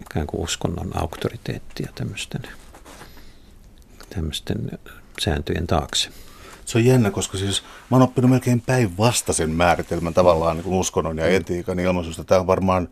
ikään 0.00 0.26
kuin 0.26 0.40
uskonnon 0.40 0.96
auktoriteettia 1.00 1.92
tämmöisten, 1.94 2.42
tämmöisten 4.10 4.70
sääntöjen 5.20 5.66
taakse 5.66 6.10
se 6.64 6.78
on 6.78 6.84
jännä, 6.84 7.10
koska 7.10 7.38
siis 7.38 7.62
mä 7.90 7.96
oon 7.96 8.02
oppinut 8.02 8.30
melkein 8.30 8.60
päinvastaisen 8.60 9.50
määritelmän 9.50 10.14
tavallaan 10.14 10.56
niin 10.56 10.64
kuin 10.64 10.74
uskonnon 10.74 11.18
ja 11.18 11.26
etiikan 11.26 11.78
ilmaisusta. 11.78 12.24
Tämä 12.24 12.40
on 12.40 12.46
varmaan 12.46 12.88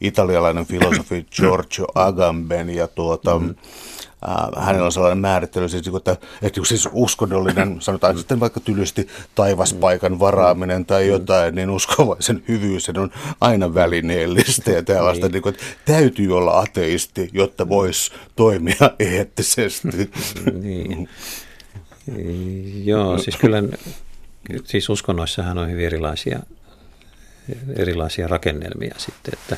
italialainen 0.00 0.66
filosofi 0.66 1.26
Giorgio 1.36 1.86
Agamben 1.94 2.70
ja 2.70 2.88
tuota, 2.88 3.38
mm. 3.38 3.54
äh, 4.28 4.64
hänellä 4.64 4.86
on 4.86 4.92
sellainen 4.92 5.18
määrittely, 5.18 5.68
siis, 5.68 5.84
niinku, 5.84 5.96
että, 5.96 6.16
että 6.42 6.60
siis 6.64 6.88
uskonnollinen, 6.92 7.76
sanotaan 7.80 8.18
sitten 8.18 8.40
vaikka 8.40 8.60
tylysti 8.60 9.08
taivaspaikan 9.34 10.20
varaaminen 10.20 10.86
tai 10.86 11.08
jotain, 11.08 11.54
niin 11.54 11.70
uskovaisen 11.70 12.42
hyvyys 12.48 12.88
on 12.88 13.10
aina 13.40 13.74
välineellistä 13.74 14.70
ja 14.70 14.82
tällaista, 14.82 15.26
niin. 15.26 15.32
niin 15.32 15.42
kuin, 15.42 15.54
että 15.54 15.66
täytyy 15.84 16.36
olla 16.36 16.60
ateisti, 16.60 17.30
jotta 17.32 17.68
voisi 17.68 18.12
toimia 18.36 18.90
eettisesti. 18.98 20.10
niin. 20.62 21.08
Joo, 22.84 23.18
siis 23.18 23.36
kyllä 23.36 23.62
siis 24.64 24.88
uskonnoissahan 24.88 25.58
on 25.58 25.70
hyvin 25.70 25.86
erilaisia, 25.86 26.40
erilaisia 27.76 28.28
rakennelmia 28.28 28.94
sitten, 28.98 29.32
että, 29.32 29.56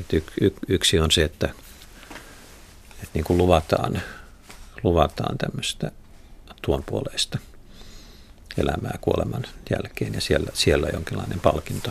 että 0.00 0.16
y, 0.16 0.22
y, 0.40 0.50
yksi 0.68 0.98
on 0.98 1.10
se, 1.10 1.24
että, 1.24 1.48
että 2.92 3.10
niin 3.14 3.24
kuin 3.24 3.38
luvataan, 3.38 4.02
luvataan 4.82 5.38
tämmöistä 5.38 5.92
tuon 6.62 6.84
puoleista 6.86 7.38
elämää 8.58 8.98
kuoleman 9.00 9.42
jälkeen 9.70 10.14
ja 10.14 10.20
siellä, 10.20 10.50
siellä 10.54 10.88
jonkinlainen 10.92 11.40
palkinto, 11.40 11.90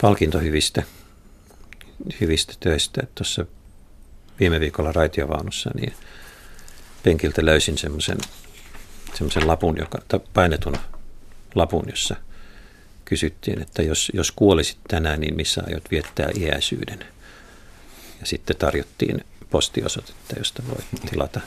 palkinto 0.00 0.38
hyvistä, 0.38 0.82
hyvistä 2.20 2.54
töistä. 2.60 3.02
Tuossa 3.14 3.46
viime 4.40 4.60
viikolla 4.60 4.92
raitiovaunussa, 4.92 5.70
niin 5.74 5.94
penkiltä 7.02 7.44
löysin 7.44 7.78
semmoisen 7.78 8.18
lapun, 9.46 9.76
joka, 9.78 9.98
painetun 10.34 10.76
lapun, 11.54 11.84
jossa 11.90 12.16
kysyttiin, 13.12 13.62
että 13.62 13.82
jos, 13.82 14.12
jos 14.14 14.32
kuolisit 14.32 14.78
tänään, 14.88 15.20
niin 15.20 15.36
missä 15.36 15.62
aiot 15.66 15.90
viettää 15.90 16.28
iäisyyden. 16.36 16.98
Ja 18.20 18.26
sitten 18.26 18.56
tarjottiin 18.56 19.24
postiosoitetta, 19.50 20.34
josta 20.38 20.62
voi 20.68 21.00
tilata, 21.10 21.40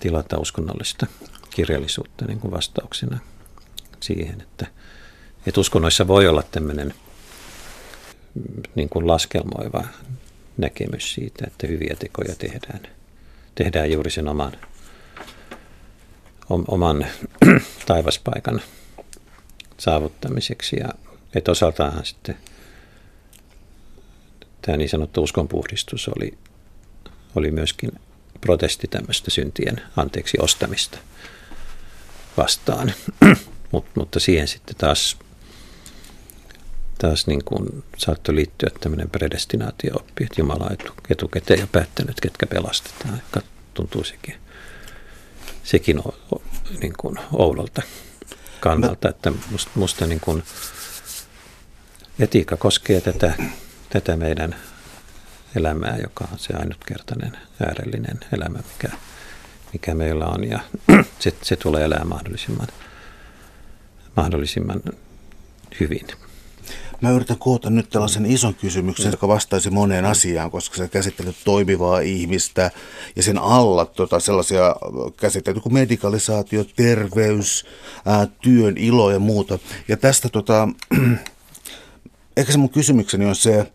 tilata 0.00 0.38
uskonnollista 0.38 1.06
kirjallisuutta 1.50 2.24
niin 2.24 2.40
kuin 2.40 2.50
vastauksena 2.50 3.18
siihen, 4.00 4.40
että, 4.40 4.66
että 5.46 5.60
uskonnoissa 5.60 6.06
voi 6.08 6.28
olla 6.28 6.42
tämmöinen 6.42 6.94
niin 8.74 8.88
kuin 8.88 9.06
laskelmoiva 9.06 9.84
näkemys 10.56 11.14
siitä, 11.14 11.44
että 11.46 11.66
hyviä 11.66 11.96
tekoja 11.98 12.34
tehdään, 12.34 12.80
tehdään 13.54 13.92
juuri 13.92 14.10
sen 14.10 14.28
oman, 14.28 14.52
oman 16.68 17.06
taivaspaikan 17.86 18.60
saavuttamiseksi. 19.78 20.76
Ja 20.76 20.88
että 21.34 21.50
osaltaan 21.50 22.06
sitten 22.06 22.36
tämä 24.62 24.76
niin 24.76 24.88
sanottu 24.88 25.22
uskonpuhdistus 25.22 26.08
oli, 26.08 26.38
oli 27.36 27.50
myöskin 27.50 27.90
protesti 28.40 28.88
tämmöistä 28.88 29.30
syntien 29.30 29.82
anteeksi 29.96 30.38
ostamista 30.40 30.98
vastaan. 32.36 32.92
Mut, 33.72 33.86
mutta 33.94 34.20
siihen 34.20 34.48
sitten 34.48 34.76
taas, 34.76 35.18
taas 36.98 37.26
niin 37.26 37.44
kuin 37.44 37.84
saattoi 37.96 38.34
liittyä 38.34 38.70
tämmöinen 38.80 39.10
predestinaatio-oppi, 39.10 40.24
että 40.24 40.40
Jumala 40.40 40.64
on 40.64 40.76
etukäteen 41.10 41.60
jo 41.60 41.66
päättänyt, 41.66 42.20
ketkä 42.20 42.46
pelastetaan. 42.46 43.22
Tuntuu 43.74 44.04
sekin, 44.04 44.34
sekin 45.64 45.98
o, 45.98 46.14
o, 46.34 46.42
niin 46.80 46.94
kuin 46.98 47.18
oudolta 47.32 47.82
kannalta, 48.62 49.08
että 49.08 49.32
musta, 49.50 49.70
musta 49.74 50.06
niin 50.06 50.20
kuin 50.20 50.42
etiikka 52.18 52.56
koskee 52.56 53.00
tätä, 53.00 53.34
tätä 53.90 54.16
meidän 54.16 54.56
elämää, 55.56 55.96
joka 56.02 56.28
on 56.32 56.38
se 56.38 56.54
ainutkertainen 56.54 57.38
äärellinen 57.66 58.20
elämä, 58.32 58.58
mikä, 58.58 58.96
mikä 59.72 59.94
meillä 59.94 60.26
on, 60.26 60.50
ja 60.50 60.60
se, 61.18 61.34
se 61.42 61.56
tulee 61.56 61.84
elää 61.84 62.04
mahdollisimman, 62.04 62.68
mahdollisimman 64.16 64.82
hyvin. 65.80 66.06
Mä 67.02 67.10
yritän 67.10 67.38
koota 67.38 67.70
nyt 67.70 67.90
tällaisen 67.90 68.26
ison 68.26 68.54
kysymyksen, 68.54 69.10
joka 69.10 69.28
vastaisi 69.28 69.70
moneen 69.70 70.04
asiaan, 70.04 70.50
koska 70.50 70.76
se 70.76 70.88
käsittelee 70.88 71.34
toimivaa 71.44 72.00
ihmistä 72.00 72.70
ja 73.16 73.22
sen 73.22 73.38
alla 73.38 73.84
tota, 73.84 74.20
sellaisia 74.20 74.76
käsitteitä 75.16 75.60
kuin 75.60 75.72
medikalisaatio, 75.72 76.64
terveys, 76.76 77.66
ää, 78.06 78.26
työn 78.26 78.76
ilo 78.76 79.10
ja 79.10 79.18
muuta. 79.18 79.58
Ja 79.88 79.96
tästä 79.96 80.28
tota, 80.28 80.68
ehkä 82.36 82.52
se 82.52 82.58
mun 82.58 82.70
kysymykseni 82.70 83.26
on 83.26 83.36
se, 83.36 83.72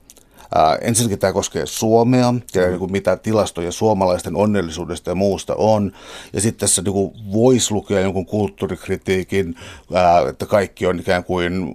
Ää, 0.56 0.76
ensinnäkin 0.76 1.20
tämä 1.20 1.34
koskee 1.34 1.66
Suomea, 1.66 2.34
ja 2.56 2.68
niin 2.68 2.80
kuin 2.80 2.92
mitä 2.92 3.18
tilastoja 3.18 3.72
suomalaisten 3.72 4.36
onnellisuudesta 4.36 5.12
ja 5.12 5.16
muusta 5.16 5.56
on. 5.56 5.92
Ja 6.34 6.42
sitten 6.42 6.60
tässä 6.60 6.82
niin 6.82 6.94
kuin 6.94 7.14
voisi 7.34 7.72
lukea 7.72 8.00
jonkun 8.00 8.26
kulttuurikritiikin, 8.26 9.56
ää, 9.94 10.30
että 10.30 10.46
kaikki 10.46 10.88
on 10.88 11.00
ikään 11.00 11.24
kuin 11.24 11.74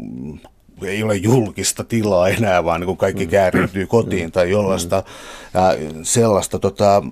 ei 0.84 1.02
ole 1.02 1.16
julkista 1.16 1.84
tilaa 1.84 2.28
enää, 2.28 2.64
vaan 2.64 2.80
niin 2.80 2.86
kuin 2.86 2.98
kaikki 2.98 3.24
mm. 3.24 3.30
kääriytyy 3.30 3.86
kotiin 3.86 4.32
tai 4.32 4.50
jollaista 4.50 5.04
mm. 5.06 5.60
ää, 5.60 5.74
sellaista. 6.02 6.58
Tota, 6.58 7.02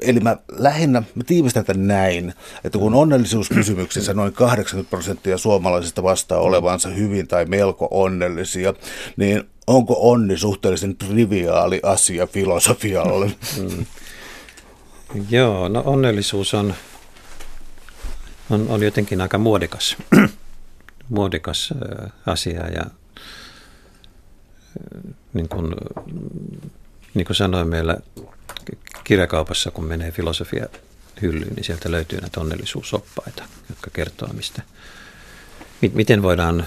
eli 0.00 0.20
mä 0.20 0.36
lähinnä, 0.52 1.02
mä 1.14 1.24
tiivistän 1.24 1.64
tämän 1.64 1.86
näin, 1.86 2.34
että 2.64 2.78
kun 2.78 2.94
onnellisuuskysymyksissä 2.94 4.14
noin 4.14 4.32
80 4.32 4.90
prosenttia 4.90 5.38
suomalaisista 5.38 6.02
vastaa 6.02 6.38
olevansa 6.38 6.88
hyvin 6.88 7.28
tai 7.28 7.44
melko 7.44 7.88
onnellisia, 7.90 8.74
niin 9.16 9.44
onko 9.66 9.96
onni 10.10 10.36
suhteellisen 10.36 10.96
triviaali 10.96 11.80
asia 11.82 12.26
filosofialle? 12.26 13.32
Mm. 13.58 13.86
Joo, 15.30 15.68
no 15.68 15.82
onnellisuus 15.86 16.54
on, 16.54 16.74
on, 18.50 18.66
on 18.68 18.82
jotenkin 18.82 19.20
aika 19.20 19.38
muodikas, 19.38 19.96
muodikas 21.08 21.74
asia 22.26 22.68
ja 22.68 22.84
niin 25.32 25.48
kuin, 25.48 25.74
niin 27.14 27.26
kuin 27.26 27.36
sanoin 27.36 27.68
meillä 27.68 27.96
kirjakaupassa, 29.04 29.70
kun 29.70 29.84
menee 29.84 30.10
filosofia 30.10 30.66
hyllyyn, 31.22 31.54
niin 31.54 31.64
sieltä 31.64 31.90
löytyy 31.90 32.20
näitä 32.20 32.40
onnellisuusoppaita, 32.40 33.44
jotka 33.68 33.90
kertoo, 33.92 34.28
mistä, 34.32 34.62
miten 35.92 36.22
voidaan 36.22 36.66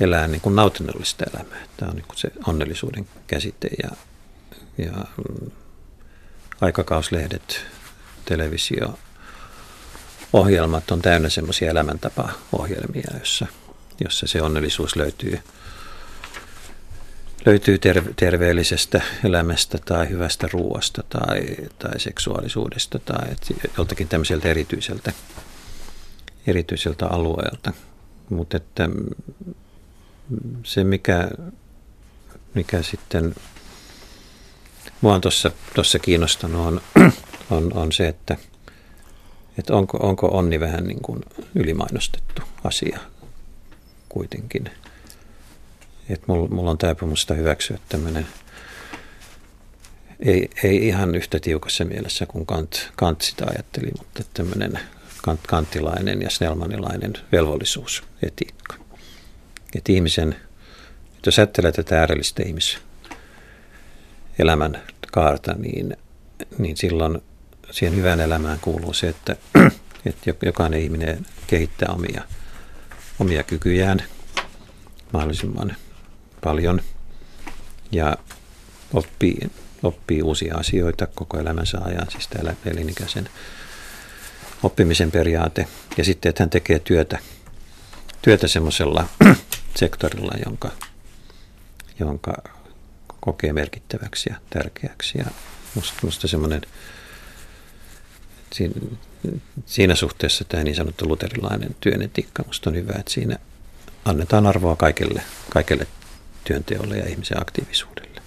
elää 0.00 0.28
niin 0.28 0.40
kuin 0.40 0.56
nautinnollista 0.56 1.24
elämää. 1.34 1.60
Tämä 1.76 1.90
on 1.90 1.96
niin 1.96 2.06
kuin 2.06 2.18
se 2.18 2.32
onnellisuuden 2.46 3.08
käsite 3.26 3.68
ja, 3.82 3.90
ja 4.78 4.92
mm, 4.92 5.50
aikakauslehdet, 6.60 7.64
televisio, 8.24 8.98
ohjelmat 10.32 10.90
on 10.90 11.02
täynnä 11.02 11.28
semmoisia 11.28 11.70
elämäntapa-ohjelmia, 11.70 13.10
jossa, 13.18 13.46
jossa 14.04 14.26
se 14.26 14.42
onnellisuus 14.42 14.96
löytyy, 14.96 15.38
löytyy 17.46 17.78
terve, 17.78 18.10
terveellisestä 18.16 19.00
elämästä 19.24 19.78
tai 19.84 20.08
hyvästä 20.08 20.48
ruoasta 20.52 21.02
tai, 21.08 21.56
tai 21.78 22.00
seksuaalisuudesta 22.00 22.98
tai 22.98 23.28
joltakin 23.78 24.08
tämmöiseltä 24.08 24.48
erityiseltä, 24.48 25.12
erityiseltä 26.46 27.06
alueelta. 27.06 27.72
Mutta 28.30 28.56
että 28.56 28.88
se, 30.64 30.84
mikä, 30.84 31.28
mikä 32.54 32.82
sitten 32.82 33.34
mua 35.00 35.14
on 35.14 35.20
tuossa 35.74 35.98
kiinnostanut, 35.98 36.66
on, 36.66 36.80
on, 37.50 37.72
on 37.72 37.92
se, 37.92 38.08
että, 38.08 38.36
että 39.58 39.74
onko, 39.74 39.98
onko 39.98 40.26
onni 40.26 40.60
vähän 40.60 40.84
niin 40.84 41.02
kuin 41.02 41.20
ylimainostettu 41.54 42.42
asia 42.64 42.98
kuitenkin. 44.08 44.70
Että 46.08 46.24
mulla, 46.26 46.48
mulla 46.48 46.70
on 46.70 46.78
taipumusta 46.78 47.34
hyväksyä 47.34 47.78
tämmöinen, 47.88 48.26
ei, 50.20 50.50
ei 50.64 50.86
ihan 50.86 51.14
yhtä 51.14 51.40
tiukassa 51.40 51.84
mielessä 51.84 52.26
kuin 52.26 52.46
Kant, 52.46 52.90
Kant 52.96 53.20
sitä 53.20 53.46
ajatteli, 53.46 53.90
mutta 53.98 54.22
tämmöinen 54.34 54.78
kant, 55.22 55.40
kantilainen 55.46 56.22
ja 56.22 56.30
snellmanilainen 56.30 57.12
velvollisuusetiikka 57.32 58.88
että 59.74 59.92
ihmisen, 59.92 60.36
että 61.16 61.28
jos 61.28 61.38
ajattelee 61.38 61.72
tätä 61.72 62.00
äärellistä 62.00 62.42
ihmiselämän 62.42 64.82
kaarta, 65.12 65.54
niin, 65.54 65.96
niin 66.58 66.76
silloin 66.76 67.22
siihen 67.70 67.96
hyvään 67.96 68.20
elämään 68.20 68.58
kuuluu 68.60 68.92
se, 68.92 69.08
että, 69.08 69.36
että 70.06 70.34
jokainen 70.42 70.80
ihminen 70.80 71.26
kehittää 71.46 71.88
omia, 71.94 72.22
omia 73.18 73.42
kykyjään 73.42 74.02
mahdollisimman 75.12 75.76
paljon 76.44 76.80
ja 77.92 78.16
oppii, 78.94 79.50
oppii 79.82 80.22
uusia 80.22 80.56
asioita 80.56 81.06
koko 81.06 81.38
elämänsä 81.38 81.78
ajan, 81.84 82.10
siis 82.10 82.28
tämä 82.28 82.54
elinikäisen 82.64 83.28
oppimisen 84.62 85.10
periaate. 85.10 85.68
Ja 85.96 86.04
sitten, 86.04 86.30
että 86.30 86.42
hän 86.42 86.50
tekee 86.50 86.78
työtä, 86.78 87.18
työtä 88.22 88.48
semmoisella 88.48 89.08
sektorilla, 89.80 90.32
jonka, 90.44 90.70
jonka 92.00 92.34
kokee 93.20 93.52
merkittäväksi 93.52 94.30
ja 94.30 94.36
tärkeäksi. 94.50 95.18
Ja 95.18 95.24
musta, 95.74 95.98
musta 96.02 96.28
semmoinen, 96.28 96.62
siinä, 98.52 98.74
siinä 99.66 99.94
suhteessa 99.94 100.44
tämä 100.44 100.64
niin 100.64 100.76
sanottu 100.76 101.08
luterilainen 101.08 101.76
työnetiikka, 101.80 102.42
musta 102.46 102.70
on 102.70 102.76
hyvä, 102.76 102.92
että 102.98 103.12
siinä 103.12 103.38
annetaan 104.04 104.46
arvoa 104.46 104.76
kaikille, 104.76 105.22
kaikille 105.50 105.86
työnteolle 106.44 106.96
ja 106.96 107.08
ihmisen 107.08 107.40
aktiivisuudelle. 107.40 108.20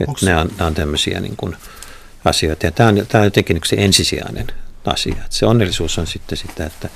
Että 0.00 0.26
nämä, 0.26 0.40
on, 0.40 0.50
nämä 0.58 0.66
on 0.66 0.74
tämmöisiä 0.74 1.20
niin 1.20 1.36
kuin 1.36 1.56
asioita. 2.24 2.66
Ja 2.66 2.72
tämä 2.72 2.88
on, 2.88 3.06
tämä 3.08 3.22
on 3.22 3.26
jotenkin 3.26 3.60
se 3.66 3.76
ensisijainen 3.78 4.46
asia. 4.84 5.12
Että 5.12 5.26
se 5.36 5.46
onnellisuus 5.46 5.98
on 5.98 6.06
sitten 6.06 6.38
sitä, 6.38 6.66
että 6.66 6.88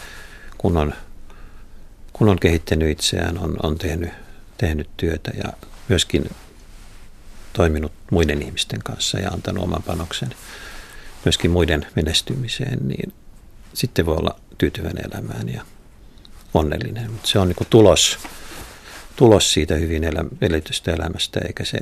kun 0.59 0.77
on 0.77 0.93
kun 2.17 2.29
on 2.29 2.39
kehittänyt 2.39 2.91
itseään, 2.91 3.39
on, 3.39 3.57
on 3.63 3.79
tehnyt, 3.79 4.11
tehnyt 4.59 4.91
työtä 4.97 5.31
ja 5.45 5.53
myöskin 5.89 6.31
toiminut 7.53 7.93
muiden 8.11 8.43
ihmisten 8.43 8.83
kanssa 8.83 9.19
ja 9.19 9.31
antanut 9.31 9.65
oman 9.65 9.83
panoksen 9.83 10.35
myöskin 11.27 11.51
muiden 11.51 11.87
menestymiseen, 11.95 12.89
niin 12.89 13.13
sitten 13.75 14.07
voi 14.07 14.17
olla 14.17 14.41
tyytyväinen 14.59 15.05
elämään 15.13 15.49
ja 15.49 15.63
onnellinen. 16.55 17.11
Mutta 17.11 17.29
se 17.29 17.39
on 17.39 17.49
niin 17.49 17.67
tulos, 17.71 18.19
tulos 19.17 19.53
siitä 19.53 19.75
hyvin 19.75 20.05
elä, 20.05 20.25
elämästä, 20.93 21.41
eikä 21.47 21.65
se 21.65 21.79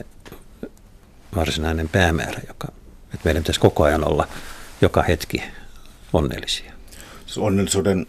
varsinainen 1.37 1.89
päämäärä, 1.89 2.41
joka, 2.49 2.69
että 3.05 3.21
meidän 3.25 3.43
pitäisi 3.43 3.61
koko 3.61 3.85
ajan 3.85 4.09
olla 4.09 4.29
joka 4.81 5.03
hetki 5.03 5.43
onnellisia. 6.13 6.73
Onnellisuuden 7.37 8.07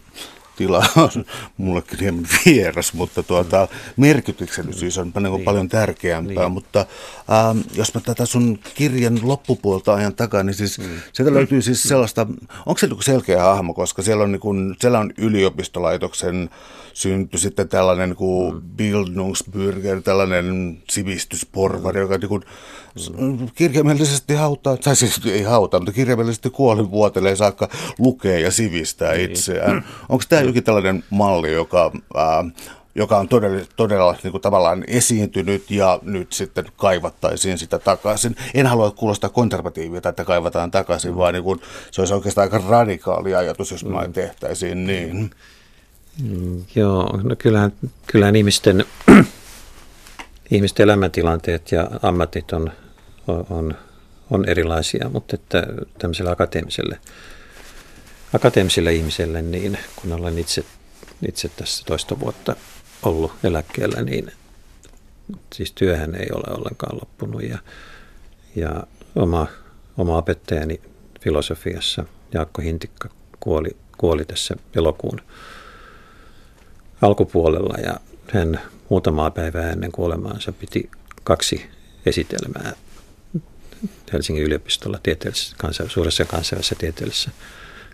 tila 0.56 0.86
on 0.96 1.24
mullekin 1.56 2.00
hieman 2.00 2.26
vieras, 2.46 2.92
mutta 2.94 3.22
tuota, 3.22 3.68
merkityksellisyys 3.96 4.98
on 4.98 5.12
niin. 5.20 5.44
paljon 5.44 5.68
tärkeämpää. 5.68 6.44
Niin. 6.44 6.52
Mutta 6.52 6.86
ähm, 7.30 7.58
jos 7.74 7.94
mä 7.94 8.00
tätä 8.00 8.26
sun 8.26 8.58
kirjan 8.74 9.20
loppupuolta 9.22 9.94
ajan 9.94 10.14
takaa, 10.14 10.42
niin 10.42 10.54
siis 10.54 10.78
mm. 10.78 10.84
sieltä 11.12 11.34
löytyy 11.34 11.62
siis 11.62 11.82
sellaista, 11.82 12.26
onko 12.66 12.78
se 12.78 12.88
selkeä 13.00 13.42
hahmo, 13.42 13.74
koska 13.74 14.02
siellä 14.02 14.24
on, 14.24 14.32
niin 14.32 14.40
kun, 14.40 14.76
siellä 14.80 14.98
on 14.98 15.12
yliopistolaitoksen 15.18 16.50
syntyi 16.92 17.40
sitten 17.40 17.68
tällainen 17.68 18.08
niin 18.08 18.16
kuin 18.16 18.54
mm. 18.54 18.62
Bildungsbürger, 18.76 20.02
tällainen 20.04 20.78
sivistysporvari, 20.90 22.00
joka 22.00 22.18
niin 22.18 22.28
kuin 22.28 22.42
mm. 22.42 22.85
Kirjaimellisesti 23.54 24.34
hautaa, 24.34 24.76
tai 24.76 24.96
siis 24.96 25.20
ei 25.26 25.42
hautaa, 25.42 25.80
mutta 25.80 25.92
kirjaimellisesti 25.92 26.50
kuolinvuotelee 26.50 27.36
saakka 27.36 27.68
lukee 27.98 28.40
ja 28.40 28.50
sivistää 28.50 29.12
niin. 29.12 29.30
itseään. 29.30 29.84
Onko 30.08 30.24
tämä 30.28 30.42
jokin 30.42 30.64
tällainen 30.64 31.04
malli, 31.10 31.52
joka... 31.52 31.92
Ää, 32.14 32.44
joka 32.96 33.18
on 33.18 33.28
todella, 33.28 33.66
todella 33.76 34.16
niin 34.22 34.30
kuin 34.30 34.42
tavallaan 34.42 34.84
esiintynyt 34.86 35.70
ja 35.70 35.98
nyt 36.02 36.32
sitten 36.32 36.64
kaivattaisiin 36.76 37.58
sitä 37.58 37.78
takaisin. 37.78 38.36
En 38.54 38.66
halua 38.66 38.90
kuulostaa 38.90 39.30
konservatiivilta, 39.30 40.08
että 40.08 40.24
kaivataan 40.24 40.70
takaisin, 40.70 41.10
mm. 41.10 41.16
vaan 41.16 41.34
niin 41.34 41.44
kuin, 41.44 41.60
se 41.90 42.00
olisi 42.00 42.14
oikeastaan 42.14 42.52
aika 42.52 42.68
radikaali 42.68 43.34
ajatus, 43.34 43.70
jos 43.70 43.84
mm. 43.84 44.12
tehtäisiin 44.12 44.86
niin. 44.86 45.30
Mm, 46.22 46.64
joo, 46.74 47.20
no 47.22 47.36
kyllähän, 47.38 47.72
kyllähän 48.06 48.36
ihmisten, 48.36 48.84
ihmisten 50.50 50.84
elämäntilanteet 50.84 51.72
ja 51.72 51.90
ammatit 52.02 52.52
on, 52.52 52.70
on, 53.28 53.74
on 54.30 54.48
erilaisia, 54.48 55.08
mutta 55.08 55.36
että 55.36 55.66
tämmöiselle 55.98 56.30
akateemiselle, 56.30 57.00
akateemiselle 58.34 58.92
ihmiselle, 58.92 59.42
niin 59.42 59.78
kun 59.96 60.12
olen 60.12 60.38
itse, 60.38 60.64
itse 61.28 61.48
tässä 61.48 61.84
toista 61.84 62.20
vuotta 62.20 62.56
ollut 63.02 63.32
eläkkeellä, 63.44 64.02
niin 64.02 64.32
siis 65.54 65.72
työhän 65.72 66.14
ei 66.14 66.28
ole 66.32 66.58
ollenkaan 66.58 66.96
loppunut 66.96 67.42
ja, 67.42 67.58
ja 68.56 68.86
oma, 69.16 69.46
oma 69.98 70.18
opettajani 70.18 70.80
filosofiassa 71.20 72.04
Jaakko 72.34 72.62
Hintikka 72.62 73.08
kuoli, 73.40 73.76
kuoli 73.98 74.24
tässä 74.24 74.56
elokuun 74.74 75.20
alkupuolella 77.02 77.74
ja 77.78 77.96
hän 78.32 78.60
muutamaa 78.88 79.30
päivää 79.30 79.70
ennen 79.70 79.92
kuolemaansa 79.92 80.52
piti 80.52 80.90
kaksi 81.24 81.66
esitelmää 82.06 82.72
Helsingin 84.12 84.44
yliopistolla 84.44 84.98
tieteellisessä, 85.02 85.56
suuressa 85.88 86.24
kansainvälisessä 86.24 86.74
tieteellisessä 86.78 87.30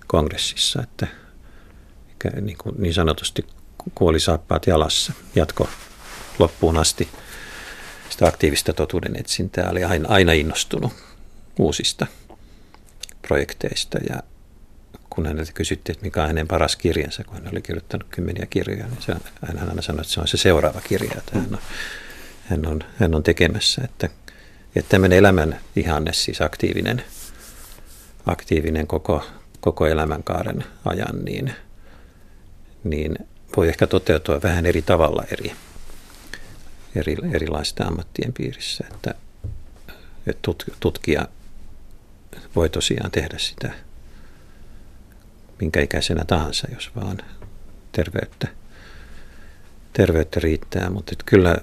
kongressissa, 0.07 0.83
että 0.83 1.07
niin, 2.41 2.59
kuin 2.59 2.75
niin 2.79 2.95
sanotusti 2.95 3.47
kuoli 3.95 4.21
saappaat 4.21 4.67
jalassa, 4.67 5.13
jatko 5.35 5.69
loppuun 6.39 6.77
asti 6.77 7.09
sitä 8.11 8.27
aktiivista 8.27 8.73
totuuden 8.73 9.17
etsintää, 9.17 9.71
oli 9.71 9.85
aina, 9.85 10.09
aina 10.09 10.33
innostunut 10.33 10.93
uusista 11.59 12.07
projekteista 13.23 13.99
ja 14.09 14.23
kun 15.11 15.27
häneltä 15.27 15.53
kysyttiin, 15.53 15.95
että 15.95 16.05
mikä 16.05 16.21
on 16.23 16.27
hänen 16.27 16.49
paras 16.49 16.77
kirjansa, 16.77 17.25
kun 17.25 17.35
hän 17.35 17.49
oli 17.53 17.63
kirjoittanut 17.63 18.07
kymmeniä 18.11 18.47
kirjoja, 18.47 18.87
niin 18.87 19.03
se, 19.03 19.15
hän 19.47 19.69
aina 19.69 19.83
sanoi, 19.83 20.01
että 20.01 20.13
se 20.13 20.21
on 20.21 20.29
se 20.29 20.37
seuraava 20.37 20.81
kirja, 20.81 21.15
että 21.19 21.39
hän 21.39 21.49
on, 21.53 21.59
hän 22.47 22.67
on, 22.67 22.81
hän 22.97 23.15
on 23.15 23.23
tekemässä. 23.23 23.83
Että, 23.85 24.09
että 24.77 24.89
tämmöinen 24.89 25.19
elämän 25.19 25.61
ihanne, 25.77 26.13
siis 26.13 26.41
aktiivinen, 26.41 27.05
aktiivinen 28.27 28.87
koko, 28.87 29.25
koko 29.61 29.87
elämänkaaren 29.87 30.65
ajan, 30.85 31.25
niin, 31.25 31.53
niin 32.85 33.17
voi 33.57 33.69
ehkä 33.69 33.87
toteutua 33.87 34.43
vähän 34.43 34.67
eri 34.67 34.83
tavalla 34.83 35.25
eri, 35.33 35.53
eri, 36.95 37.17
erilaisten 37.33 37.87
ammattien 37.87 38.33
piirissä. 38.33 38.85
Että, 38.95 39.15
että 40.27 40.51
tutkija 40.81 41.29
voi 42.57 42.69
tosiaan 42.69 43.11
tehdä 43.11 43.39
sitä 43.39 43.73
minkä 45.63 45.81
ikäisenä 45.81 46.25
tahansa, 46.25 46.69
jos 46.75 46.91
vaan 46.97 47.19
terveyttä, 47.93 48.49
terveyttä 49.93 50.41
riittää. 50.41 50.91
Mutta 50.91 51.13
kyllä, 51.27 51.57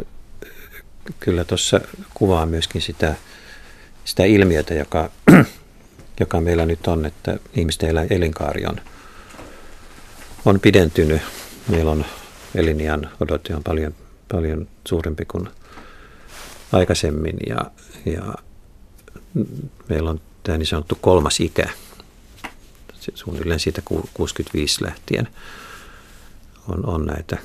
kyllä 1.19 1.43
tuossa 1.45 1.81
kuvaa 2.13 2.45
myöskin 2.45 2.81
sitä, 2.81 3.15
sitä 4.05 4.23
ilmiötä, 4.23 4.73
joka, 4.73 5.09
joka 6.19 6.41
meillä 6.41 6.65
nyt 6.65 6.87
on, 6.87 7.05
että 7.05 7.39
ihmisten 7.53 8.07
elinkaari 8.09 8.65
on, 8.65 8.75
on 10.45 10.59
pidentynyt. 10.59 11.21
Meillä 11.67 11.91
on 11.91 12.05
eliniän 12.55 13.09
odote 13.19 13.55
on 13.55 13.63
paljon, 13.63 13.95
paljon 14.31 14.67
suurempi 14.87 15.25
kuin 15.25 15.49
aikaisemmin 16.71 17.37
ja, 17.49 17.57
ja 18.05 18.33
meillä 19.89 20.09
on 20.09 20.21
tämä 20.43 20.57
niin 20.57 20.67
sanottu 20.67 20.97
kolmas 21.01 21.39
ikä, 21.39 21.69
suunnilleen 23.13 23.59
siitä 23.59 23.81
65 24.13 24.83
lähtien 24.83 25.27
on, 26.67 26.85
on 26.85 27.05
näitä 27.05 27.37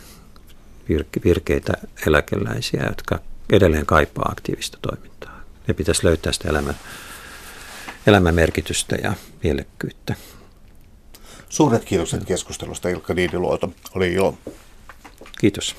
virkeitä 1.25 1.73
eläkeläisiä, 2.07 2.85
jotka 2.87 3.21
edelleen 3.53 3.87
kaipaa 3.87 4.29
aktiivista 4.33 4.79
toimintaa. 4.83 5.41
Ne 5.67 5.75
pitäisi 5.75 6.05
löytää 6.05 6.33
sitä 6.33 6.49
elämän, 6.49 6.77
elämän 8.07 8.35
merkitystä 8.35 8.97
ja 9.03 9.13
mielekkyyttä. 9.43 10.15
Suuret 11.49 11.85
kiitokset 11.85 12.25
keskustelusta 12.25 12.89
Ilkka 12.89 13.15
Niiniluoto. 13.15 13.73
Oli 13.95 14.13
ilo. 14.13 14.39
Kiitos. 15.39 15.77